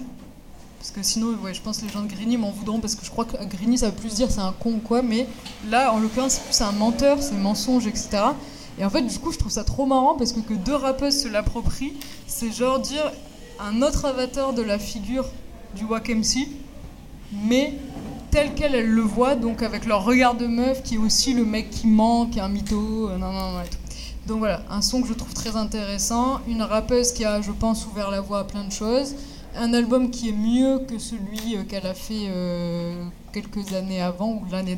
[0.78, 3.04] Parce que sinon, ouais, je pense que les gens de Grigny m'en voudront parce que
[3.04, 5.26] je crois que Grigny ça veut plus dire c'est un con ou quoi, mais
[5.70, 8.08] là en l'occurrence c'est plus un menteur, c'est mensonge, etc.
[8.80, 11.22] Et en fait, du coup, je trouve ça trop marrant parce que que deux rappeuses
[11.22, 11.92] se l'approprient,
[12.26, 13.12] c'est genre dire
[13.60, 15.26] un autre avatar de la figure
[15.76, 16.48] du Wack MC,
[17.44, 17.74] mais
[18.30, 21.44] tel quel elles le voient, donc avec leur regard de meuf qui est aussi le
[21.44, 23.76] mec qui est un mytho, euh, non, non, non, et tout.
[24.26, 27.86] Donc voilà, un son que je trouve très intéressant, une rappeuse qui a, je pense,
[27.86, 29.14] ouvert la voie à plein de choses,
[29.56, 34.32] un album qui est mieux que celui euh, qu'elle a fait euh, quelques années avant
[34.32, 34.76] ou l'année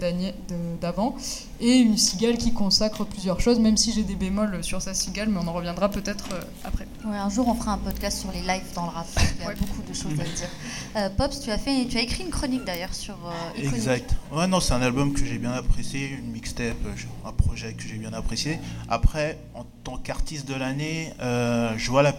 [0.81, 1.17] d'avant,
[1.61, 5.29] et une cigale qui consacre plusieurs choses, même si j'ai des bémols sur sa cigale,
[5.29, 6.87] mais on en reviendra peut-être euh, après.
[7.05, 9.07] Ouais, un jour, on fera un podcast sur les lives dans le rap.
[9.15, 9.55] qu'il y a Ouais.
[9.55, 10.49] beaucoup de choses à dire.
[10.97, 13.61] Euh, Pops, tu as, fait, tu as écrit une chronique d'ailleurs sur euh.
[13.63, 14.15] Exact.
[14.33, 16.77] Ouais, non, c'est un album que j'ai bien apprécié, une mixtape,
[17.25, 18.59] un projet que j'ai bien apprécié.
[18.89, 22.15] Après, en tant qu'artiste de l'année, euh, je, vois la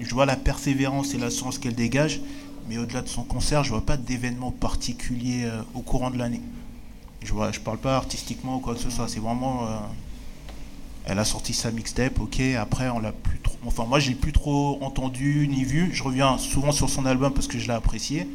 [0.00, 2.20] je vois la persévérance et la science qu'elle dégage,
[2.68, 6.40] mais au-delà de son concert, je vois pas d'événement particulier euh, au courant de l'année.
[7.22, 9.66] Je vois, je parle pas artistiquement ou quoi que ce soit, c'est vraiment.
[9.66, 9.78] euh,
[11.04, 12.40] elle a sorti sa mixtape, ok.
[12.58, 13.56] Après, on l'a plus trop.
[13.66, 15.90] Enfin, moi, j'ai plus trop entendu ni vu.
[15.92, 18.28] Je reviens souvent sur son album parce que je l'ai apprécié.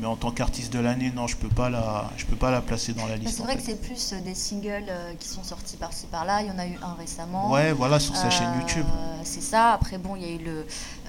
[0.00, 2.60] Mais en tant qu'artiste de l'année, non, je peux pas la, je peux pas la
[2.62, 3.36] placer dans la liste.
[3.36, 3.58] C'est vrai fait.
[3.58, 6.40] que c'est plus euh, des singles euh, qui sont sortis par-ci par-là.
[6.42, 7.50] Il y en a eu un récemment.
[7.50, 8.86] Ouais, voilà, sur sa Euh, chaîne YouTube.
[9.24, 9.72] C'est ça.
[9.72, 10.50] Après, bon, il y a eu le,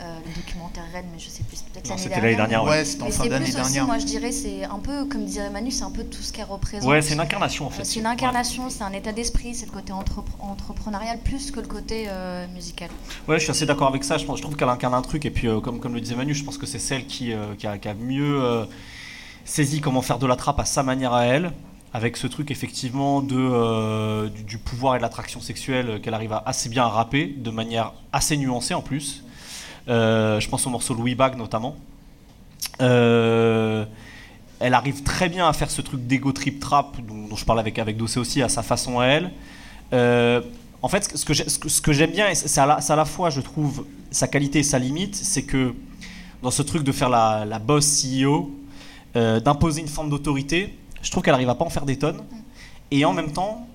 [0.02, 3.04] euh, le documentaire Red, mais je sais plus, peut-être l'année c'était l'année dernière, Ouais, c'était
[3.04, 3.86] en fin d'année aussi, dernière.
[3.86, 6.46] moi je dirais, c'est un peu, comme disait Manu, c'est un peu tout ce qu'elle
[6.46, 6.90] représente.
[6.90, 7.82] Ouais, c'est une incarnation en fait.
[7.84, 11.60] Euh, C'est une incarnation, c'est un état d'esprit, c'est le côté entrepre- entrepreneurial plus que
[11.62, 12.90] le côté euh, musical.
[13.30, 14.18] Ouais, je suis assez d'accord avec ça.
[14.18, 15.24] Je, pense- je trouve qu'elle incarne un truc.
[15.26, 17.56] Et puis, euh, comme, comme le disait Manu, je pense que c'est celle qui, euh,
[17.58, 18.42] qui, a, qui a mieux
[19.42, 21.52] euh, saisi comment faire de la trappe à sa manière à elle.
[21.94, 26.42] Avec ce truc, effectivement, de, euh, du, pouvoir et de l'attraction sexuelle qu'elle arrive à
[26.46, 29.26] assez bien à rapper, de manière assez nuancée en plus.
[29.90, 31.76] Euh, je pense au morceau Louis Bag notamment.
[32.80, 33.84] Euh,
[34.62, 37.78] elle arrive très bien à faire ce truc d'ego trip trap dont, je parle avec,
[37.78, 39.32] avec Dossé aussi à sa façon à elle.
[40.84, 43.30] En fait, ce que, ce que, j'aime bien, et c'est à, la, à la fois,
[43.30, 45.76] je trouve, sa qualité et sa limite, c'est que
[46.42, 48.50] dans ce truc de faire la, la boss CEO,
[49.16, 52.22] euh, d'imposer une forme d'autorité, je trouve qu'elle arrive à en faire des tonnes.
[52.94, 53.68] Et en même temps,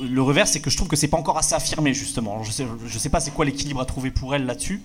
[0.00, 2.42] le revers, c'est que je trouve que c'est pas encore assez affirmé, justement.
[2.42, 4.82] Je sais, je sais pas c'est quoi l'équilibre à trouver pour elle là-dessus.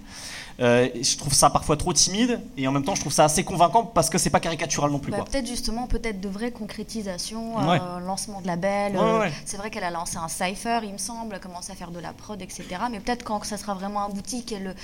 [0.59, 3.25] Euh, et je trouve ça parfois trop timide, et en même temps, je trouve ça
[3.25, 5.11] assez convaincant parce que c'est pas caricatural non plus.
[5.11, 7.79] Bah, peut-être justement, peut-être de vraies concrétisations, Ouais.
[7.79, 8.93] euh, lancement de label.
[8.93, 9.31] Ouais, euh, ouais.
[9.45, 11.99] C'est vrai qu'elle a lancé un cipher, il me semble, a commencé à faire de
[11.99, 12.63] la prod, etc.
[12.89, 14.75] Mais peut-être quand ça sera vraiment abouti, qu'elle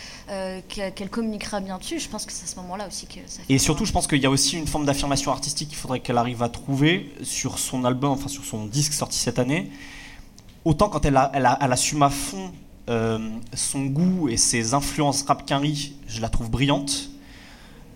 [0.68, 3.54] qu'elle communiquera bien dessus, je pense que c'est à ce moment-là aussi que ça Et
[3.54, 6.02] fait surtout, un- je pense qu'il y a aussi une forme d'affirmation artistique qu'il faudrait
[6.02, 9.72] qu'elle arrive à trouver sur son album, enfin sur son disque sorti cette année.
[10.66, 12.52] Autant quand elle, a, elle, a- elle assume à fond
[12.88, 17.10] son goût et ses influences rap quinri, je la trouve brillante.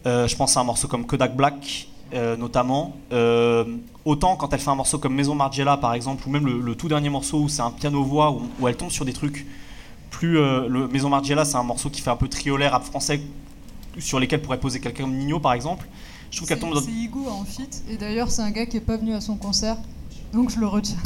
[0.05, 2.95] Euh, je pense à un morceau comme Kodak Black, euh, notamment.
[3.11, 3.65] Euh,
[4.05, 6.75] autant quand elle fait un morceau comme Maison Margiela, par exemple, ou même le, le
[6.75, 9.45] tout dernier morceau où c'est un piano-voix, où, où elle tombe sur des trucs
[10.09, 10.37] plus.
[10.39, 13.19] euh, le Maison Margiela, c'est un morceau qui fait un peu triolaire rap français,
[13.99, 15.85] sur lesquels pourrait poser quelqu'un comme Nino, par exemple.
[16.31, 16.81] Je trouve qu'elle tombe dans.
[16.81, 19.35] c'est Igo en fit, et d'ailleurs c'est un gars qui est pas venu à son
[19.35, 19.77] concert,
[20.33, 20.97] donc je le retiens.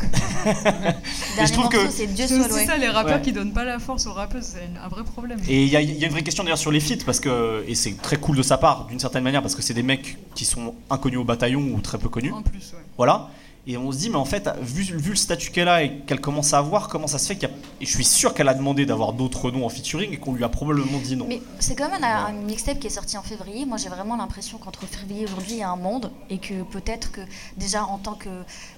[0.44, 2.66] Dernier je trouve que- c'est Dieu C'est soit aussi loué.
[2.66, 3.22] ça, les rappeurs Ouais.
[3.22, 5.40] qui donnent pas la force aux rappeuses, c'est un vrai problème.
[5.48, 7.20] Et il y, a- il y a une vraie question d'ailleurs sur les feats, parce
[7.20, 9.84] que, et c'est très cool de sa part, d'une certaine manière, parce que c'est des
[9.84, 12.32] mecs qui sont inconnus au bataillon ou très peu connus.
[12.34, 12.80] En plus, ouais.
[12.98, 13.30] Voilà.
[13.68, 16.20] Et on se dit, mais en fait, vu, vu le statut qu'elle a et qu'elle
[16.20, 17.56] commence à avoir, comment ça se fait qu'il y a.
[17.80, 20.44] Et je suis sûr qu'elle a demandé d'avoir d'autres noms en featuring et qu'on lui
[20.44, 21.26] a probablement dit non.
[21.28, 23.66] Mais c'est quand même un, mixtape qui est sorti en février.
[23.68, 26.64] Moi, j'ai vraiment l'impression qu'entre février et aujourd'hui, il y a un monde et que
[26.64, 27.22] peut-être que
[27.56, 28.30] déjà en tant que.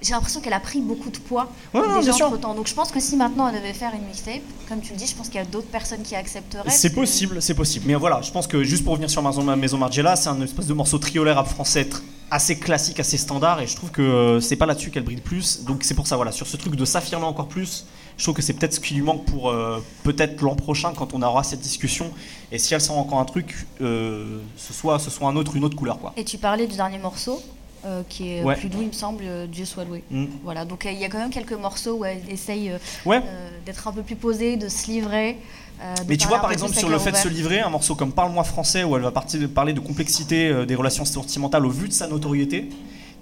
[0.01, 2.53] J'ai l'impression qu'elle a pris beaucoup de poids Ouais, non, déjà entre temps.
[2.53, 5.07] Donc je pense que si maintenant elle devait faire une mixtape, comme tu le dis,
[5.07, 6.69] je pense qu'il y a d'autres personnes qui accepteraient.
[6.69, 7.85] C'est que- possible, c'est possible.
[7.87, 10.67] Mais voilà, je pense que juste pour revenir sur Maison, Maison Margiela, c'est un espèce
[10.67, 11.87] de morceau triolaire rap français
[12.33, 15.21] assez classique, assez standard, et je trouve que euh, c'est pas là-dessus qu'elle brille le
[15.21, 15.63] plus.
[15.65, 17.85] Donc c'est pour ça, voilà, sur ce truc de s'affirmer encore plus,
[18.17, 21.13] je trouve que c'est peut-être ce qui lui manque pour euh, peut-être l'an prochain quand
[21.13, 22.11] on aura cette discussion.
[22.51, 25.63] Et si elle sent encore un truc, euh, ce soit ce soit un autre, une
[25.63, 26.13] autre couleur, quoi.
[26.17, 27.41] Et tu parlais du dernier morceau.
[27.85, 28.55] euh, qui est Ouais.
[28.55, 30.03] plus doux, il me semble, Dieu soit loué.
[30.09, 30.27] Mm.
[30.45, 32.71] Voilà, donc il y a quand même quelques morceaux où elle essaye
[33.05, 33.21] Ouais.
[33.65, 35.37] d'être un peu plus posée, de se livrer.
[35.81, 37.93] euh, de Mais tu vois, par exemple, sur le fait de se livrer, un morceau
[37.93, 41.69] comme Parle-moi français, où elle va partir, parler de complexité euh, des relations sentimentales au
[41.71, 42.69] vu de sa notoriété,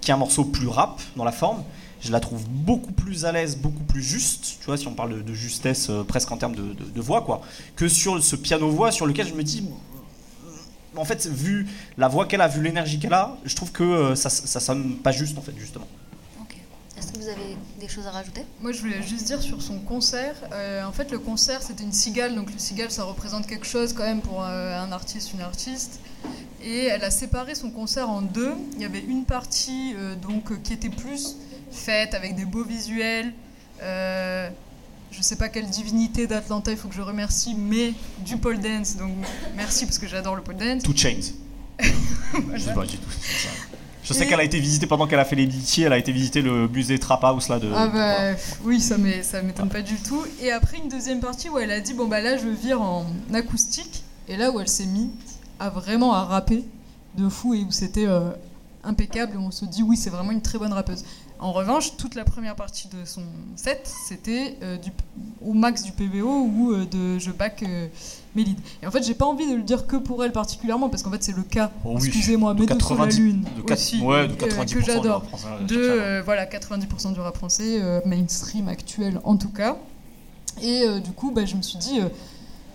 [0.02, 1.62] qui est un morceau plus rap dans la forme,
[2.02, 5.14] je la trouve beaucoup plus à l'aise, beaucoup plus juste, tu vois, si on parle
[5.18, 7.40] de, de justesse euh, presque en termes de, de- de voix, quoi,
[7.76, 9.62] que sur ce piano-voix sur lequel je me dis.
[9.62, 11.66] mm, En fait, vu
[11.96, 14.96] la voix qu'elle a, vu l'énergie qu'elle a, je trouve que euh, ça, ça sonne
[14.96, 15.86] pas juste, en fait, justement.
[16.40, 16.56] Ok.
[16.98, 18.42] Est-ce que vous avez des choses à rajouter?
[18.60, 20.34] Moi, je voulais juste dire sur son concert.
[20.52, 22.34] euh, en fait, le concert, c'était une cigale.
[22.34, 26.00] Donc, le cigale, ça représente quelque chose quand même pour euh, un artiste, une artiste.
[26.64, 28.52] Et elle a séparé son concert en deux.
[28.76, 31.36] Il y avait une partie euh, donc, euh, qui était plus
[31.70, 33.32] faite avec des beaux visuels.
[33.82, 34.48] Euh,
[35.10, 37.92] je sais pas quelle divinité d'Atlanta il faut que je remercie, mais
[38.24, 38.96] du pole dance.
[38.96, 39.10] Donc,
[39.56, 40.82] merci parce que j'adore le pole dance.
[40.82, 41.32] Two Chains.
[42.54, 43.10] Je sais pas du tout.
[44.04, 45.98] Je sais Et- qu'elle a été visitée pendant qu'elle a fait les litiers, elle a
[45.98, 47.70] été visiter le musée Trap House là de.
[47.74, 50.22] Ah bah oui, ça ça m'étonne pas du tout.
[50.40, 53.06] Et après une deuxième partie où elle a dit bon bah là je vire en
[53.34, 55.10] acoustique et là où elle s'est mise
[55.62, 56.64] à vraiment à rapper
[57.16, 58.30] de fou et où c'était euh,
[58.84, 61.04] impeccable et on se dit oui c'est vraiment une très bonne rappeuse.
[61.38, 63.22] En revanche, toute la première partie de son
[63.56, 64.76] set, c'était euh,
[65.44, 67.64] au max du PVO ou euh, de je back
[68.36, 68.58] Mélide.
[68.80, 71.10] Et en fait, j'ai pas envie de le dire que pour elle particulièrement, parce qu'en
[71.10, 73.72] fait, c'est le cas, Oh oui, excusez-moi, de mais de la 90 lune de quatre-
[73.80, 75.24] aussi, ouais, de euh, 90% que j'adore
[75.66, 79.76] de voilà 90% du rap français mainstream actuel en tout cas
[80.62, 82.08] et euh, du coup bah, je me suis dit euh,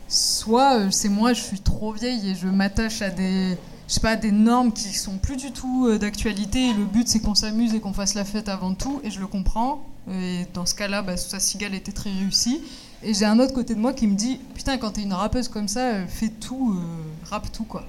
[0.08, 3.58] soit euh, c'est moi je suis trop vieille et je m'attache à des
[3.88, 7.20] je sais pas des normes qui sont plus du tout euh, d'actualité le but c'est
[7.20, 9.84] qu'on s'amuse et qu'on fasse la fête avant tout et je le comprends.
[10.10, 12.62] Et dans ce cas-là bah, sa cigale était très réussie
[13.04, 15.48] et j'ai un autre côté de moi qui me dit putain quand t'es une rappeuse
[15.48, 17.86] comme ça euh, fais tout euh, rappe tout quoi.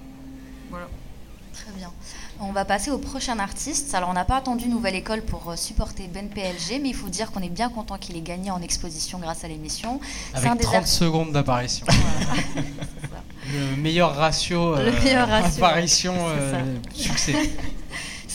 [0.70, 0.86] Voilà.
[1.52, 1.90] Très bien.
[2.40, 3.94] On va passer au prochain artiste.
[3.94, 7.08] Alors, on n'a pas attendu Nouvelle École pour euh, supporter Ben PLG, mais il faut
[7.08, 10.00] dire qu'on est bien content qu'il ait gagné en exposition grâce à l'émission.
[10.34, 11.84] Un Avec des 30 artistes- secondes d'apparition.
[13.52, 16.62] Le meilleur ratio, Le euh, meilleur ratio, apparition euh,
[16.94, 17.34] succès.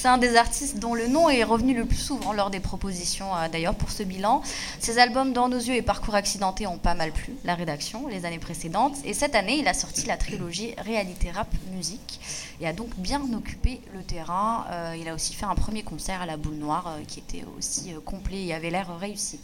[0.04, 3.34] C'est un des artistes dont le nom est revenu le plus souvent lors des propositions,
[3.38, 4.42] euh, d'ailleurs, pour ce bilan.
[4.82, 8.26] Ses albums Dans nos yeux et Parcours accidenté ont pas mal plu, la rédaction, les
[8.26, 8.98] années précédentes.
[9.06, 12.20] Et cette année, il a sorti la trilogie Réalité Rap Musique
[12.60, 14.66] et a donc bien occupé le terrain.
[14.72, 17.46] Euh, il a aussi fait un premier concert à la Boule Noire euh, qui était
[17.58, 19.40] aussi euh, complet et avait l'air réussi.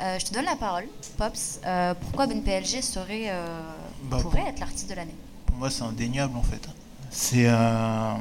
[0.00, 0.84] Je te donne la parole,
[1.16, 1.60] Pops.
[2.02, 3.32] Pourquoi Ben PLG serait,
[4.10, 5.14] Bah, pourrait pour- être l'artiste de l'année?
[5.46, 6.68] Pour moi, c'est indéniable en fait.
[7.10, 8.14] C'est, euh,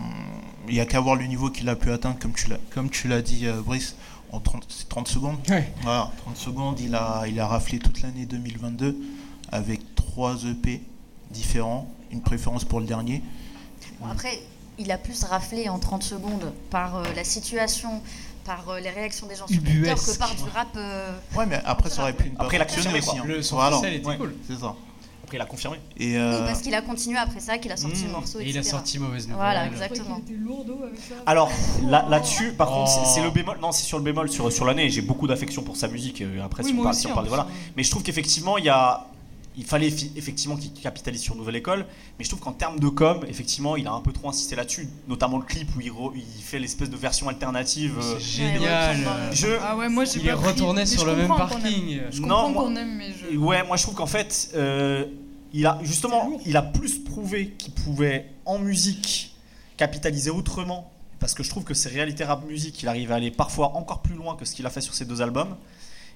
[0.68, 2.90] il y a qu'à voir le niveau qu'il a pu atteindre, comme tu l'as, comme
[2.90, 3.96] tu l'as dit, euh, Brice,
[4.32, 5.38] en 30, c'est 30 secondes.
[5.50, 5.72] Ouais.
[5.82, 8.98] Voilà, 30 secondes, il a, il a raflé toute l'année 2022
[9.52, 10.82] avec trois EP
[11.32, 13.22] différents, une préférence pour le dernier.
[14.00, 14.40] Bon, après,
[14.80, 18.02] il a plus raflé en 30 secondes par euh, la situation,
[18.44, 20.70] par euh, les réactions des gens sur Twitter que par du rap.
[20.78, 23.10] euh, Ouais, mais après, ça aurait pu ne pas Après, confirmé, aussi.
[23.10, 23.20] quoi.
[23.20, 23.24] hein.
[23.28, 23.78] Le son Voilà.
[23.90, 24.18] était Ouais.
[24.18, 24.36] cool.
[24.48, 24.76] C'est ça.
[25.34, 25.78] Après, il a confirmé.
[25.98, 28.50] Et oui, euh, parce qu'il a continué après ça, qu'il a sorti le morceau, Et
[28.50, 29.38] il a sorti Mauvaise Nouvelle.
[29.38, 30.22] Voilà, exactement.
[31.26, 31.50] Alors
[31.88, 32.76] là- là-dessus, par Oh.
[32.86, 33.58] contre, c'est- le bémol.
[33.62, 34.90] Non, c'est sur le bémol sur, sur l'année.
[34.90, 36.22] J'ai beaucoup d'affection pour sa musique.
[36.22, 37.48] euh, Après, Oui, si, on parle, aussi, si on parle voilà.
[37.78, 39.08] Mais je trouve qu'effectivement, il y a.
[39.56, 41.86] Il fallait effectivement qu'il capitalise sur Nouvelle École,
[42.18, 44.90] mais je trouve qu'en termes de com, effectivement, il a un peu trop insisté là-dessus,
[45.08, 47.94] notamment le clip où il, re- il fait l'espèce de version alternative.
[48.02, 48.98] euh, C'est génial.
[49.32, 52.02] Je, Ah ouais, moi j'ai Il est pris, retourné sur le même parking.
[52.10, 53.38] Je Non, comprends qu'on aime, mais je.
[53.38, 55.06] Ouais, moi je trouve qu'en fait, euh,
[55.54, 59.36] il a justement, il a plus prouvé qu'il pouvait en musique
[59.78, 63.32] capitaliser autrement, parce que je trouve que ses réalités rap musique, il arrive à aller
[63.32, 65.56] parfois encore plus loin que ce qu'il a fait sur ses deux albums,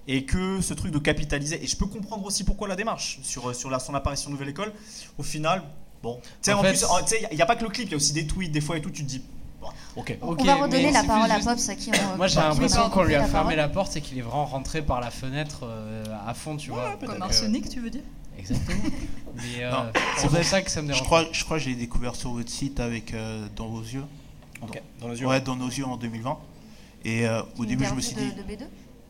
[0.08, 3.54] et que ce truc de capitaliser, et je peux comprendre aussi pourquoi la démarche sur
[3.56, 4.72] sur la, son apparition Nouvelle École,
[5.18, 5.64] au final,
[6.02, 7.64] bon, tu sais En en, fait- plus, en- tu sais, il n'y a pas que
[7.64, 9.22] le clip, il y a aussi des tweets des fois et tout, tu te dis,
[9.62, 10.18] bon, ok.
[10.22, 12.18] On Ok, va redonner la parole à Pops à qui on.
[12.18, 15.02] Moi j'ai l'impression qu'on lui a fermé la porte et qu'il est vraiment rentré par
[15.02, 16.96] la fenêtre euh, à fond, tu vois.
[17.00, 18.04] Comme Donc, euh, Arsenic, tu veux dire
[18.40, 18.84] Exactement.
[19.38, 19.72] Mais euh,
[20.18, 21.06] c'est pour ça que ça me je dérange.
[21.06, 24.04] crois, je crois que j'ai découvert sur votre site avec euh, Dans vos yeux.
[25.02, 25.28] Dans les yeux.
[25.28, 26.38] Ouais, Dans nos yeux en 2020.
[27.06, 28.32] Et euh, au début, je me suis de, dit.
[28.34, 28.68] de B2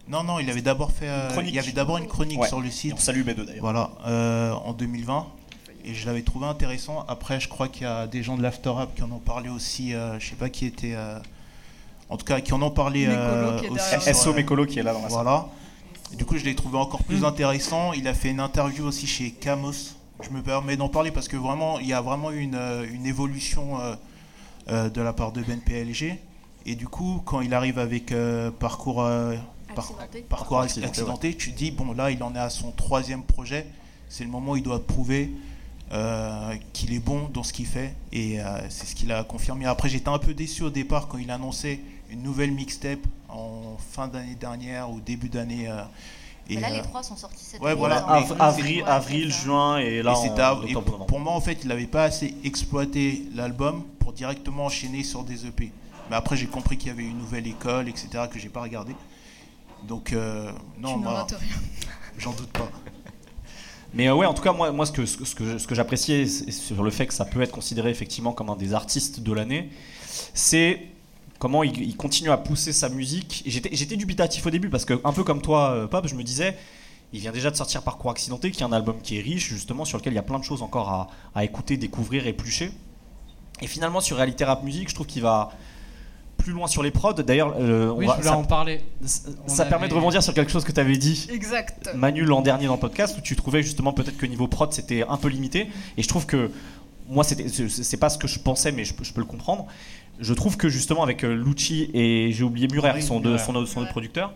[0.09, 1.07] Non, non, il avait d'abord fait.
[1.07, 2.47] euh, il y avait d'abord une chronique Ouais.
[2.47, 2.93] sur le site.
[2.95, 3.61] on salue B2 d'ailleurs.
[3.61, 5.27] Voilà, euh, en 2020.
[5.85, 7.05] Et je l'avais trouvé intéressant.
[7.07, 9.93] Après, je crois qu'il y a des gens de l'After qui en ont parlé aussi.
[9.93, 10.93] euh, je sais pas qui était.
[10.95, 11.17] euh,
[12.09, 14.13] en tout cas, qui en ont parlé Mécolo euh, qui est aussi.
[14.13, 15.23] SO Mécolo qui est là dans la salle.
[15.23, 15.47] Voilà.
[16.17, 17.93] Du coup, je l'ai trouvé encore plus intéressant.
[17.93, 19.71] Il a fait une interview aussi chez Camos.
[20.23, 23.05] Je me permets d'en parler parce que vraiment, il y a vraiment une, euh, une
[23.05, 23.95] évolution euh,
[24.69, 26.17] euh, de la part de Ben PLG.
[26.65, 29.35] Et du coup, quand il arrive avec euh, parcours, euh,
[29.75, 30.21] par- Accidenté.
[30.27, 33.67] parcours Accidenté, accidenté, tu te dis bon là, il en est à son troisième projet.
[34.09, 35.31] C'est le moment où il doit prouver
[35.93, 39.65] euh, qu'il est bon dans ce qu'il fait et euh, c'est ce qu'il a confirmé.
[39.65, 41.79] Après, j'étais un peu déçu au départ quand il annonçait
[42.09, 42.99] une nouvelle mixtape
[43.29, 45.69] en fin d'année dernière ou début d'année.
[46.49, 47.79] Et, Mais là, euh, les trois sont sortis cette ouais, année.
[47.79, 48.01] voilà.
[48.01, 50.29] Dans- Av- mais- avril, Ouais, avril, juin et là et en et
[50.75, 55.23] octobre, pour, moi, en fait, il n'avait pas assez exploité l'album pour directement enchaîner sur
[55.23, 55.71] des EP.
[56.09, 58.95] Mais après, j'ai compris qu'il y avait une nouvelle école, etc., que j'ai pas regardé.
[59.87, 61.25] Donc, euh, non, rien.
[62.17, 62.69] j'en doute pas.
[63.93, 66.25] Mais euh, ouais, en tout cas, moi, moi ce que, ce que, ce que, j'appréciais
[66.25, 69.69] sur le fait que ça peut être considéré effectivement comme un des artistes de l'année,
[70.33, 70.81] c'est
[71.39, 73.43] comment il, il continue à pousser sa musique.
[73.45, 76.15] Et J'étais j'étais dubitatif au début parce que, un peu comme toi, euh, Pop, je
[76.15, 76.57] me disais,
[77.13, 79.85] il vient déjà de sortir Parcours Accidenté, qui est un album qui est riche, justement,
[79.85, 82.71] sur lequel il y a plein de choses encore à, à écouter, découvrir, éplucher.
[83.61, 85.51] Et finalement, sur Réalité Rap Music, je trouve qu'il va
[86.37, 87.13] plus loin sur les prods.
[87.13, 88.81] D'ailleurs, euh, on Oui, va- je voulais ça, en parler.
[89.47, 91.89] Ça permet de rebondir sur quelque chose que tu avais dit Exact.
[91.95, 95.03] Manu l'an dernier dans le podcast où tu trouvais justement peut-être que niveau prod c'était
[95.09, 96.51] un peu limité et je trouve que
[97.09, 99.65] moi c'était c'est- pas ce que je pensais mais je peux le comprendre
[100.19, 103.37] je trouve que justement avec euh, Lucci et j'ai oublié Murer Oui, son Murer.
[103.37, 104.33] son, autre- son autre producteur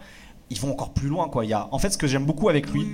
[0.50, 1.46] ils vont encore plus loin quoi.
[1.46, 2.88] Il y a en fait ce que j'aime beaucoup avec lui de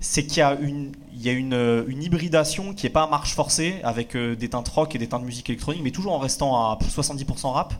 [0.00, 3.02] c'est qu'il y a une il y a une, euh, une hybridation qui est pas
[3.04, 6.12] à marche forcée avec euh, des teintes rock et des teintes musique électronique mais toujours
[6.14, 7.74] en restant à 70% rap.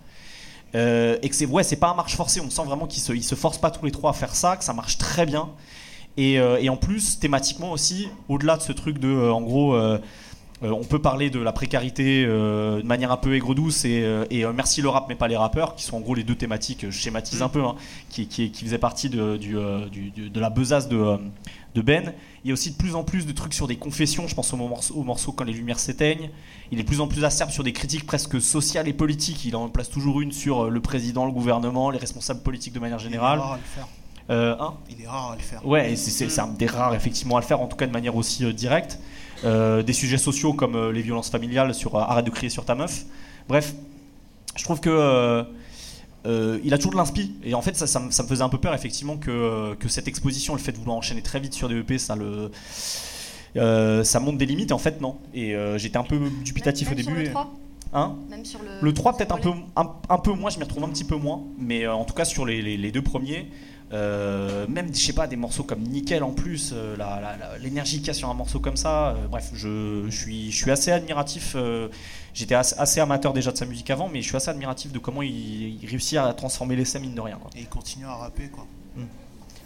[0.76, 2.40] Euh, et que c'est ouais c'est pas à marche forcée.
[2.40, 4.56] On sent vraiment qu'ils se, ils se forcent pas tous les trois à faire ça
[4.56, 5.48] que ça marche très bien.
[6.16, 9.74] Et, euh, et en plus thématiquement aussi au-delà de ce truc de euh, en gros
[10.62, 14.24] euh, on peut parler de la précarité euh, de manière un peu aigre-douce et, euh,
[14.30, 16.34] et, euh, merci le rap mais pas les rappeurs qui sont en gros les deux
[16.34, 17.76] thématiques je schématise un peu hein,
[18.10, 21.16] qui, qui, qui faisaient partie de, du, euh, du- du- de la besace de, euh,
[21.74, 22.12] de Ben.
[22.44, 24.52] Il y a aussi de plus en plus de trucs sur des confessions je pense
[24.52, 26.30] au morceau, au morceau quand les lumières s'éteignent.
[26.72, 29.44] Il est de plus en plus acerbe sur des critiques presque sociales et politiques.
[29.44, 32.98] Il en place toujours une sur le président le gouvernement les responsables politiques de manière
[32.98, 33.88] Il est générale rare à le faire.
[34.30, 34.74] Euh, hein?
[34.90, 35.66] Il est rare à le faire.
[35.66, 37.92] Ouais, et c'est- c'est un des rares effectivement à le faire, en tout cas de
[37.92, 38.98] manière aussi euh, directe.
[39.44, 42.64] Euh, des sujets sociaux comme euh, les violences familiales sur euh, arrête de crier sur
[42.66, 43.04] ta meuf.
[43.48, 43.74] Bref,
[44.56, 44.90] je trouve que
[46.26, 48.42] euh, il a toujours de l'inspi et en fait ça, ça, me- ça me faisait
[48.42, 51.54] un peu peur effectivement que, que cette exposition, le fait de vouloir enchaîner très vite
[51.54, 52.50] sur des EP, ça le
[53.56, 55.16] euh, ça monte des limites et en fait non?
[55.34, 57.22] Et euh, j'étais un peu dubitatif Même au sur début.
[57.22, 57.50] le et- 3
[57.92, 58.14] Hein?
[58.28, 58.68] Même sur le.
[58.80, 61.02] le 3 sur peut-être un peu, un, un peu moins, je m'y retrouve un petit
[61.02, 63.50] peu moins, mais en tout cas sur les, les- les deux premiers,
[63.92, 67.58] euh, même je sais pas des morceaux comme Nickel en plus, euh, la- la- la-
[67.58, 70.56] l'énergie qu'il y a sur un morceau comme ça, euh, bref, je, je suis, je
[70.56, 71.52] suis assez admiratif.
[71.56, 71.88] euh,
[72.32, 75.00] J'étais assez, assez amateur déjà de sa musique avant, mais je suis assez admiratif de
[75.00, 77.36] comment il, il réussit à transformer l'essai mine de rien.
[77.42, 77.50] Quoi.
[77.56, 78.64] Et il continue à rapper, quoi.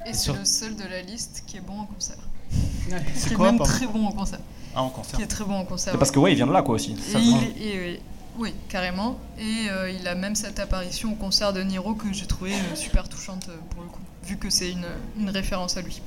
[0.06, 2.16] Et c'est sur- le seul de la liste qui est bon en concert.
[3.14, 4.40] C'est Qui est quoi, même très bon en concert.
[4.74, 5.16] Ah, en concert.
[5.18, 5.92] Qui est très bon en concert.
[5.92, 6.92] C'est parce que ouais, il vient de là quoi aussi.
[6.92, 7.40] Et Ça, il ouais.
[7.59, 8.01] est- et- et-
[8.38, 9.18] oui, carrément.
[9.38, 12.74] Et euh, il a même cette apparition au concert de Niro que j'ai trouvé euh,
[12.74, 16.01] super touchante euh, pour le coup, vu que c'est une, référence à lui.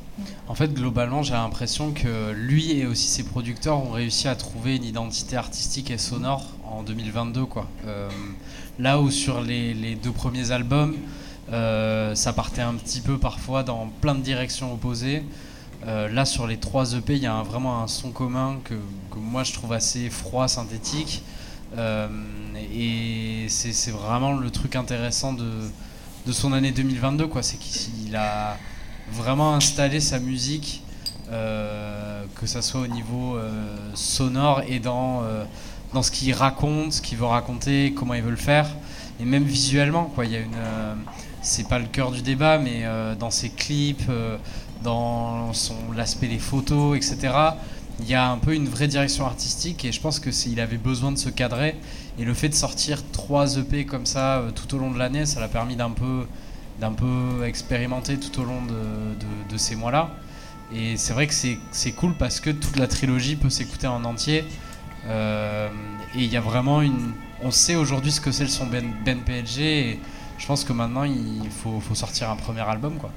[0.48, 4.76] En fait, globalement, j'ai l'impression que lui et aussi ses producteurs ont réussi à trouver
[4.76, 7.46] une identité artistique et sonore en 2022.
[7.46, 7.68] Quoi.
[7.86, 8.10] Euh,
[8.80, 10.96] là où sur les, deux premiers albums,
[11.52, 15.24] euh, ça partait un petit peu parfois dans plein de directions opposées.
[15.86, 18.74] Euh, là, sur les trois EP, il y a vraiment un son commun que,
[19.16, 21.24] moi je trouve assez froid, synthétique.
[22.74, 25.52] Et c'est vraiment le truc intéressant de,
[26.28, 27.42] de son année 2022, quoi.
[27.42, 28.58] C'est qu'il a
[29.14, 30.84] vraiment installé sa musique,
[31.32, 33.50] euh, que ça soit au niveau euh,
[33.94, 35.46] sonore et dans, euh,
[35.94, 38.68] dans ce qu'il raconte, ce qu'il veut raconter, comment il veut le faire,
[39.22, 40.26] et même visuellement, quoi.
[40.26, 40.58] Il y a une,
[41.42, 42.84] c'est pas le cœur du débat, mais
[43.18, 44.12] dans ses clips,
[44.84, 47.34] dans son l'aspect des photos, etc.
[48.00, 50.78] Il y a un peu une vraie direction artistique et je pense que il avait
[50.78, 51.76] besoin de se cadrer
[52.20, 55.26] et le fait de sortir trois EP comme ça euh, tout au long de l'année,
[55.26, 56.26] ça l'a permis d'un peu
[56.80, 60.12] d'un peu expérimenter tout au long de, ces mois-là.
[60.72, 64.04] Et c'est vrai que c'est c'est cool parce que toute la trilogie peut s'écouter en
[64.04, 64.46] entier.
[65.08, 65.70] Euh,
[66.16, 67.14] et il y a vraiment une.
[67.42, 69.60] On sait aujourd'hui ce que c'est le son Ben, ben PLG.
[69.60, 70.00] Et
[70.38, 72.98] je pense que maintenant il faut, faut sortir un premier album.
[72.98, 73.12] Quoi.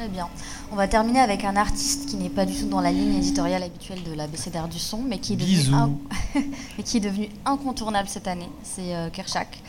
[0.00, 0.30] Très bien.
[0.72, 3.62] On va terminer avec un artiste qui n'est pas du tout dans la ligne éditoriale
[3.62, 5.74] habituelle de la BCDR du son, mais qui est devenu, Bisous.
[5.74, 5.90] un-
[6.78, 8.48] mais qui est devenu incontournable cette année.
[8.62, 9.62] C'est euh, Kershak.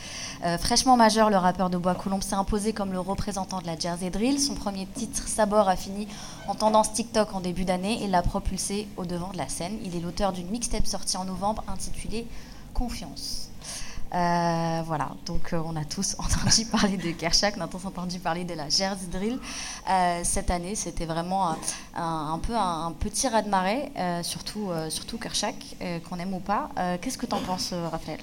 [0.46, 4.08] Euh, fraîchement majeur, le rappeur de Bois-Colombes s'est imposé comme le représentant de la Jersey
[4.08, 4.40] Drill.
[4.40, 6.08] Son premier titre, Sabor, a fini
[6.48, 9.76] en tendance TikTok en début d'année et l'a propulsé au devant de la scène.
[9.84, 12.26] Il est l'auteur d'une mixtape sortie en novembre intitulée
[12.72, 13.50] Confiance.
[14.14, 18.18] Euh, voilà, donc euh, on a tous entendu parler de Kershak, on a tous entendu
[18.18, 19.38] parler de la Jersey Drill.
[19.90, 21.56] Euh, cette année, c'était vraiment
[21.96, 23.90] un, peu un, petit raz-de-marée,
[24.22, 25.54] surtout, surtout Kershak,
[26.08, 26.68] qu'on aime ou pas.
[27.00, 28.20] Qu'est-ce que tu en penses, Raphaël?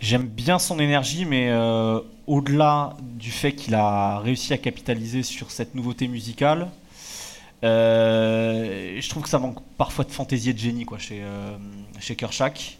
[0.00, 1.52] J'aime bien son énergie, mais
[2.26, 6.68] au-delà du fait qu'il a réussi à capitaliser sur cette nouveauté musicale,
[7.62, 11.22] je trouve que ça manque parfois de fantaisie et de génie quoi, chez,
[11.98, 12.78] chez Kershak.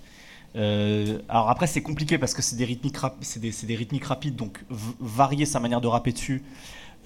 [0.54, 4.04] Euh, alors après c'est compliqué parce que c'est des rythmiques c'est des, c'est des rythmiques
[4.04, 4.62] rapides donc
[5.00, 6.42] varier sa manière de rapper dessus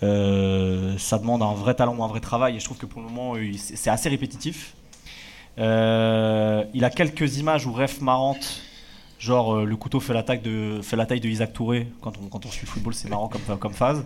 [0.02, 3.00] euh, ça demande un vrai talent ou un vrai travail et je trouve que pour
[3.02, 4.74] le moment c'est assez répétitif.
[5.58, 8.62] Euh, il a quelques images ou refs marrantes
[9.18, 12.12] genre euh, le couteau fait la taille de fait la taille de Isaac Touré quand
[12.22, 14.04] on, quand on suit le football c'est marrant comme, comme phase.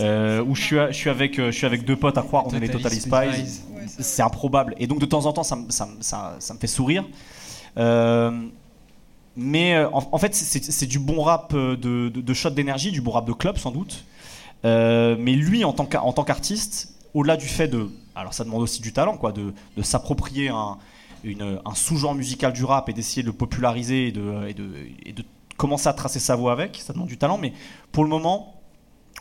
[0.00, 2.50] Euh, où je suis, je, suis avec, je suis avec deux potes à croire on
[2.56, 3.60] est les Totally Spies.
[4.02, 4.74] C'est improbable.
[4.78, 7.04] Et donc de temps en temps, ça, me- ça, me- ça- ça me fait sourire.
[7.76, 8.46] Euh,
[9.42, 13.24] mais euh, en, fait, c'est du bon rap euh, de, shot d'énergie, du bon rap
[13.26, 14.04] de club sans doute.
[14.66, 18.92] Euh, mais lui, en tant qu'artiste, au-delà du fait de, alors ça demande aussi du
[18.92, 20.76] talent, quoi, de, s'approprier un,
[21.74, 25.24] sous-genre musical du rap et d'essayer de le populariser et de,
[25.56, 27.38] commencer à tracer sa voix avec, ça demande du talent.
[27.38, 27.54] Mais
[27.92, 28.60] pour le moment,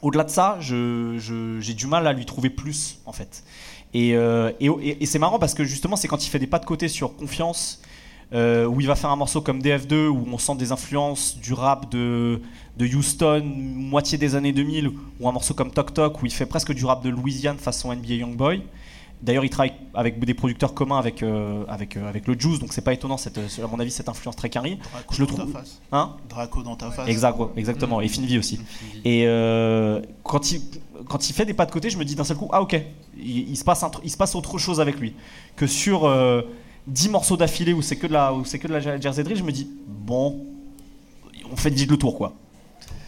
[0.02, 3.46] au-delà de ça, j'ai du mal à lui trouver plus, en fait.
[3.94, 4.18] Et
[5.06, 7.82] c'est marrant parce que justement, c'est quand il fait des pas de côté sur Confiance,
[8.34, 11.54] euh, où il va faire un morceau comme DF2, où on sent des influences du
[11.54, 12.42] rap de,
[12.78, 16.46] de Houston, moitié des années 2000, ou un morceau comme Tok Tok, où il fait
[16.46, 18.62] presque du rap de Louisiane façon NBA Youngboy.
[19.22, 22.72] D'ailleurs, il travaille avec des producteurs communs avec, euh, avec, euh, avec le Juice, donc
[22.72, 24.78] c'est pas étonnant, cette, à mon avis, cette influence très carrée.
[24.94, 25.52] Draco Je le dans trouve.
[25.52, 25.82] ta face.
[25.92, 26.16] Hein?
[26.30, 27.10] Draco dans ta face.
[27.10, 28.00] Exact, exactement.
[28.00, 28.62] Et Finvi aussi.
[29.04, 30.62] Et euh, quand, il,
[31.10, 32.82] quand il fait des pas de côté, je me dis d'un seul coup, ah ok,
[33.18, 35.14] il, il se passe un il se passe autre chose avec lui.
[35.58, 36.10] Que sur
[36.90, 39.38] 10 morceaux d'affilée où c'est que de la, où c'est que de la Jersey Drill,
[39.38, 40.46] je me dis, bon,
[41.52, 42.34] on fait le tour quoi.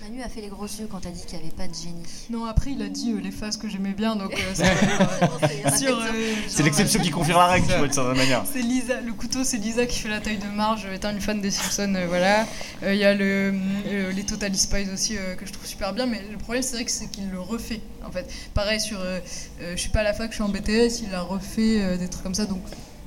[0.01, 2.03] Manu a fait les gros yeux quand t'as dit qu'il n'y avait pas de génie.
[2.31, 4.55] Non, après, il a dit euh, les phases que j'aimais bien, donc euh.
[5.77, 6.11] Sur, euh,
[6.47, 8.43] C'est l'exception qui confirme la règle, tu vois, de certaine manière.
[8.51, 11.21] C'est Lisa, le couteau, c'est Lisa qui fait la taille de marge, euh, étant une
[11.21, 12.45] fan des Simpsons, euh, voilà.
[12.83, 13.53] Euh, Il y a le,
[13.87, 16.75] euh, les Totally Spies aussi euh, que je trouve super bien, mais le problème c'est
[16.75, 18.27] vrai que c'est qu'il le refait en fait.
[18.53, 19.19] Pareil sur, euh,
[19.61, 21.97] euh, je suis pas à la fac, je suis en BTS, il a refait euh,
[21.97, 22.61] des trucs comme ça, donc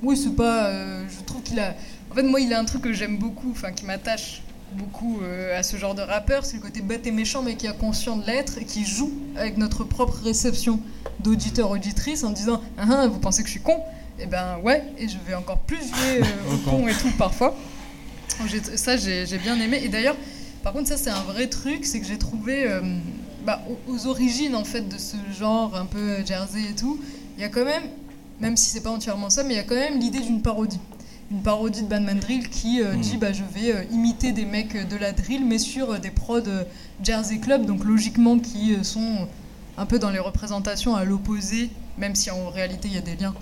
[0.04, 1.74] oui c'est pas, euh, je trouve qu'il a,
[2.10, 4.42] en fait moi il a un truc que j'aime beaucoup, enfin qui m'attache
[4.74, 7.66] beaucoup euh, à ce genre de rappeur, c'est le côté bête et méchant mais qui
[7.66, 10.80] a conscience de l'être et qui joue avec notre propre réception
[11.20, 13.80] d'auditeur auditrice en disant ah, ah, vous pensez que je suis con?
[14.18, 17.56] Et ben ouais, et je vais encore plus jouer euh, au con et tout parfois.
[18.38, 19.80] Donc, Ça, j'ai bien aimé.
[19.82, 20.16] Et d'ailleurs,
[20.62, 22.80] par contre, ça, c'est un vrai truc, c'est que j'ai trouvé euh,
[23.44, 27.00] bah, aux, aux origines en fait de ce genre un peu Jersey et tout,
[27.36, 27.82] il y a quand même,
[28.40, 30.80] même si c'est pas entièrement ça, mais il y a quand même l'idée d'une parodie.
[31.30, 33.00] Une parodie de Bandman Drill qui euh, Mhm.
[33.00, 36.10] dit bah, je vais euh, imiter des mecs de la drill, mais sur euh, des
[36.10, 36.42] prods
[37.02, 39.26] Jersey Club, donc logiquement qui sont
[39.78, 43.16] un peu dans les représentations à l'opposé, même si en réalité il y a des
[43.16, 43.34] liens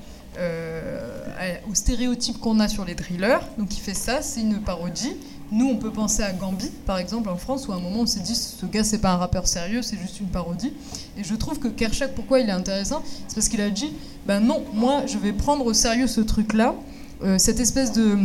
[1.68, 3.40] aux stéréotypes qu'on a sur les drillers.
[3.58, 5.14] Donc il fait ça, c'est une parodie.
[5.52, 8.06] Nous, on peut penser à Gambi, par exemple, en France, où à un moment on
[8.06, 10.72] s'est dit ce gars, c'est pas un rappeur sérieux, c'est juste une parodie.
[11.18, 13.92] Et je trouve que Kershak, pourquoi il est intéressant C'est parce qu'il a dit
[14.26, 16.74] ben non, moi, je vais prendre au sérieux ce truc-là,
[17.22, 18.16] euh, cette espèce de.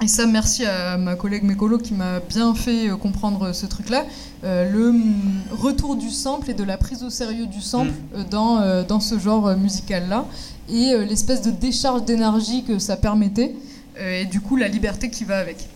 [0.00, 4.06] Et ça, merci à ma collègue Mécolo qui m'a bien fait euh, comprendre ce truc-là.
[4.44, 5.14] Euh, le hum,
[5.50, 9.00] retour du sample et de la prise au sérieux du sample euh, dans, euh, dans
[9.00, 10.24] ce genre euh, musical-là.
[10.70, 13.54] Et euh, l'espèce de décharge d'énergie que ça permettait.
[14.00, 15.68] euh, et du coup, la liberté qui va avec.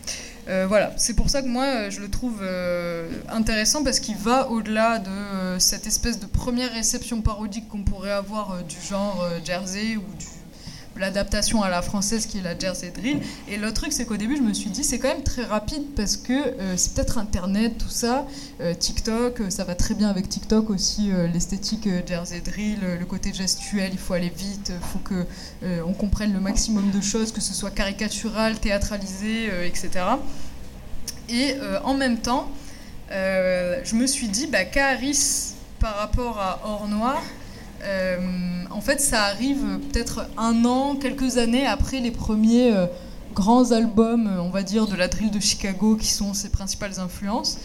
[0.53, 4.16] Euh, voilà, c'est pour ça que moi euh, je le trouve euh, intéressant parce qu'il
[4.16, 9.97] va au-delà de cette espèce de première réception parodique qu'on pourrait avoir du genre Jersey
[9.97, 10.27] ou du,
[10.97, 13.20] l'adaptation à la française qui est la Jersey Drill.
[13.48, 15.82] Et le truc, c'est qu'au début, je me suis dit, c'est quand même très rapide
[15.97, 18.27] parce que euh, c'est peut-être Internet, tout ça,
[18.60, 23.32] euh, TikTok, euh, ça va très bien avec TikTok aussi, l'esthétique Jersey Drill, le côté
[23.32, 25.27] gestuel, il faut aller vite, il faut que
[25.85, 29.90] on comprenne le maximum de choses, que ce soit caricatural, théâtralisé, etc.
[31.28, 31.55] Et
[31.85, 32.51] en même temps,
[33.10, 37.23] je me suis dit, bah, Karis, par rapport à Or Noir,
[37.85, 38.17] euh,
[38.71, 42.87] en fait, ça arrive peut-être un an, quelques années après les premiers euh,
[43.35, 47.01] grands albums, euh, on va dire, de la drill de Chicago, qui sont ses principales
[47.01, 47.59] influences.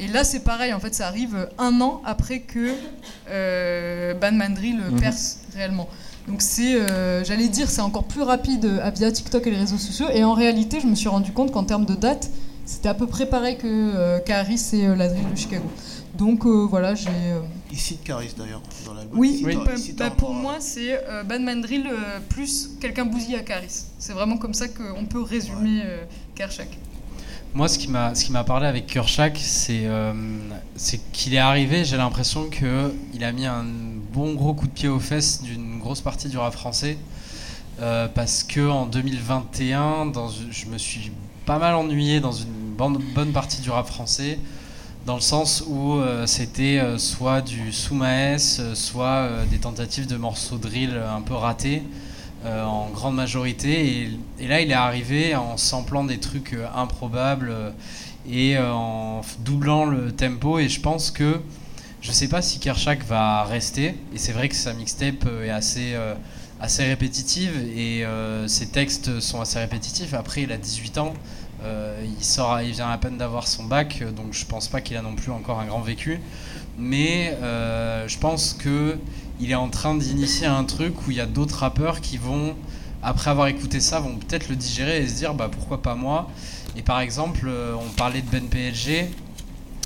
[0.00, 2.70] Et là, c'est pareil, en fait, ça arrive un an après que
[3.30, 5.00] euh, Ban Mandrill Mhm.
[5.00, 5.88] perce réellement.
[6.28, 10.06] Donc c'est, euh, j'allais dire, c'est encore plus rapide via TikTok et les réseaux sociaux.
[10.14, 12.30] Et en réalité, je me suis rendu compte qu'en termes de date,
[12.64, 15.64] c'était à peu près pareil que euh, Caris et euh, la drill de Chicago.
[16.22, 17.08] Donc euh, voilà, j'ai.
[17.10, 17.40] euh,
[17.72, 19.18] Il cite Caris d'ailleurs dans l'album.
[19.18, 23.42] Oui, cite- bah, bah, pour moi, c'est euh, Ban Mandrill euh, plus quelqu'un bousillé à
[23.42, 23.82] Caris.
[23.98, 26.04] C'est vraiment comme ça qu'on peut résumer euh,
[26.36, 26.68] Kershak.
[27.54, 30.12] Moi, ce qui m'a, ce qui m'a parlé avec Kershak, c'est, euh,
[30.76, 31.84] c'est qu'il est arrivé.
[31.84, 33.64] J'ai l'impression que il a mis un
[34.12, 36.96] bon gros coup de pied aux fesses d'une grosse partie du rap français,
[37.80, 41.10] Euh, parce que en 2021, dans, je me suis
[41.46, 44.38] pas mal ennuyé dans une bonne, bonne partie du rap français,
[45.06, 50.16] dans le sens où euh, c'était euh, soit du sous-maes, euh, soit des tentatives de
[50.16, 51.82] morceaux drill un peu ratés
[52.44, 54.08] en grande majorité.
[54.40, 57.54] Et, là, il est arrivé en samplant des trucs improbables
[58.28, 60.58] et en doublant le tempo.
[60.58, 61.40] Et je pense que
[62.00, 63.94] je sais pas si Kershak va rester.
[64.12, 65.94] Et c'est vrai que sa mixtape est assez,
[66.60, 68.04] assez répétitive et
[68.48, 70.12] ses textes sont assez répétitifs.
[70.12, 71.14] Après, il a 18 ans.
[71.64, 74.96] Euh, il sort, il vient à peine d'avoir son bac, donc je pense pas qu'il
[74.96, 76.20] a non plus encore un grand vécu.
[76.78, 78.98] Mais euh, je pense que
[79.40, 82.54] il est en train d'initier un truc où il y a d'autres rappeurs qui vont,
[83.02, 86.28] après avoir écouté ça, vont peut-être le digérer et se dire bah pourquoi pas moi?
[86.76, 89.10] Et par exemple, euh, on parlait de Ben PLG.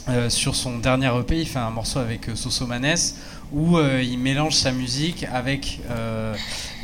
[0.09, 2.95] euh, sur son dernier EP, il fait un morceau avec euh, Soso Manes
[3.53, 5.81] où euh, il mélange sa musique avec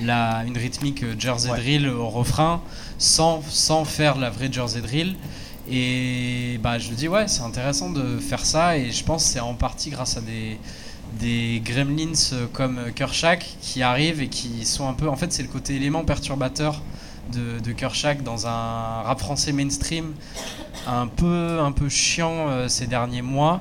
[0.01, 1.59] la, une rythmique Jersey Ouais.
[1.59, 2.60] Drill au refrain
[3.03, 5.16] sans, sans faire la vraie Jersey Drill.
[5.70, 8.79] Et bah, je me dis, ouais, c'est intéressant de faire ça.
[8.79, 10.59] Et je pense que c'est en partie grâce à des,
[11.19, 15.09] des gremlins euh, comme Kershak qui arrivent et qui sont un peu.
[15.09, 16.81] En fait, c'est le côté élément perturbateur
[17.33, 20.12] de, de Kershak dans un rap français mainstream
[20.87, 23.61] un peu, un peu chiant euh, ces derniers mois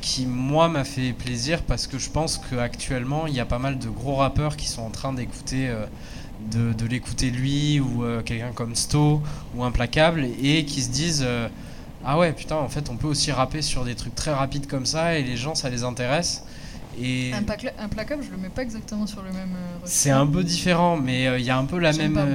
[0.00, 3.78] qui moi m'a fait plaisir parce que je pense qu'actuellement il y a pas mal
[3.78, 5.86] de gros rappeurs qui sont en train d'écouter euh,
[6.50, 9.20] de, de l'écouter lui ou euh, quelqu'un comme Sto
[9.56, 11.48] ou Implacable et qui se disent euh,
[12.04, 14.86] ah ouais putain en fait on peut aussi rapper sur des trucs très rapides comme
[14.86, 16.44] ça et les gens ça les intéresse.
[17.00, 19.50] Et Implacable, je le mets pas exactement sur le même.
[19.54, 22.26] euh, c'est un peu différent mais il y a un peu la même pas,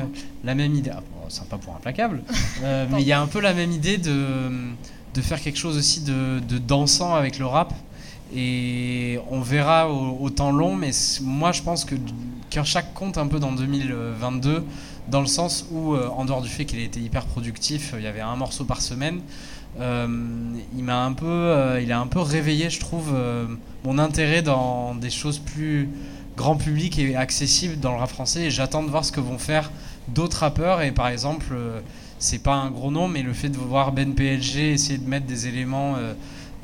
[0.43, 0.91] la même idée.
[0.93, 2.23] Ah, bon, sympa pour Implacable.
[2.61, 4.49] Mais il y a un peu la même idée de
[5.15, 7.73] de faire quelque chose aussi de, de dansant avec le rap.
[8.35, 10.89] Et on verra au, au temps long mais
[11.21, 11.95] moi je pense que
[12.53, 14.63] Kershak compte un peu dans 2022
[15.09, 18.07] dans le sens où euh, en dehors du fait qu'il été hyper productif il y
[18.07, 19.21] avait un morceau par semaine
[19.79, 20.07] euh,
[20.77, 23.47] il m'a un peu euh, il a un peu réveillé je trouve euh,
[23.83, 25.89] mon intérêt dans des choses plus
[26.35, 29.37] grand public et accessibles dans le rap français et j'attends de voir ce que vont
[29.37, 29.71] faire
[30.07, 31.79] d'autres rappeurs et par exemple euh,
[32.19, 35.25] c'est pas un gros nom mais le fait de voir Ben PLG essayer de mettre
[35.25, 36.13] des éléments euh,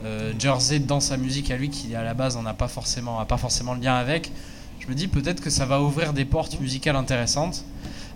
[0.06, 3.20] euh, Jersey dans sa musique à lui qui à la base en a pas forcément
[3.20, 4.32] a pas forcément le lien avec
[4.80, 7.64] je me dis peut-être que ça va ouvrir des portes musicales intéressantes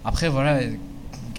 [0.06, 0.60] après voilà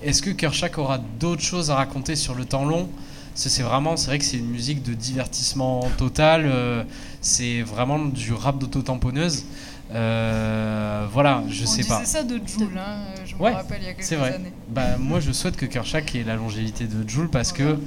[0.03, 2.89] est-ce que Kershak aura d'autres choses à raconter sur le temps long?
[3.37, 6.85] C'est vraiment c'est vrai que c'est une musique de divertissement total euh,
[7.21, 9.45] c'est vraiment du rap d'auto-tamponneuse
[9.93, 13.87] Euh, voilà je On sais pas ça de Joule, hein, je me Ouais, rappelle il
[13.87, 14.35] y a quelques c'est vrai.
[14.35, 14.53] années.
[14.69, 17.79] Bah, moi, je souhaite que Kershak ait la longévité de Joule parce que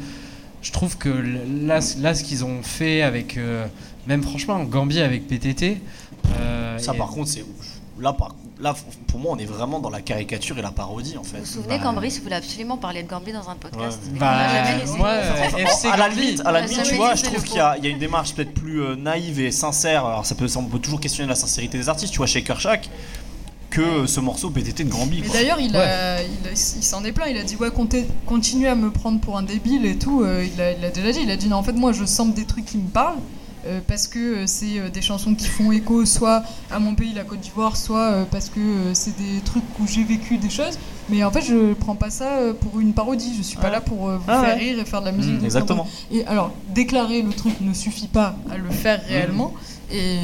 [0.61, 3.65] je trouve que là, là ce qu'ils ont fait avec, euh,
[4.07, 5.81] même franchement, Gambier avec PTT.
[6.77, 7.43] Euh, Ça, par contre, c'est
[7.99, 8.35] là, par...
[8.59, 8.75] là,
[9.07, 11.37] pour moi, on est vraiment dans la caricature et la parodie, en fait.
[11.39, 14.19] Vous vous souvenez Bah, quand Brice voulait absolument parler de Gambi dans un podcast Ouais.
[14.19, 17.43] Bah, jamais moi, euh, FC à la limite, à la limite, tu vois, je trouve
[17.43, 20.05] qu'il y, a- il y a une démarche peut-être plus euh, naïve et sincère.
[20.05, 22.43] Alors, ça peut, ça, on peut toujours questionner la sincérité des artistes, tu vois, chez
[22.43, 22.89] Kershak,
[23.69, 25.21] que euh, ce morceau PTT de Gramby.
[25.23, 27.27] Mais d'ailleurs, il, a- il, a- il s'en est plaint.
[27.29, 27.69] Il a dit ouais,
[28.25, 30.21] continuez à me prendre pour un débile et tout.
[30.23, 31.19] Euh, il, a, il a déjà dit.
[31.23, 33.17] Il a dit non, en fait, moi, je sens des trucs qui me parlent
[33.67, 37.13] euh, parce que euh, c'est euh, des chansons qui font écho soit à mon pays,
[37.13, 40.79] la Côte d'Ivoire, soit parce que c'est des trucs où j'ai vécu des choses.
[41.09, 43.33] Mais en fait, je prends pas ça pour une parodie.
[43.37, 43.71] Je suis pas Ouais.
[43.71, 44.63] là pour vous Ah faire ouais.
[44.63, 45.35] rire et faire de la musique.
[45.35, 45.87] Mmh, de exactement.
[46.11, 49.53] Et alors, déclarer le truc ne suffit pas à le faire réellement.
[49.89, 50.17] Et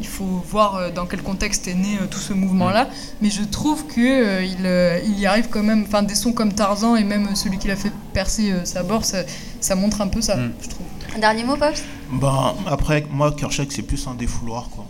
[0.00, 2.88] il faut voir dans quel contexte est né tout ce mouvement-là.
[3.22, 5.84] Mais je trouve que euh, il, y arrive quand même.
[5.86, 9.04] Enfin, des sons comme Tarzan et même celui qui l'a fait percer euh, sa bord,
[9.04, 9.18] ça,
[9.60, 10.86] ça montre un peu ça, je trouve.
[11.14, 11.82] Un dernier mot, Pops?
[12.10, 14.84] Ben, après, moi, Kershak, c'est plus un défouloir, quoi.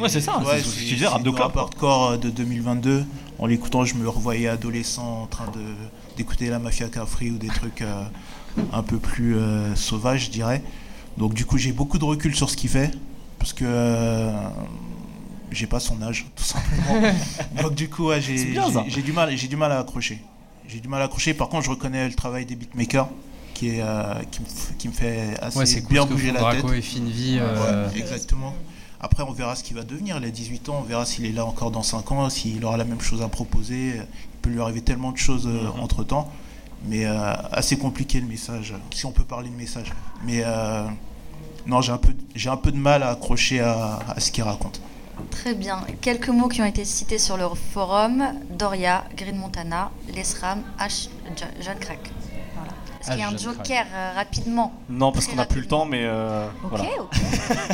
[0.00, 1.62] Ouais, c'est ça, c'est ce que tu disais, rap de rap quoi.
[1.62, 3.04] hardcore euh, de 2022.
[3.38, 5.60] En l'écoutant, je me revoyais adolescent en train de
[6.16, 8.02] d'écouter la Mafia Cafri ou des trucs euh,
[8.72, 10.62] un peu plus euh, sauvages, je dirais.
[11.18, 12.90] Donc, du coup, j'ai beaucoup de recul sur ce qu'il fait.
[13.38, 14.32] Parce que euh,
[15.50, 17.12] j'ai pas son âge, tout simplement.
[17.62, 18.36] Donc, du coup, ouais, j'ai
[19.02, 20.20] du, mal- j'ai du mal à accrocher.
[20.68, 21.34] J'ai du mal à accrocher.
[21.34, 23.08] Par contre, je reconnais le travail des beatmakers.
[23.54, 24.46] Qui, est, euh, qui, me,
[24.78, 26.60] qui me fait assez Ouais, c'est cool bien bouger la tête.
[26.60, 27.38] Draco et Finvi.
[27.40, 28.54] euh, Ouais, exactement.
[29.00, 30.16] Après, on verra ce qu'il va devenir.
[30.18, 32.76] Il a 18 ans, on verra s'il est là encore dans 5 ans, s'il aura
[32.76, 33.96] la même chose à proposer.
[33.96, 35.80] Il peut lui arriver tellement de choses Mhm.
[35.80, 36.30] entre temps.
[36.86, 39.92] Mais euh, assez compliqué le message, si on peut parler de message.
[40.24, 40.84] Mais euh,
[41.66, 44.44] non, j'ai un, peu- j'ai un peu de mal à accrocher à, à ce qu'il
[44.44, 44.80] raconte.
[45.30, 45.80] Très bien.
[46.00, 51.44] Quelques mots qui ont été cités sur le forum Doria, Green Montana, Lesram, H, Jo-
[51.62, 52.10] John Crack.
[53.06, 53.34] Est-ce qu'il y a H.
[53.34, 56.84] un joker euh, rapidement Non, parce qu'on n'a plus le temps, mais euh, Ok, voilà.
[57.00, 57.16] ok.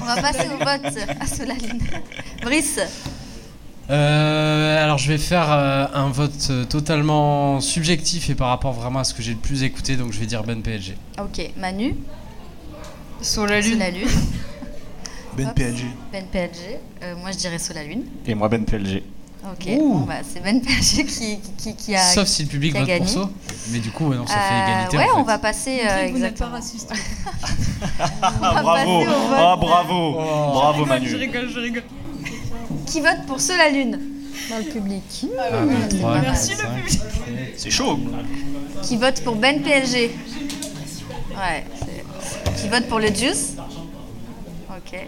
[0.02, 1.81] On va passer au vote à Solaline.
[2.43, 2.81] Brice,
[3.90, 9.05] Euh, alors je vais faire euh, un vote totalement subjectif et par rapport vraiment à
[9.05, 10.97] ce que j'ai le plus écouté, donc je vais dire Ben PSG.
[11.20, 11.51] ok.
[11.57, 11.97] Manu,
[13.20, 13.73] Solalune.
[13.74, 14.09] Solalune,
[15.36, 15.55] Ben Hop.
[15.55, 15.85] PLG.
[16.12, 16.78] Ben PLG.
[17.02, 18.05] Euh, moi je dirais Solalune.
[18.27, 19.02] Et moi, Ben PLG.
[19.42, 19.94] Ok, Ouh.
[19.94, 22.02] bon, bah, c'est Ben PLG qui, qui, qui a.
[22.12, 23.06] Sauf si le public vote pour gagné.
[23.06, 23.30] ça.
[23.70, 24.96] Mais du coup, ouais, non, ça Euh, fait égalité.
[24.98, 25.20] ouais, en fait.
[25.20, 25.80] on va passer.
[25.82, 26.50] euh, Vous n'êtes pas exactement.
[26.50, 26.92] raciste.
[28.40, 29.04] Bravo,
[29.34, 31.14] ah, bravo, bravo Je Manu.
[31.14, 31.82] rigole, je rigole.
[32.86, 33.98] Qui vote pour Solalune
[34.50, 35.02] dans le public?
[35.98, 37.00] Trois, Merci, le cinq.
[37.56, 37.98] C'est chaud.
[38.82, 40.10] Qui vote pour Ben PLG
[41.30, 41.64] Ouais.
[41.78, 43.54] c'est- Qui vote pour le Juice?
[44.68, 44.98] Ok.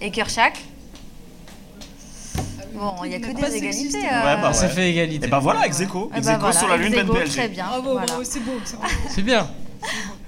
[0.00, 0.54] Et Kershak
[2.74, 3.98] Bon, il n'y a que des égalités.
[3.98, 4.24] euh.
[4.36, 5.26] Ouais, bah Ça fait égalité.
[5.26, 6.10] Et bah voilà, ex aequo.
[6.12, 7.30] Ah Ex bah aequo voilà, sur la lune, ex Ben aequo, PLG.
[7.32, 7.66] Très bien.
[7.66, 8.06] Bravo, voilà.
[8.06, 8.52] bravo, c'est beau.
[9.08, 9.48] c'est bien.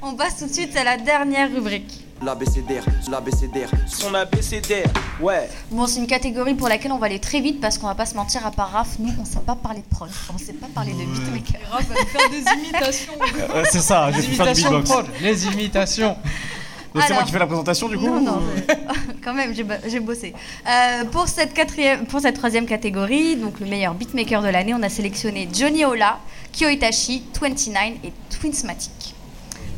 [0.02, 2.00] On passe tout de suite à la dernière rubrique.
[2.22, 3.68] L'abécédaire, l'abécédaire.
[3.86, 4.86] Son abécédaire,
[5.20, 5.48] ouais.
[5.70, 8.06] Bon, c'est une catégorie pour laquelle on va aller très vite parce qu'on va pas
[8.06, 10.08] se mentir, à part Raph, nous, on sait pas parler de prod.
[10.32, 11.60] On sait pas parler de beatmaker.
[11.70, 13.12] Raph va nous faire des imitations.
[13.54, 14.90] Ouais, c'est ça, j'ai Les pu faire du imitations beatbox.
[14.90, 16.16] prod, les imitations.
[17.02, 18.40] C'est moi qui fais la présentation du coup Non, non,
[19.24, 20.32] quand même, j'ai bo- j'ai bossé.
[20.68, 24.82] Euh, pour, cette quatrième, pour cette troisième catégorie, donc le meilleur beatmaker de l'année, on
[24.82, 26.18] a sélectionné Johnny Ola,
[26.52, 29.13] Kyo Itachi, 29 et Twinsmatic.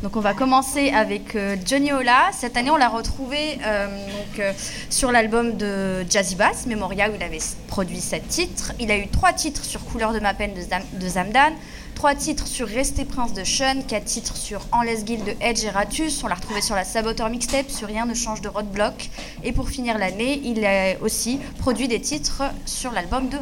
[0.03, 2.29] Donc on va commencer avec euh, Johnny Ola.
[2.31, 4.53] Cette année, on l'a retrouvé euh, donc, euh,
[4.89, 8.73] sur l'album de Jazzy Bass, Memoria, où il avait produit sept titres.
[8.79, 11.53] Il a eu trois titres sur Couleur de ma peine de, Zam- de Zamdan,
[11.95, 15.63] trois titres sur Resté Prince de Sean, quatre titres sur En Let's Guild de Edge
[15.63, 16.23] et Ratus.
[16.23, 19.09] On l'a retrouvé sur la Saboteur Mixtape, sur Rien ne change de Roadblock.
[19.43, 23.37] Et pour finir l'année, il a aussi produit des titres sur l'album de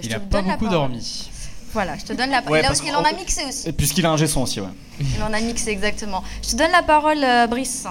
[0.00, 1.28] je Il te a pas beaucoup dormi.
[1.72, 2.60] Voilà, je te donne la parole.
[2.60, 3.68] Ouais, il, en a mixé aussi.
[3.68, 4.68] Et Puisqu'il a un G-son aussi, ouais.
[5.00, 6.22] Il en a mixé exactement.
[6.42, 7.86] Je te donne la parole, euh, Brice.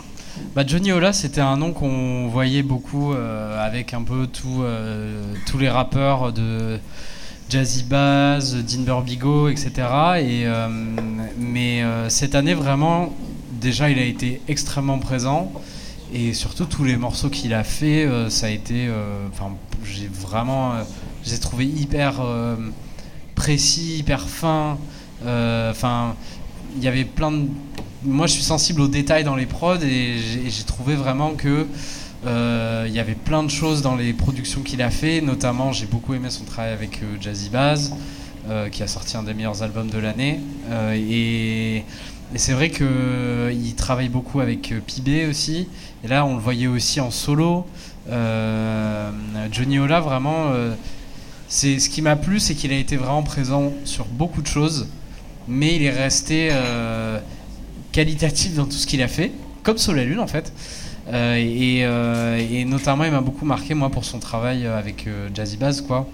[0.55, 5.33] Bah, Johnny Ola, c'était un nom qu'on voyait beaucoup euh, avec un peu tout, euh,
[5.47, 6.79] tous les rappeurs de
[7.49, 9.71] Jazzy Bass, Dinber Bigo, etc.
[10.19, 10.67] Et, euh,
[11.37, 13.13] mais euh, cette année, vraiment,
[13.59, 15.51] déjà, il a été extrêmement présent.
[16.13, 18.87] Et surtout, tous les morceaux qu'il a fait, euh, ça a été.
[18.87, 19.51] euh, Enfin,
[19.83, 20.73] j'ai vraiment.
[20.73, 20.83] euh,
[21.23, 22.55] je les ai trouvés hyper euh,
[23.35, 24.77] précis, hyper fins.
[25.25, 26.15] Euh, Enfin,
[26.75, 27.47] il y avait plein de
[28.03, 30.17] moi je suis sensible aux détails dans les prods et
[30.47, 31.67] j'ai trouvé vraiment que
[32.25, 35.21] euh, il y avait plein de choses dans les productions qu'il a fait.
[35.21, 37.91] Notamment j'ai beaucoup aimé son travail avec euh, Jazzy Bass
[38.71, 40.39] qui a sorti un des meilleurs albums de l'année.
[40.93, 41.83] Et,
[42.35, 45.67] c'est vrai que euh, il travaille beaucoup avec Pibé aussi.
[46.03, 47.65] Et là on le voyait aussi en solo.
[49.51, 50.51] Johnny Ola vraiment
[51.51, 54.87] c'est ce qui m'a plu c'est qu'il a été vraiment présent sur beaucoup de choses
[55.47, 57.19] mais il est resté euh,
[57.91, 59.31] qualitatif dans tout ce qu'il a fait,
[59.63, 60.53] comme Solalune en fait.
[61.11, 65.57] Euh, et, euh, et notamment, il m'a beaucoup marqué moi pour son travail avec Jazzy
[65.57, 66.07] Bass quoi.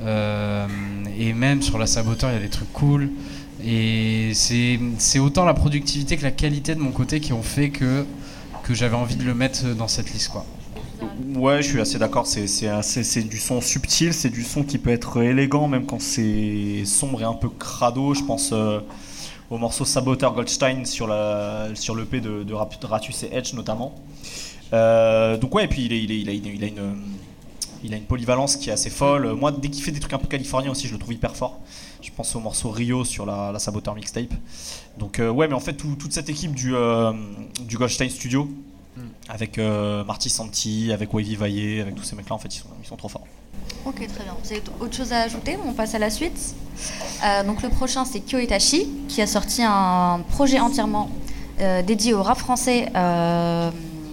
[0.00, 3.10] Et même sur la saboteur, il y a des trucs cool.
[3.64, 7.70] Et c'est c'est autant la productivité que la qualité de mon côté qui ont fait
[7.70, 8.04] que
[8.64, 10.44] que j'avais envie de le mettre dans cette liste quoi.
[11.36, 12.26] Ouais, je suis assez d'accord.
[12.26, 17.20] C'est du son subtil, c'est du son qui peut être élégant même quand c'est sombre
[17.20, 18.14] et un peu crado.
[18.14, 18.80] Je pense euh,
[19.50, 23.94] au morceau Saboteur Goldstein sur la sur l'EP de, de Ratus et Edge notamment.
[24.72, 26.32] Euh, donc ouais, et puis il, a,
[27.96, 29.34] une- polyvalence qui est assez folle.
[29.34, 31.60] Moi, dès qu'il fait des trucs un peu californiens aussi, je le trouve hyper fort.
[32.00, 34.32] Je pense au morceau Rio sur la, la Saboteur mixtape.
[34.98, 37.12] Donc euh, ouais, mais en fait tout- toute cette équipe du euh,
[37.66, 38.48] du Goldstein Studio
[39.28, 42.68] avec euh, Marty Santi, avec Wavy Vaillé, avec tous ces mecs-là, en fait, ils sont,
[42.82, 43.26] ils sont trop forts.
[43.86, 44.34] Ok, très bien.
[44.42, 45.58] Vous avez autre chose à ajouter?
[45.66, 46.54] On passe à la suite.
[47.24, 51.10] Euh, donc le prochain, c'est Kyo Itachi, qui a sorti un projet entièrement
[51.60, 52.90] euh, dédié au rap français.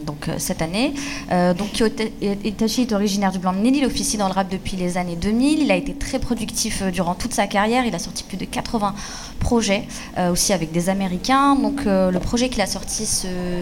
[0.06, 0.94] Donc euh, cette année.
[1.32, 4.98] Euh, donc est originaire du blanc de Nil, il officie dans le rap depuis les
[4.98, 5.60] années 2000.
[5.60, 7.86] Il a été très productif euh, durant toute sa carrière.
[7.86, 8.94] Il a sorti plus de 80
[9.40, 9.88] projets,
[10.32, 11.57] aussi avec des Américains.
[11.57, 13.06] Le projet qu'il a sorti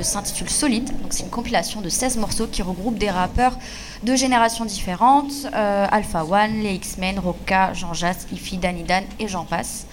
[0.02, 0.90] s'intitule Solide.
[1.10, 3.58] C'est une compilation de 16 morceaux qui regroupe des rappeurs
[4.04, 9.28] de générations différentes, euh, Alpha One, les X-Men, Roca, Jean Jas, Ify, Danny Dan et
[9.28, 9.86] j'en passe.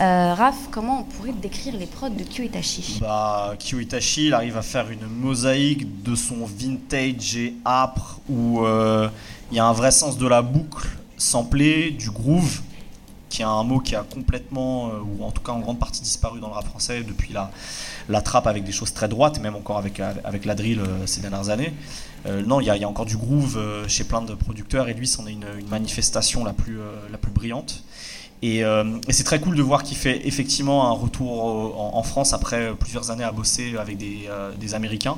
[0.00, 4.56] Euh, Raph, comment on pourrait décrire les prods de Kyo Itachi Bah, Kyo il arrive
[4.56, 9.08] à faire une mosaïque de son vintage et âpre où euh,
[9.50, 12.60] il y a un vrai sens de la boucle samplée, du groove,
[13.32, 16.02] qui est un mot qui a complètement, euh, ou en tout cas en grande partie
[16.02, 17.50] disparu dans le rap français depuis la,
[18.10, 21.22] la trappe avec des choses très droites, même encore avec, avec la drill euh, ces
[21.22, 21.72] dernières années.
[22.26, 25.26] Euh, non, il y, a- encore du groove chez plein de producteurs et lui, c'en
[25.26, 26.78] est une, manifestation la plus,
[27.10, 27.82] la plus brillante.
[28.42, 28.62] Et,
[29.08, 33.24] c'est très cool de voir qu'il fait effectivement un retour en, France après plusieurs années
[33.24, 34.28] à bosser avec des,
[34.60, 35.16] des Américains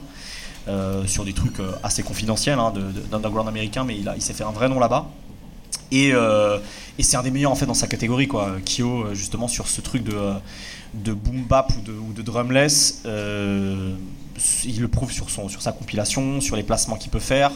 [1.07, 4.45] sur des trucs assez confidentiels hein, de- de- d'underground américain, mais il, il s'est fait
[4.45, 5.07] un vrai nom là-bas.
[5.91, 6.59] Et, euh,
[6.99, 8.57] et c'est un des meilleurs en fait dans sa catégorie, quoi.
[8.65, 10.35] Kyo, euh, justement, sur ce truc de, euh,
[10.95, 16.57] de boom bap ou de, drumless, il le prouve sur, son, sur sa compilation, sur
[16.57, 17.53] les placements qu'il peut faire.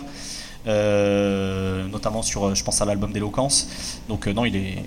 [0.66, 3.68] notamment sur, je pense à l'album d'Éloquence.
[4.08, 4.82] Donc, non, il est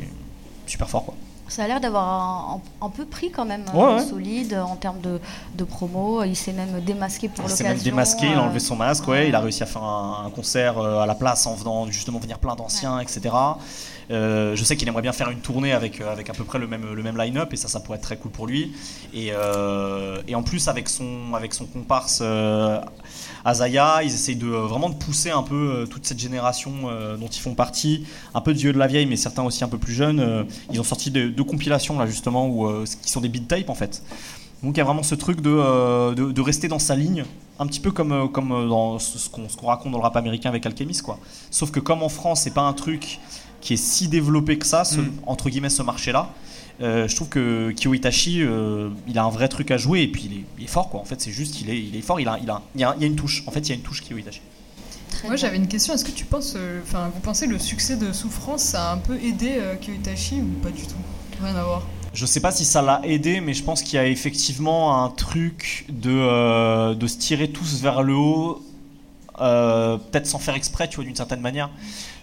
[0.68, 1.15] super fort, quoi.
[1.52, 4.06] Ça a l'air d'avoir un, un- un peu pris quand même, Ouais, euh, ouais.
[4.06, 5.19] solide en termes de,
[5.56, 6.23] de promo.
[6.23, 7.65] Il s'est même démasqué pour Il l'occasion.
[7.65, 9.84] s'est même démasqué, il a euh, enlevé son masque, ouais, il a réussi à faire
[9.84, 13.36] un, un concert euh, à la place en venant justement venir plein d'anciens, etc.
[14.11, 16.59] Euh, je sais qu'il aimerait bien faire une tournée avec, euh, avec à peu près
[16.59, 18.73] le même, le même line-up et ça, ça pourrait être très cool pour lui.
[19.13, 22.81] Et, euh, et en plus, avec son, avec son comparse euh,
[23.45, 26.71] Azaya, ils essayent de, vraiment de pousser un peu toute cette génération
[27.19, 29.67] dont ils font partie, un peu de vieux de la vieille, mais certains aussi un
[29.67, 30.45] peu plus jeunes.
[30.71, 32.69] ils ont sorti de- deux compilations là justement où,
[33.01, 34.03] qui sont des beat tapes en fait.
[34.61, 37.25] Donc il y a vraiment ce truc de, de, rester dans sa ligne,
[37.57, 40.63] un petit peu comme, comme dans ce ce qu'on raconte dans le rap américain avec
[40.67, 41.01] Alchemist.
[41.01, 41.17] Quoi.
[41.49, 43.19] Sauf que comme en France, c'est pas un truc
[43.61, 45.11] qui est si développé que ça, ce- Mm.
[45.27, 46.29] entre guillemets, ce marché-là,
[46.81, 50.07] euh, je trouve que Kyo Itachi, euh, il a un vrai truc à jouer et
[50.07, 50.89] puis il est, il est fort.
[50.89, 50.99] Quoi.
[50.99, 52.83] En fait, c'est juste, il est, il est fort, il a, il, a, il, y
[52.83, 53.43] a, il y a une touche.
[53.47, 54.41] En fait, il y a une touche Kyo Itachi.
[55.11, 57.97] Très Moi j'avais une question, est-ce que tu penses, euh, enfin vous pensez le succès
[57.97, 60.95] de Souffrance ça a un peu aidé euh, Kyo Itachi ou pas du tout?
[61.43, 61.83] Rien à voir.
[62.13, 65.09] Je sais pas si ça l'a aidé, mais je pense qu'il y a effectivement un
[65.09, 68.63] truc de, euh, de se tirer tous vers le haut,
[69.39, 71.69] euh, peut-être sans faire exprès, tu vois, d'une certaine manière.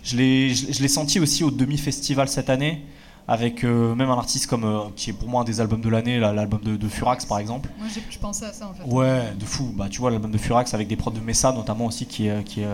[0.09, 2.83] Je l'ai, je, je l'ai senti aussi au demi-festival cette année,
[3.27, 5.89] avec euh, même un artiste comme, euh, qui est pour moi un des albums de
[5.91, 7.69] l'année, là, l'album de, de Furax par exemple.
[7.79, 8.85] Moi j'ai- je pensais à ça en fait.
[8.91, 9.73] Ouais, de fou.
[9.77, 12.43] Bah, tu vois, l'album de Furax avec des prods de Messa notamment aussi, qui, est-
[12.45, 12.67] qui, est,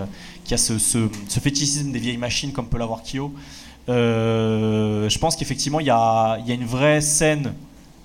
[0.45, 3.33] qui a ce, ce, ce fétichisme des vieilles machines comme peut l'avoir Kyo.
[3.89, 7.53] Euh, je pense qu'effectivement, il y a, y a une vraie scène,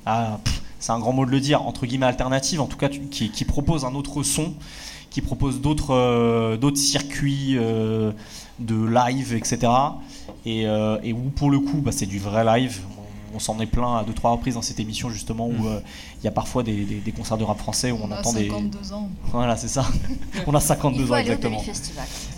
[0.06, 3.30] pff, c'est un grand mot de le dire, entre guillemets alternative, en tout cas, qui,
[3.30, 4.54] qui propose un autre son,
[5.10, 8.12] qui propose d'autres euh, d'autres circuits euh,
[8.60, 9.72] de live, etc.
[10.46, 12.80] Et, euh, et où, pour le coup, bah, c'est du vrai live.
[13.32, 15.80] On, on s'en est plein à deux, trois reprises dans cette émission, justement, où euh,
[16.22, 18.20] il y a parfois des, des- des concerts de rap français où on, On, a
[18.20, 18.48] entend des.
[18.50, 19.08] 52 ans.
[19.32, 19.86] Voilà, c'est ça.
[20.48, 21.64] on a Il 52 faut ans aller au exactement.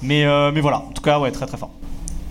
[0.01, 1.71] Mais, euh, mais voilà, en tout cas, ouais, très très fort.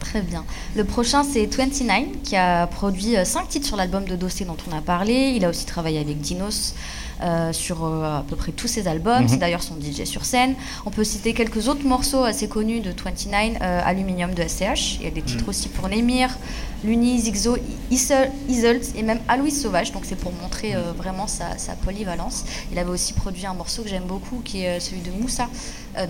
[0.01, 0.45] Très bien.
[0.77, 4.77] Le prochain, c'est 29, qui a produit 5 titres sur l'album de Dossé dont on
[4.77, 5.35] a parlé.
[5.37, 6.75] Il a aussi travaillé avec Dinos
[7.23, 9.23] euh, sur euh, à peu près tous ses albums.
[9.23, 9.29] Mhm.
[9.29, 10.55] C'est d'ailleurs son DJ sur scène.
[10.87, 14.97] On peut citer quelques autres morceaux assez connus de 29, euh, Aluminium de SCH.
[15.01, 16.37] Il y a des titres aussi pour Nemir,
[16.85, 17.57] Luni, Zigzo,
[17.91, 19.93] Isel, Iselt et même Aloïs Sauvage.
[19.93, 22.45] Donc c'est pour montrer vraiment sa, sa polyvalence.
[22.73, 25.49] Il avait aussi produit un morceau que j'aime beaucoup qui est celui de Moussa,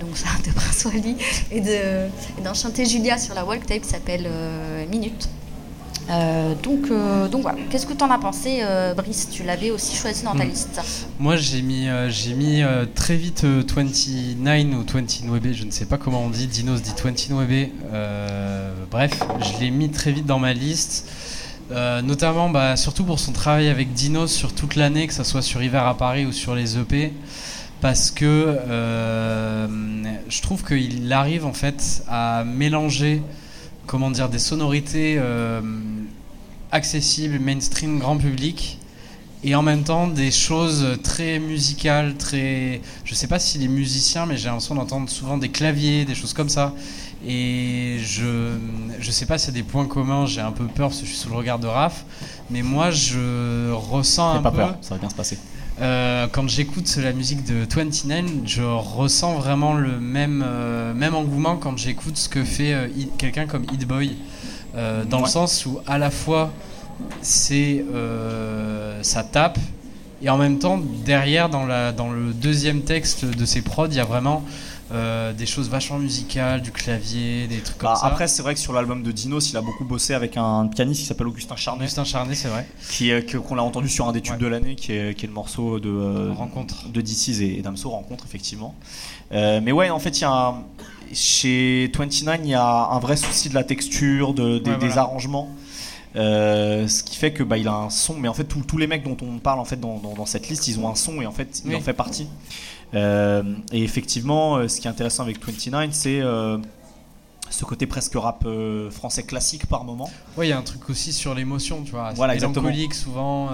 [0.00, 1.16] donc ça, de Prince Wally,
[1.50, 2.08] et de-
[2.38, 4.28] et d'un chanté Julia sur la walk tape qui s'appelle
[4.90, 5.28] Minute.
[6.10, 7.58] Euh, donc, euh, donc voilà.
[7.70, 9.28] Qu'est-ce que tu en as pensé, euh, Brice?
[9.30, 10.48] Tu l'avais aussi choisi dans ta Mm.
[10.48, 10.80] liste.
[11.20, 12.62] Moi, j'ai mis, j'ai mis
[12.94, 16.46] très vite euh, 29 ou 29, je ne sais pas comment on dit.
[16.48, 17.68] Dinos dit 29.
[17.92, 21.08] Euh, bref, je l'ai mis très vite dans ma liste.
[22.02, 25.62] Notamment, bah, surtout pour son travail avec Dinos sur toute l'année, que ce soit sur
[25.62, 27.12] Hiver à Paris ou sur les EP.
[27.80, 28.58] Parce que
[30.28, 33.22] je trouve qu'il arrive en fait à mélanger
[33.90, 35.60] comment dire, des sonorités euh,
[36.70, 38.78] accessibles, mainstream, grand public,
[39.42, 42.82] et en même temps des choses très musicales, très.
[43.04, 46.34] Je sais pas s'il est musicien, mais j'ai l'impression d'entendre souvent des claviers, des choses
[46.34, 46.72] comme ça.
[47.26, 48.58] Et je
[49.00, 51.06] je sais pas s'il y a des points communs, j'ai un peu peur parce que
[51.06, 52.04] je suis sous le regard de Raph,
[52.48, 54.56] mais moi je ressens Fais un pas peu.
[54.58, 55.36] peur, ça va bien se passer.
[55.80, 61.56] Euh, quand j'écoute la musique de 29, je ressens vraiment le même, euh, même engouement
[61.56, 64.16] quand j'écoute ce que fait euh, quelqu'un comme Hit Boy.
[65.08, 66.52] Dans le sens où à la fois
[67.22, 67.84] c'est
[69.02, 69.58] ça tape
[70.22, 73.96] et en même temps derrière dans, la, dans le deuxième texte de ses prods il
[73.96, 74.44] y a vraiment
[74.92, 78.06] euh, des choses vachement musicales, du clavier, des trucs comme Bah, ça.
[78.06, 81.00] après, c'est vrai que sur l'album de Dinos, il a beaucoup bossé avec un pianiste
[81.02, 82.66] qui s'appelle Augustin Charnet, Augustin Charnet, c'est vrai.
[82.90, 83.12] qui
[83.46, 84.38] qu'on a entendu sur un des tubes Ouais.
[84.40, 86.88] de l'année, qui est, qui est le morceau de, euh, Rencontre.
[86.88, 88.74] de DC's et, et Damso, Rencontre, effectivement.
[89.32, 90.64] Euh, mais ouais, en fait, il y a un-
[91.12, 94.86] chez 29, il y a un vrai souci de la texture, de, des, Ouais, des
[94.86, 95.02] voilà.
[95.02, 95.48] arrangements.
[96.16, 98.78] Euh, ce qui fait que bah, il a un son, mais en fait tous- tous
[98.78, 100.96] les mecs dont on parle en fait dans, dans- dans cette liste, ils ont un
[100.96, 101.76] son et en fait il Oui.
[101.76, 102.26] en fait partie.
[102.94, 103.42] Euh,
[103.72, 106.58] et effectivement, euh, ce qui est intéressant avec 29, c'est euh,
[107.50, 108.46] ce côté presque rap
[108.90, 110.10] français classique par moment.
[110.36, 112.12] Ouais, il y a un truc aussi sur l'émotion, tu vois.
[112.14, 112.66] Voilà, exactement.
[112.66, 113.50] mélancolique souvent.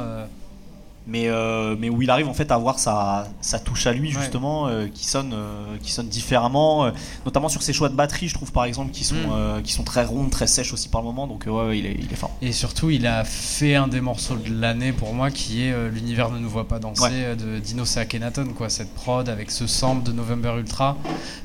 [1.07, 4.09] Mais, euh, mais où il arrive en fait à avoir sa, sa touche à lui
[4.15, 4.21] Ouais.
[4.21, 6.91] justement euh, qui sonne euh, qui sonne différemment
[7.25, 9.63] notamment sur ses choix de batterie je trouve par exemple qui sont Mm.
[9.63, 12.13] qui sont très rondes très sèches aussi par le moment donc ouais, il, est, il
[12.13, 15.63] est fort Et surtout, il a fait un des morceaux de l'année pour moi qui
[15.63, 17.37] est L'univers ne nous voit pas danser Ouais.
[17.37, 18.69] de Dino Akhenaton, quoi.
[18.69, 20.97] Cette prod avec ce sample de November Ultra.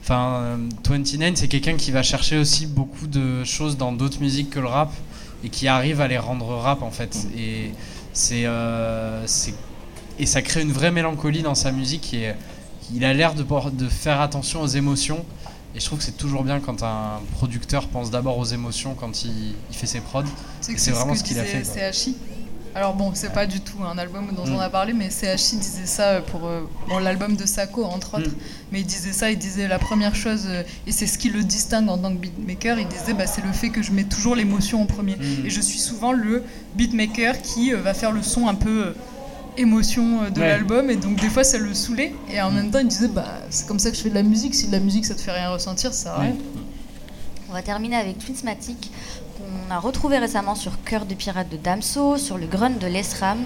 [0.01, 0.57] Enfin, euh,
[0.89, 4.67] 29, c'est quelqu'un qui va chercher aussi beaucoup de choses dans d'autres musiques que le
[4.67, 4.91] rap
[5.43, 7.27] et qui arrive à les rendre rap en fait.
[7.38, 7.71] Et
[8.13, 8.45] c'est.
[8.45, 9.53] euh, c'est-
[10.19, 12.33] et ça crée une vraie mélancolie dans sa musique et
[12.93, 15.25] il a l'air de, de faire attention aux émotions.
[15.73, 19.23] Et je trouve que c'est toujours bien quand un producteur pense d'abord aux émotions quand
[19.23, 20.23] il, il fait ses prods.
[20.59, 21.63] C'est c'est vraiment ce qu'il a fait.
[21.93, 22.15] CHI.
[22.73, 24.56] Alors bon, c'est pas du tout un album dont Mm.
[24.56, 28.30] on a parlé, mais CHI disait ça pour euh, bon, l'album de Sako entre autres.
[28.30, 28.35] Mm.
[28.72, 31.43] Mais il disait ça, il disait la première chose, euh, et c'est ce qui le
[31.43, 34.35] distingue en tant que beatmaker, il disait bah, c'est le fait que je mets toujours
[34.35, 35.18] l'émotion en premier.
[35.18, 35.45] Mm.
[35.45, 36.43] Et je suis souvent le
[36.76, 38.93] beatmaker qui euh, va faire le son un peu euh,
[39.57, 40.48] émotion euh, de Ouais.
[40.48, 42.14] l'album, et donc des fois ça le saoulait.
[42.31, 44.23] Et en même temps, il disait bah c'est comme ça que je fais de la
[44.23, 46.35] musique, si de la musique ça te fait rien ressentir, ça sert à rien.
[47.49, 48.91] On va terminer avec Twinsmatic,
[49.52, 53.40] qu'on a retrouvé récemment sur Cœur de pirate de Damso, sur le Grunt de l'Esram.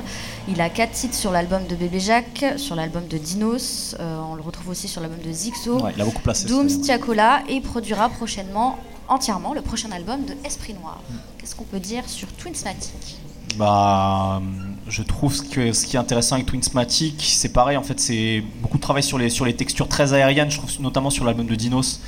[0.47, 4.35] Il a quatre titres sur l'album de Bébé Jacques, sur l'album de Dinos, euh, on
[4.35, 7.43] le retrouve aussi sur l'album de Zixo, ouais, il a beaucoup placé Dooms, ce- Tiakola
[7.49, 8.77] et produira prochainement
[9.07, 10.99] entièrement le prochain album de Esprit Noir.
[11.09, 11.13] Mm.
[11.39, 13.17] Qu'est-ce qu'on peut dire sur Twinsmatic
[13.57, 14.41] Bah,
[14.87, 18.77] je trouve que ce qui est intéressant avec Twinsmatic, c'est pareil, en fait, c'est beaucoup
[18.77, 21.55] de travail sur les, sur les textures très aériennes, je trouve notamment sur l'album de
[21.55, 21.99] Dinos.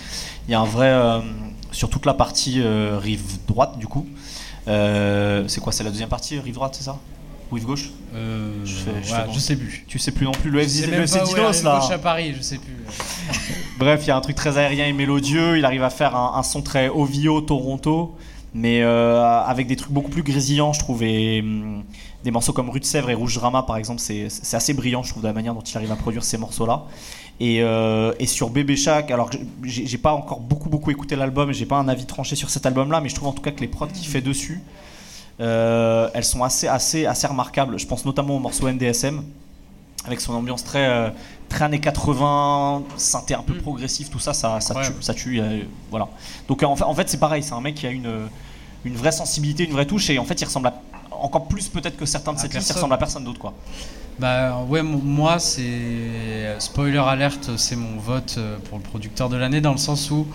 [0.47, 0.87] Il y a un vrai.
[0.87, 1.19] euh,
[1.77, 4.07] sur toute la partie euh, rive droite, du coup.
[4.67, 6.97] Euh, c'est quoi C'est la deuxième partie, rive droite, c'est ça?
[7.51, 7.91] Rive gauche?
[8.15, 9.85] Euh, Je fais- je ouais, fais je sais plus.
[9.87, 11.79] Tu sais plus non plus, le FC, le FC Dinos, là.
[11.79, 12.75] gauche à Paris, je sais plus.
[13.77, 15.57] Bref, il y a un truc très aérien et mélodieux.
[15.57, 18.15] Il arrive à faire un, un son très OVO Toronto,
[18.53, 21.03] mais euh, avec des trucs beaucoup plus grésillants, je trouve.
[21.03, 21.83] Et hum,
[22.23, 25.11] des morceaux comme Rue de Sèvres et Rouge Drama, par exemple, c'est assez brillant, je
[25.11, 26.85] trouve, de la manière dont il arrive à produire ces morceaux-là.
[27.39, 29.29] Et, euh, sur Bébé Chac, alors
[29.63, 32.99] j'ai pas encore beaucoup beaucoup écouté l'album, j'ai pas un avis tranché sur cet album-là,
[32.99, 34.61] mais je trouve en tout cas que les prods qu'il fait dessus,
[35.39, 37.77] euh, elles sont assez assez assez remarquables.
[37.77, 39.23] Je pense notamment au morceau NDSM
[40.05, 41.13] avec son ambiance très
[41.49, 43.61] très années 80, synthé un peu Mm.
[43.61, 46.07] progressif, tout ça, ça, ça tue, ça tue, euh, voilà.
[46.47, 48.11] Donc euh, en fait, en fait c'est pareil, c'est un mec qui a une
[48.85, 51.97] une vraie sensibilité, une vraie touche, et en fait il ressemble à, encore plus peut-être
[51.97, 53.53] que certains de cette liste, il ressemble à personne d'autre quoi.
[54.19, 59.35] Bah ouais, mo- moi c'est spoiler alerte, c'est mon vote euh, pour le producteur de
[59.37, 60.25] l'année dans le sens où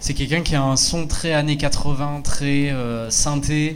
[0.00, 3.74] c'est quelqu'un qui a un son très années 80, très euh, synthé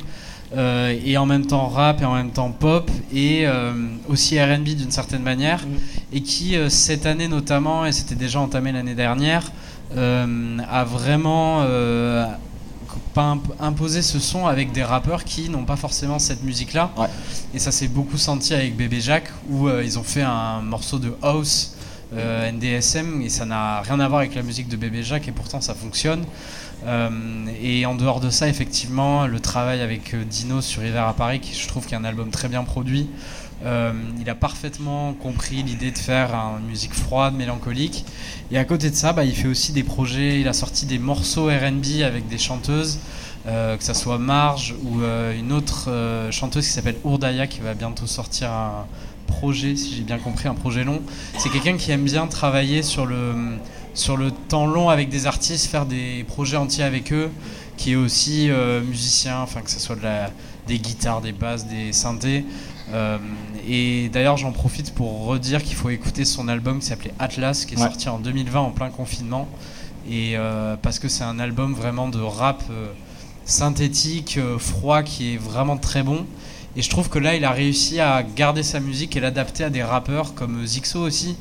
[0.55, 3.73] euh, et en même temps rap et en même temps pop et euh,
[4.09, 5.64] aussi R&B d'une certaine manière
[6.12, 9.51] et qui euh, cette année notamment et c'était déjà entamé l'année dernière
[9.97, 11.64] a vraiment
[13.14, 17.06] pas imposé ce son avec des rappeurs qui n'ont pas forcément cette musique là Ouais.
[17.55, 21.12] et ça s'est beaucoup senti avec Bébé Jacques où ils ont fait un morceau de
[21.23, 21.74] house
[22.12, 25.60] NDSM et ça n'a rien à voir avec la musique de Bébé Jacques et pourtant
[25.60, 26.24] ça fonctionne.
[26.84, 27.10] Euh,
[27.62, 31.40] et en dehors de ça, effectivement, le travail avec euh, Dino sur Hiver à Paris,
[31.40, 33.08] qui je trouve a un album très bien produit.
[33.64, 38.04] Euh, il a parfaitement compris l'idée de faire une musique froide, mélancolique.
[38.50, 40.40] Et à côté de ça, bah, il fait aussi des projets.
[40.40, 42.98] Il a sorti des morceaux RB avec des chanteuses,
[43.46, 45.88] que ça soit Marge ou une autre
[46.30, 48.84] chanteuse qui s'appelle Ourdaya qui va bientôt sortir un
[49.26, 51.00] projet, si j'ai bien compris, un projet long.
[51.38, 53.56] C'est quelqu'un qui aime bien travailler sur le,
[53.97, 57.31] sur le temps long avec des artistes, faire des projets entiers avec eux,
[57.77, 60.31] qui est aussi euh, musicien, enfin que ce soit de la,
[60.68, 62.44] des guitares, des basses, des synthés.
[62.93, 63.18] Euh,
[63.68, 67.74] et d'ailleurs, j'en profite pour redire qu'il faut écouter son album qui s'appelait Atlas, qui
[67.74, 67.85] est Ouais.
[67.85, 69.48] sorti en 2020 en plein confinement.
[70.09, 72.62] Et euh, parce que c'est un album vraiment de rap
[73.44, 76.27] synthétique, froid, qui est vraiment très bon.
[76.77, 79.70] Et je trouve que là, il a réussi à garder sa musique et l'adapter à
[79.70, 81.36] des rappeurs comme Zixo aussi,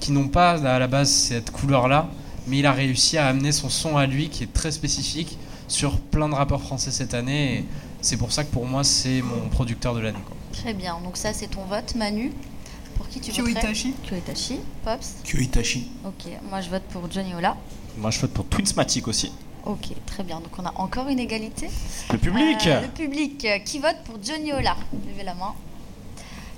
[0.00, 2.08] qui n'ont pas à la base cette couleur-là,
[2.46, 6.00] mais il a réussi à amener son son à lui, qui est très spécifique, sur
[6.00, 7.58] plein de rappeurs français cette année.
[7.58, 7.64] Et
[8.00, 10.18] c'est pour ça que pour moi, c'est mon producteur de l'année.
[10.26, 10.36] quoi.
[10.52, 12.32] Très bien, donc ça c'est ton vote, Manu.
[12.96, 13.60] Pour qui tu Kyo voterais?
[13.62, 13.94] Itachi.
[14.04, 14.58] Kyo Itachi.
[14.84, 15.14] Pops?
[15.24, 15.90] Que Itachi.
[16.04, 17.56] Ok, moi je vote pour Johnny Ola.
[17.98, 19.32] Moi, je vote pour Twinsmatic aussi.
[19.64, 20.36] Ok, très bien.
[20.40, 21.68] Donc on a encore une égalité.
[22.12, 23.46] Le public Euh, le public.
[23.64, 24.76] Qui vote pour Johnny Ola?
[25.08, 25.54] Levez la main.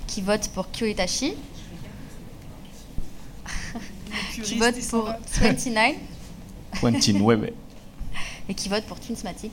[0.07, 1.33] Qui vote pour Kyo Itachi
[4.43, 5.09] Qui vote pour
[5.41, 5.95] 29
[6.81, 7.53] Quentin, ouais, ouais.
[8.49, 9.51] Et qui vote pour Twinsmatic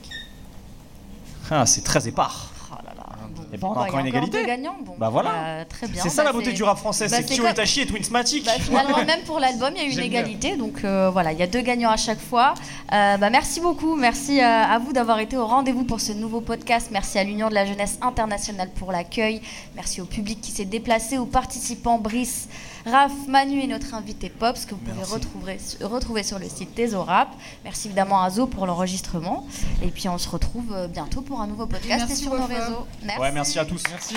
[1.49, 2.51] Ah, c'est très épars.
[2.71, 3.05] Oh là là.
[3.35, 4.75] Bon, Et pas bon, encore bah, il y a une égalité deux gagnants.
[4.85, 5.31] Bon, Bah voilà.
[5.33, 6.01] euh, très bien.
[6.03, 7.85] C'est ça Bah, la beauté c'est- du rap français, bah, c'est Kyo comme- Itachi et
[7.85, 8.45] Twinsmatic.
[8.45, 10.57] Bah, finalement, même pour l'album, il y a eu une égalité.
[10.57, 12.53] Donc euh, voilà, il y a deux gagnants à chaque fois.
[12.93, 13.95] Euh, bah, merci beaucoup.
[13.95, 16.89] Merci euh, à vous d'avoir été au rendez-vous pour ce nouveau podcast.
[16.91, 19.41] Merci à l'Union de la Jeunesse Internationale pour l'accueil.
[19.75, 22.47] Merci au public qui s'est déplacé, aux participants Brice,
[22.85, 27.29] Raph, Manu et notre invité Pops que vous pouvez retrouver, retrouver sur le site Thésorap.
[27.63, 29.45] Merci évidemment à Zo pour l'enregistrement.
[29.83, 32.87] Et puis on se retrouve euh, bientôt pour un nouveau podcast et, sur nos réseaux.
[33.03, 33.21] Merci.
[33.21, 33.83] Ouais, merci à tous.
[33.89, 34.15] Merci.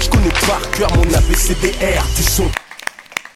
[0.00, 2.50] Je connais par cœur mon ABCDR du son.